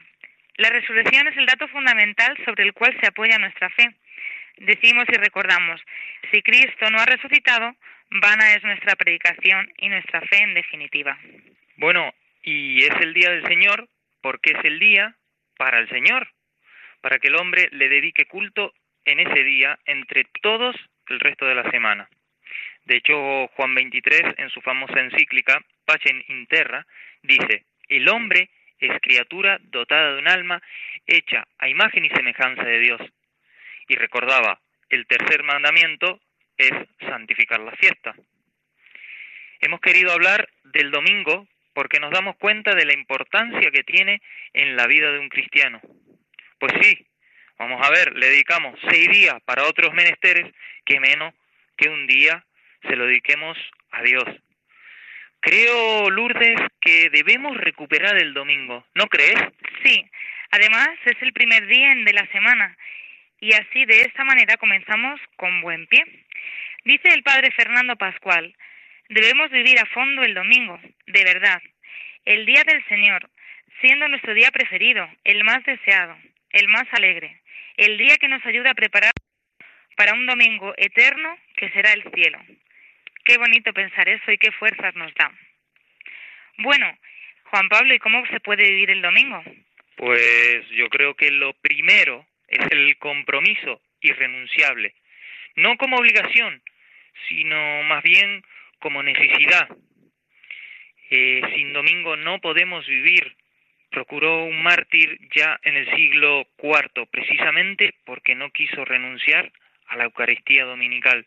La 0.57 0.71
resurrección 0.71 1.29
es 1.29 1.37
el 1.37 1.47
dato 1.47 1.69
fundamental 1.69 2.37
sobre 2.45 2.65
el 2.65 2.73
cual 2.73 2.97
se 3.01 3.09
apoya 3.09 3.39
nuestra 3.39 3.69
fe. 3.71 3.95
Decimos 4.57 5.07
y 5.09 5.17
recordamos, 5.17 5.81
si 6.31 6.43
Cristo 6.43 6.91
no 6.91 6.99
ha 6.99 7.07
resucitado, 7.07 7.75
vana 8.11 8.55
es 8.55 8.63
nuestra 8.63 8.95
predicación 8.97 9.73
y 9.79 9.89
nuestra 9.89 10.21
fe 10.23 10.39
en 10.39 10.55
definitiva. 10.55 11.19
Bueno, 11.77 12.15
y 12.43 12.85
es 12.85 12.95
el 13.01 13.15
día 13.15 13.31
del 13.31 13.47
Señor 13.47 13.89
porque 14.21 14.53
es 14.53 14.65
el 14.65 14.79
día 14.79 15.15
para 15.57 15.79
el 15.79 15.89
Señor, 15.89 16.29
para 17.01 17.19
que 17.19 17.29
el 17.29 17.37
hombre 17.37 17.69
le 17.73 17.89
dedique 17.89 18.27
culto 18.27 18.73
en 19.05 19.21
ese 19.21 19.45
día 19.45 19.79
entre 19.85 20.25
todos 20.41 20.77
el 21.09 21.21
resto 21.21 21.47
de 21.47 21.55
la 21.55 21.71
semana. 21.71 22.09
De 22.85 22.97
hecho, 22.97 23.49
Juan 23.49 23.75
23, 23.75 24.35
en 24.39 24.51
su 24.51 24.61
famosa 24.61 25.01
encíclica 25.01 25.63
Pacem 25.85 26.23
in 26.29 26.47
Terra, 26.47 26.87
dice, 27.23 27.65
el 27.89 28.09
hombre 28.09 28.51
es 28.79 28.91
criatura 29.01 29.59
dotada 29.63 30.13
de 30.13 30.19
un 30.19 30.29
alma 30.29 30.63
hecha 31.07 31.47
a 31.59 31.69
imagen 31.69 32.05
y 32.05 32.11
semejanza 32.11 32.63
de 32.63 32.79
Dios. 32.79 33.01
Y 33.89 33.97
recordaba, 33.97 34.61
el 34.89 35.07
tercer 35.07 35.43
mandamiento 35.43 36.21
es 36.57 36.73
santificar 37.01 37.61
la 37.61 37.73
fiesta. 37.73 38.15
Hemos 39.61 39.81
querido 39.81 40.13
hablar 40.13 40.49
del 40.65 40.91
domingo 40.91 41.47
porque 41.73 42.01
nos 42.01 42.13
damos 42.13 42.37
cuenta 42.37 42.75
de 42.75 42.85
la 42.85 42.95
importancia 42.95 43.71
que 43.71 43.83
tiene 43.83 44.23
en 44.53 44.77
la 44.77 44.87
vida 44.87 45.11
de 45.11 45.19
un 45.19 45.29
cristiano. 45.29 45.81
Pues 46.59 46.73
sí, 46.81 47.07
vamos 47.59 47.85
a 47.85 47.91
ver, 47.91 48.15
le 48.15 48.29
dedicamos 48.29 48.79
seis 48.89 49.09
días 49.09 49.35
para 49.45 49.65
otros 49.65 49.93
menesteres, 49.93 50.53
que 50.85 51.01
menos 51.01 51.35
que 51.77 51.89
un 51.89 52.07
día 52.07 52.45
se 52.83 52.97
lo 52.97 53.07
dediquemos 53.07 53.59
a 53.91 54.03
Dios. 54.03 54.25
Creo, 55.41 56.09
Lourdes, 56.11 56.59
que 56.81 57.11
debemos 57.11 57.57
recuperar 57.57 58.17
el 58.17 58.33
domingo, 58.33 58.87
¿no 58.95 59.07
crees? 59.09 59.37
Sí, 59.85 60.09
además 60.51 60.89
es 61.05 61.21
el 61.21 61.33
primer 61.33 61.67
día 61.67 61.95
de 61.95 62.13
la 62.13 62.27
semana 62.33 62.77
y 63.45 63.53
así 63.53 63.85
de 63.85 64.03
esta 64.03 64.25
manera 64.25 64.57
comenzamos 64.57 65.21
con 65.37 65.61
buen 65.61 65.87
pie. 65.87 66.05
Dice 66.85 67.09
el 67.15 67.23
padre 67.23 67.51
Fernando 67.53 67.97
Pascual, 67.97 68.55
Debemos 69.09 69.51
vivir 69.51 69.79
a 69.79 69.87
fondo 69.87 70.23
el 70.23 70.33
domingo, 70.33 70.81
de 71.07 71.25
verdad, 71.25 71.61
el 72.25 72.47
día 72.47 72.63
del 72.65 72.83
Señor, 72.89 73.29
siendo 73.81 74.09
nuestro 74.09 74.33
día 74.33 74.51
preferido, 74.51 75.07
el 75.25 75.45
más 75.45 75.63
deseado, 75.65 76.17
el 76.51 76.69
más 76.69 76.85
alegre, 76.93 77.43
el 77.77 77.99
día 77.99 78.17
que 78.17 78.29
nos 78.29 78.45
ayuda 78.47 78.71
a 78.71 78.75
preparar 78.75 79.13
para 79.97 80.15
un 80.15 80.27
domingo 80.27 80.73
eterno 80.79 81.37
que 81.57 81.69
será 81.71 81.93
el 81.93 82.03
cielo. 82.15 82.41
Qué 83.25 83.37
bonito 83.37 83.75
pensar 83.75 84.09
eso 84.09 84.33
y 84.33 84.39
qué 84.39 84.51
fuerzas 84.53 84.95
nos 84.95 85.13
da. 85.15 85.31
Bueno, 86.59 86.97
Juan 87.51 87.69
Pablo, 87.69 87.95
¿y 87.95 87.99
cómo 87.99 88.27
se 88.29 88.41
puede 88.41 88.71
vivir 88.71 88.91
el 88.91 89.03
domingo? 89.03 89.43
Pues 89.97 90.67
yo 90.71 90.89
creo 90.89 91.15
que 91.15 91.31
lo 91.31 91.53
primero 91.53 92.27
es 92.49 92.67
el 92.71 92.97
compromiso 92.99 93.81
irrenunciable, 94.01 94.95
no 95.57 95.77
como 95.77 95.97
obligación, 95.97 96.63
sino 97.29 97.83
más 97.85 98.03
bien 98.03 98.43
como 98.79 99.03
necesidad. 99.03 99.69
Eh, 101.11 101.41
sin 101.55 101.73
domingo 101.73 102.17
no 102.17 102.41
podemos 102.41 102.87
vivir. 102.87 103.37
Procuró 103.91 104.45
un 104.45 104.63
mártir 104.63 105.19
ya 105.35 105.59
en 105.63 105.77
el 105.77 105.89
siglo 105.95 106.49
IV, 106.61 107.07
precisamente 107.11 107.95
porque 108.05 108.35
no 108.35 108.51
quiso 108.51 108.85
renunciar 108.85 109.53
a 109.87 109.97
la 109.97 110.05
Eucaristía 110.05 110.65
dominical. 110.65 111.27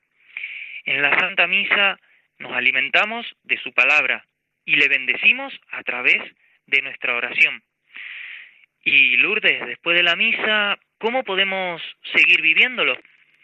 En 0.84 1.01
la 1.01 1.18
Santa 1.18 1.47
Misa 1.47 1.99
nos 2.39 2.51
alimentamos 2.51 3.26
de 3.43 3.57
su 3.57 3.74
palabra 3.74 4.26
y 4.65 4.76
le 4.76 4.89
bendecimos 4.89 5.53
a 5.72 5.84
través 5.84 6.22
de 6.65 6.82
nuestra 6.82 7.15
oración. 7.15 7.63
Y 8.84 9.18
Lourdes, 9.18 9.65
después 9.65 9.97
de 9.97 10.03
la 10.03 10.15
misa, 10.15 10.78
¿cómo 11.00 11.24
podemos 11.24 11.82
seguir 12.14 12.41
viviéndolo? 12.41 12.98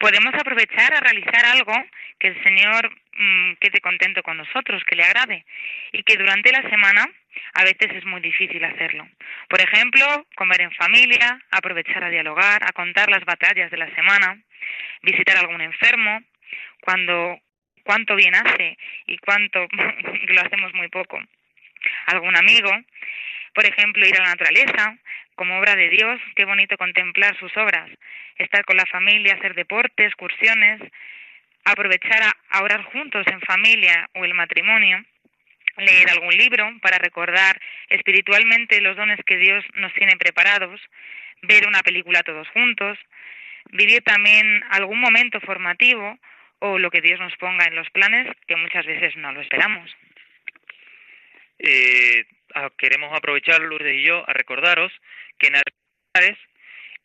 podemos 0.03 0.33
aprovechar 0.33 0.93
a 0.93 0.99
realizar 0.99 1.45
algo 1.45 1.73
que 2.19 2.27
el 2.27 2.43
Señor 2.43 2.91
mm, 3.13 3.53
quede 3.61 3.79
contento 3.79 4.21
con 4.21 4.35
nosotros, 4.35 4.83
que 4.83 4.97
le 4.97 5.03
agrade 5.05 5.45
y 5.93 6.03
que 6.03 6.17
durante 6.17 6.51
la 6.51 6.61
semana 6.69 7.07
a 7.53 7.63
veces 7.63 7.89
es 7.95 8.03
muy 8.03 8.19
difícil 8.19 8.61
hacerlo. 8.65 9.07
Por 9.47 9.61
ejemplo, 9.61 10.27
comer 10.35 10.59
en 10.59 10.71
familia, 10.71 11.39
aprovechar 11.51 12.03
a 12.03 12.09
dialogar, 12.09 12.61
a 12.67 12.73
contar 12.73 13.09
las 13.09 13.23
batallas 13.23 13.71
de 13.71 13.77
la 13.77 13.95
semana, 13.95 14.37
visitar 15.03 15.37
a 15.37 15.39
algún 15.39 15.61
enfermo, 15.61 16.21
cuando 16.81 17.39
cuánto 17.85 18.17
bien 18.17 18.35
hace 18.35 18.77
y 19.07 19.17
cuánto 19.19 19.67
lo 20.27 20.41
hacemos 20.41 20.73
muy 20.73 20.89
poco. 20.89 21.17
Algún 22.07 22.35
amigo, 22.35 22.71
por 23.53 23.65
ejemplo, 23.65 24.05
ir 24.05 24.19
a 24.19 24.23
la 24.23 24.35
naturaleza, 24.35 24.97
como 25.35 25.57
obra 25.59 25.75
de 25.75 25.89
Dios, 25.89 26.19
qué 26.35 26.45
bonito 26.45 26.77
contemplar 26.77 27.37
sus 27.39 27.55
obras, 27.57 27.89
estar 28.37 28.65
con 28.65 28.77
la 28.77 28.85
familia, 28.85 29.35
hacer 29.35 29.55
deporte, 29.55 30.05
excursiones, 30.05 30.81
aprovechar 31.65 32.21
a, 32.49 32.63
orar 32.63 32.83
juntos 32.85 33.25
en 33.27 33.41
familia 33.41 34.09
o 34.15 34.25
el 34.25 34.33
matrimonio, 34.33 35.03
leer 35.77 36.09
algún 36.11 36.35
libro 36.37 36.69
para 36.81 36.97
recordar 36.97 37.59
espiritualmente 37.89 38.81
los 38.81 38.95
dones 38.95 39.19
que 39.25 39.37
Dios 39.37 39.63
nos 39.75 39.93
tiene 39.93 40.17
preparados, 40.17 40.79
ver 41.41 41.67
una 41.67 41.81
película 41.81 42.21
todos 42.23 42.47
juntos, 42.49 42.97
vivir 43.71 44.03
también 44.03 44.63
algún 44.69 44.99
momento 44.99 45.39
formativo 45.41 46.17
o 46.59 46.77
lo 46.77 46.91
que 46.91 47.01
Dios 47.01 47.19
nos 47.19 47.35
ponga 47.37 47.65
en 47.65 47.75
los 47.75 47.89
planes 47.89 48.27
que 48.47 48.55
muchas 48.55 48.85
veces 48.85 49.15
no 49.17 49.31
lo 49.31 49.41
esperamos. 49.41 49.89
Eh, 51.59 52.25
queremos 52.77 53.11
aprovechar, 53.13 53.61
Lourdes 53.61 53.95
y 53.95 54.03
yo, 54.03 54.27
a 54.27 54.33
recordaros 54.33 54.91
que 55.37 55.47
en 55.47 55.55
Alcares 55.55 56.37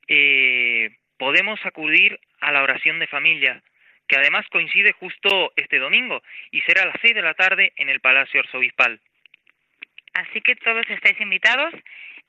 eh, 0.09 0.97
podemos 1.19 1.59
acudir 1.65 2.19
a 2.41 2.53
la 2.53 2.63
oración 2.63 2.99
de 2.99 3.07
familia, 3.07 3.63
que 4.07 4.17
además 4.17 4.47
coincide 4.51 4.93
justo 4.93 5.53
este 5.57 5.79
domingo 5.79 6.23
y 6.51 6.61
será 6.63 6.83
a 6.83 6.87
las 6.87 6.97
seis 7.01 7.15
de 7.15 7.23
la 7.23 7.35
tarde 7.35 7.73
en 7.77 7.89
el 7.89 8.01
Palacio 8.01 8.41
Arzobispal. 8.41 9.01
Así 10.15 10.41
que 10.41 10.57
todos 10.57 10.85
estáis 10.89 11.21
invitados 11.21 11.75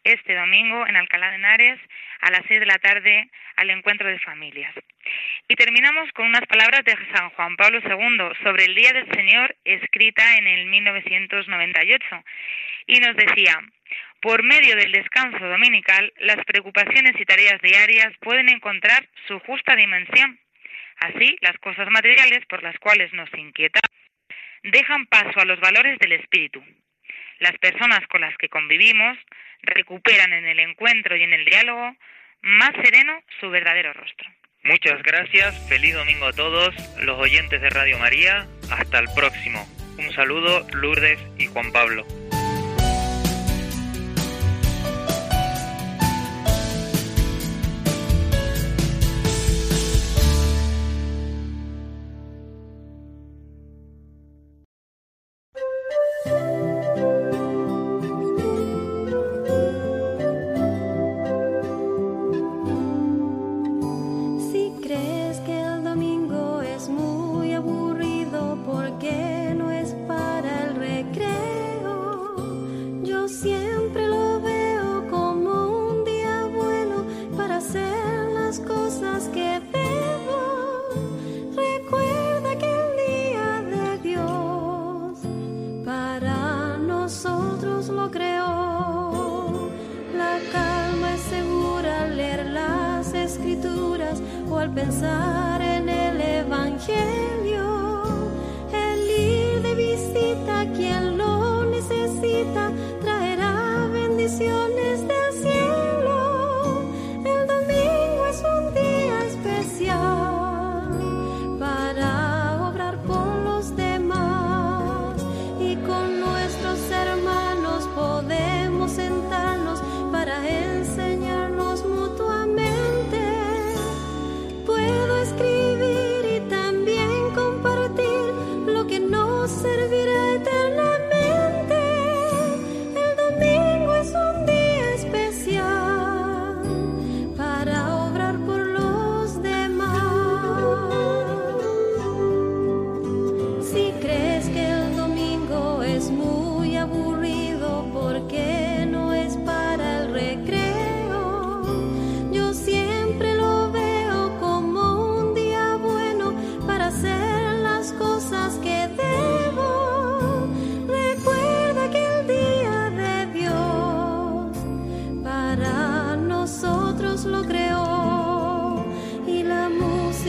este 0.03 0.35
domingo 0.35 0.87
en 0.87 0.95
Alcalá 0.95 1.29
de 1.29 1.35
Henares 1.35 1.79
a 2.21 2.31
las 2.31 2.41
seis 2.47 2.59
de 2.59 2.65
la 2.65 2.77
tarde 2.77 3.29
al 3.55 3.69
encuentro 3.69 4.07
de 4.07 4.19
familias. 4.19 4.73
Y 5.47 5.55
terminamos 5.55 6.11
con 6.13 6.27
unas 6.27 6.45
palabras 6.47 6.83
de 6.85 6.95
San 7.13 7.29
Juan 7.31 7.55
Pablo 7.57 7.79
II 7.79 8.35
sobre 8.43 8.65
el 8.65 8.75
Día 8.75 8.93
del 8.93 9.09
Señor 9.11 9.55
escrita 9.65 10.37
en 10.37 10.47
el 10.47 10.65
1998 10.67 12.23
y 12.87 12.99
nos 12.99 13.15
decía, 13.15 13.59
por 14.21 14.43
medio 14.43 14.75
del 14.75 14.91
descanso 14.91 15.45
dominical, 15.45 16.11
las 16.19 16.43
preocupaciones 16.45 17.19
y 17.19 17.25
tareas 17.25 17.61
diarias 17.61 18.13
pueden 18.19 18.49
encontrar 18.49 19.07
su 19.27 19.39
justa 19.39 19.75
dimensión. 19.75 20.39
Así, 20.97 21.37
las 21.41 21.57
cosas 21.59 21.89
materiales 21.89 22.45
por 22.47 22.61
las 22.61 22.77
cuales 22.79 23.13
nos 23.13 23.33
inquieta 23.33 23.79
dejan 24.63 25.05
paso 25.05 25.39
a 25.39 25.45
los 25.45 25.59
valores 25.59 25.97
del 25.99 26.13
espíritu. 26.13 26.61
Las 27.39 27.57
personas 27.57 28.05
con 28.07 28.21
las 28.21 28.35
que 28.37 28.49
convivimos 28.49 29.17
recuperan 29.61 30.33
en 30.33 30.45
el 30.45 30.59
encuentro 30.59 31.15
y 31.15 31.23
en 31.23 31.33
el 31.33 31.45
diálogo 31.45 31.95
más 32.41 32.71
sereno 32.83 33.19
su 33.39 33.49
verdadero 33.49 33.93
rostro. 33.93 34.29
Muchas 34.63 35.01
gracias, 35.03 35.67
feliz 35.69 35.93
domingo 35.93 36.25
a 36.25 36.33
todos 36.33 36.75
los 37.01 37.17
oyentes 37.17 37.61
de 37.61 37.69
Radio 37.69 37.97
María, 37.97 38.45
hasta 38.71 38.99
el 38.99 39.07
próximo. 39.15 39.65
Un 39.97 40.11
saludo, 40.11 40.67
Lourdes 40.73 41.19
y 41.37 41.47
Juan 41.47 41.71
Pablo. 41.71 42.05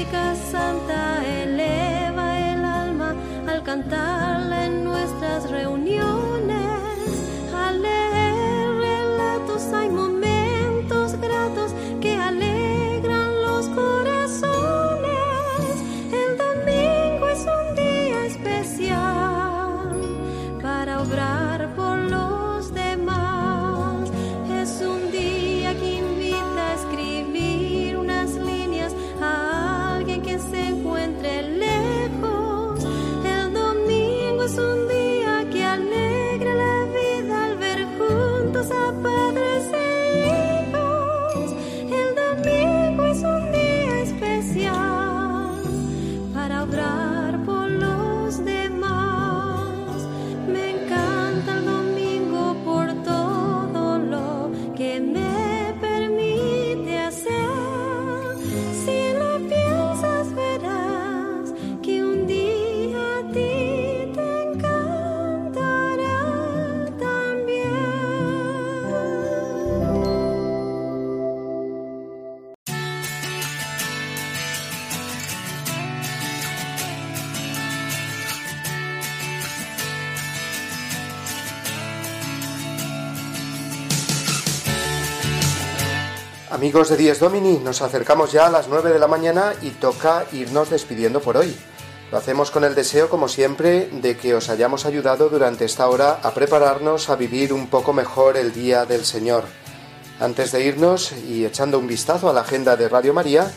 música 0.00 0.34
santa 0.34 1.22
eleva 1.26 2.38
el 2.52 2.64
alma 2.64 3.14
al 3.46 3.62
cantar 3.62 4.49
Amigos 86.60 86.90
de 86.90 86.98
Dies 86.98 87.20
Domini, 87.20 87.56
nos 87.56 87.80
acercamos 87.80 88.32
ya 88.32 88.44
a 88.44 88.50
las 88.50 88.68
9 88.68 88.92
de 88.92 88.98
la 88.98 89.06
mañana 89.06 89.54
y 89.62 89.70
toca 89.70 90.26
irnos 90.30 90.68
despidiendo 90.68 91.22
por 91.22 91.38
hoy. 91.38 91.56
Lo 92.12 92.18
hacemos 92.18 92.50
con 92.50 92.64
el 92.64 92.74
deseo, 92.74 93.08
como 93.08 93.28
siempre, 93.28 93.88
de 93.90 94.18
que 94.18 94.34
os 94.34 94.50
hayamos 94.50 94.84
ayudado 94.84 95.30
durante 95.30 95.64
esta 95.64 95.88
hora 95.88 96.20
a 96.22 96.34
prepararnos 96.34 97.08
a 97.08 97.16
vivir 97.16 97.54
un 97.54 97.68
poco 97.68 97.94
mejor 97.94 98.36
el 98.36 98.52
Día 98.52 98.84
del 98.84 99.06
Señor. 99.06 99.44
Antes 100.20 100.52
de 100.52 100.62
irnos 100.62 101.12
y 101.12 101.46
echando 101.46 101.78
un 101.78 101.86
vistazo 101.86 102.28
a 102.28 102.34
la 102.34 102.42
agenda 102.42 102.76
de 102.76 102.90
Radio 102.90 103.14
María, 103.14 103.50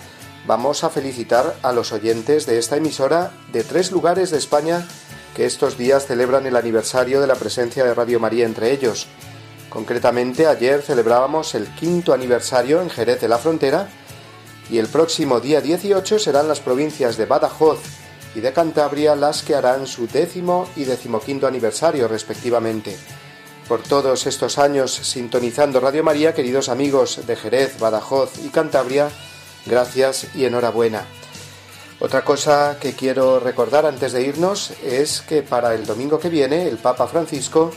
vamos 0.48 0.86
a 0.86 0.90
felicitar 0.90 1.58
a 1.62 1.74
los 1.74 1.92
oyentes 1.92 2.46
de 2.46 2.58
esta 2.58 2.78
emisora 2.78 3.34
de 3.52 3.66
tres 3.66 3.92
lugares 3.92 4.32
de 4.32 4.38
España 4.38 4.88
que 5.36 5.46
estos 5.46 5.78
días 5.78 6.06
celebran 6.06 6.46
el 6.46 6.56
aniversario 6.56 7.20
de 7.20 7.28
la 7.28 7.36
presencia 7.36 7.84
de 7.84 7.94
Radio 7.94 8.22
María 8.22 8.46
entre 8.46 8.72
ellos. 8.72 9.10
Concretamente, 9.74 10.46
ayer 10.46 10.84
celebrábamos 10.84 11.56
el 11.56 11.66
quinto 11.74 12.14
aniversario 12.14 12.80
en 12.80 12.92
Jerez 12.92 13.20
de 13.20 13.28
la 13.28 13.40
Frontera 13.40 13.90
y 14.70 14.78
el 14.78 14.88
próximo 14.88 15.40
día 15.40 15.62
18 15.62 16.20
serán 16.20 16.48
las 16.48 16.60
provincias 16.60 17.18
de 17.18 17.26
Badajoz 17.26 17.80
y 18.36 18.42
de 18.42 18.54
Cantabria 18.54 19.16
las 19.16 19.42
que 19.42 19.56
harán 19.56 19.88
su 19.88 20.06
décimo 20.06 20.70
y 20.76 20.84
decimoquinto 20.84 21.48
aniversario 21.48 22.08
respectivamente. 22.08 22.96
Por 23.68 23.82
todos 23.82 24.28
estos 24.28 24.60
años 24.60 24.94
sintonizando 24.94 25.80
Radio 25.80 26.04
María, 26.04 26.36
queridos 26.36 26.70
amigos 26.70 27.26
de 27.26 27.36
Jerez, 27.36 27.80
Badajoz 27.80 28.46
y 28.46 28.50
Cantabria, 28.50 29.10
gracias 29.66 30.28
y 30.36 30.46
enhorabuena. 30.46 31.04
Otra 32.00 32.24
cosa 32.24 32.78
que 32.80 32.94
quiero 32.94 33.40
recordar 33.40 33.88
antes 33.88 34.12
de 34.12 34.22
irnos 34.22 34.72
es 34.84 35.22
que 35.22 35.42
para 35.42 35.74
el 35.74 35.88
domingo 35.88 36.20
que 36.20 36.30
viene 36.30 36.68
el 36.68 36.78
Papa 36.78 37.08
Francisco 37.08 37.72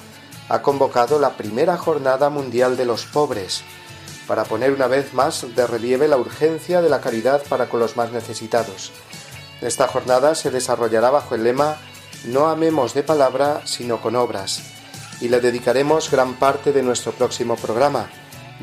ha 0.49 0.63
convocado 0.63 1.19
la 1.19 1.37
primera 1.37 1.77
jornada 1.77 2.31
mundial 2.31 2.77
de 2.77 2.85
los 2.85 3.07
pobres, 3.07 3.63
para 4.27 4.45
poner 4.45 4.73
una 4.73 4.87
vez 4.87 5.15
más 5.15 5.55
de 5.55 5.67
relieve 5.67 6.09
la 6.09 6.17
urgencia 6.17 6.83
de 6.83 6.89
la 6.89 7.01
caridad 7.01 7.43
para 7.49 7.69
con 7.69 7.81
los 7.81 7.97
más 7.97 8.13
necesitados. 8.13 8.93
Esta 9.61 9.87
jornada 9.89 10.35
se 10.35 10.51
desarrollará 10.51 11.11
bajo 11.11 11.35
el 11.35 11.45
lema 11.45 11.77
No 12.25 12.49
amemos 12.49 12.95
de 12.95 13.03
palabra, 13.03 13.63
sino 13.65 14.01
con 14.01 14.17
obras, 14.17 14.63
y 15.21 15.29
le 15.29 15.41
dedicaremos 15.41 16.11
gran 16.11 16.35
parte 16.35 16.73
de 16.73 16.83
nuestro 16.83 17.13
próximo 17.13 17.57
programa, 17.57 18.11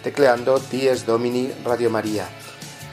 tecleando 0.04 0.60
Dies. 0.72 1.06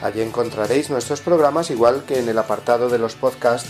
Allí 0.01 0.21
encontraréis 0.21 0.89
nuestros 0.89 1.21
programas 1.21 1.69
igual 1.71 2.03
que 2.05 2.19
en 2.19 2.27
el 2.29 2.37
apartado 2.37 2.87
de 2.89 2.99
los 2.99 3.15
podcasts 3.15 3.69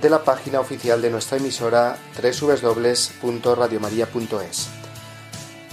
de 0.00 0.10
la 0.10 0.22
página 0.22 0.60
oficial 0.60 1.02
de 1.02 1.10
nuestra 1.10 1.38
emisora 1.38 1.98
www.radiomaria.es. 2.22 4.68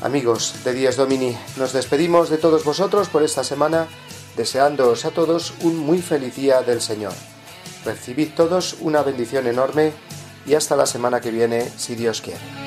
Amigos 0.02 0.56
de 0.64 0.74
Dies 0.74 0.96
Domini, 0.96 1.38
nos 1.58 1.74
despedimos 1.74 2.30
de 2.30 2.38
todos 2.38 2.64
vosotros 2.64 3.10
por 3.10 3.24
esta 3.24 3.44
semana, 3.44 3.88
deseándoos 4.38 5.04
a 5.06 5.12
todos 5.12 5.56
un 5.64 5.76
muy 5.76 6.02
feliz 6.02 6.36
día 6.36 6.62
del 6.62 6.80
Señor. 6.80 7.14
Recibid 7.84 8.30
todos 8.36 8.78
una 8.82 9.02
bendición 9.02 9.48
enorme 9.48 9.92
y 10.46 10.54
hasta 10.54 10.76
la 10.76 10.86
semana 10.86 11.20
que 11.20 11.32
viene, 11.32 11.68
si 11.76 11.96
Dios 11.96 12.22
quiere. 12.22 12.67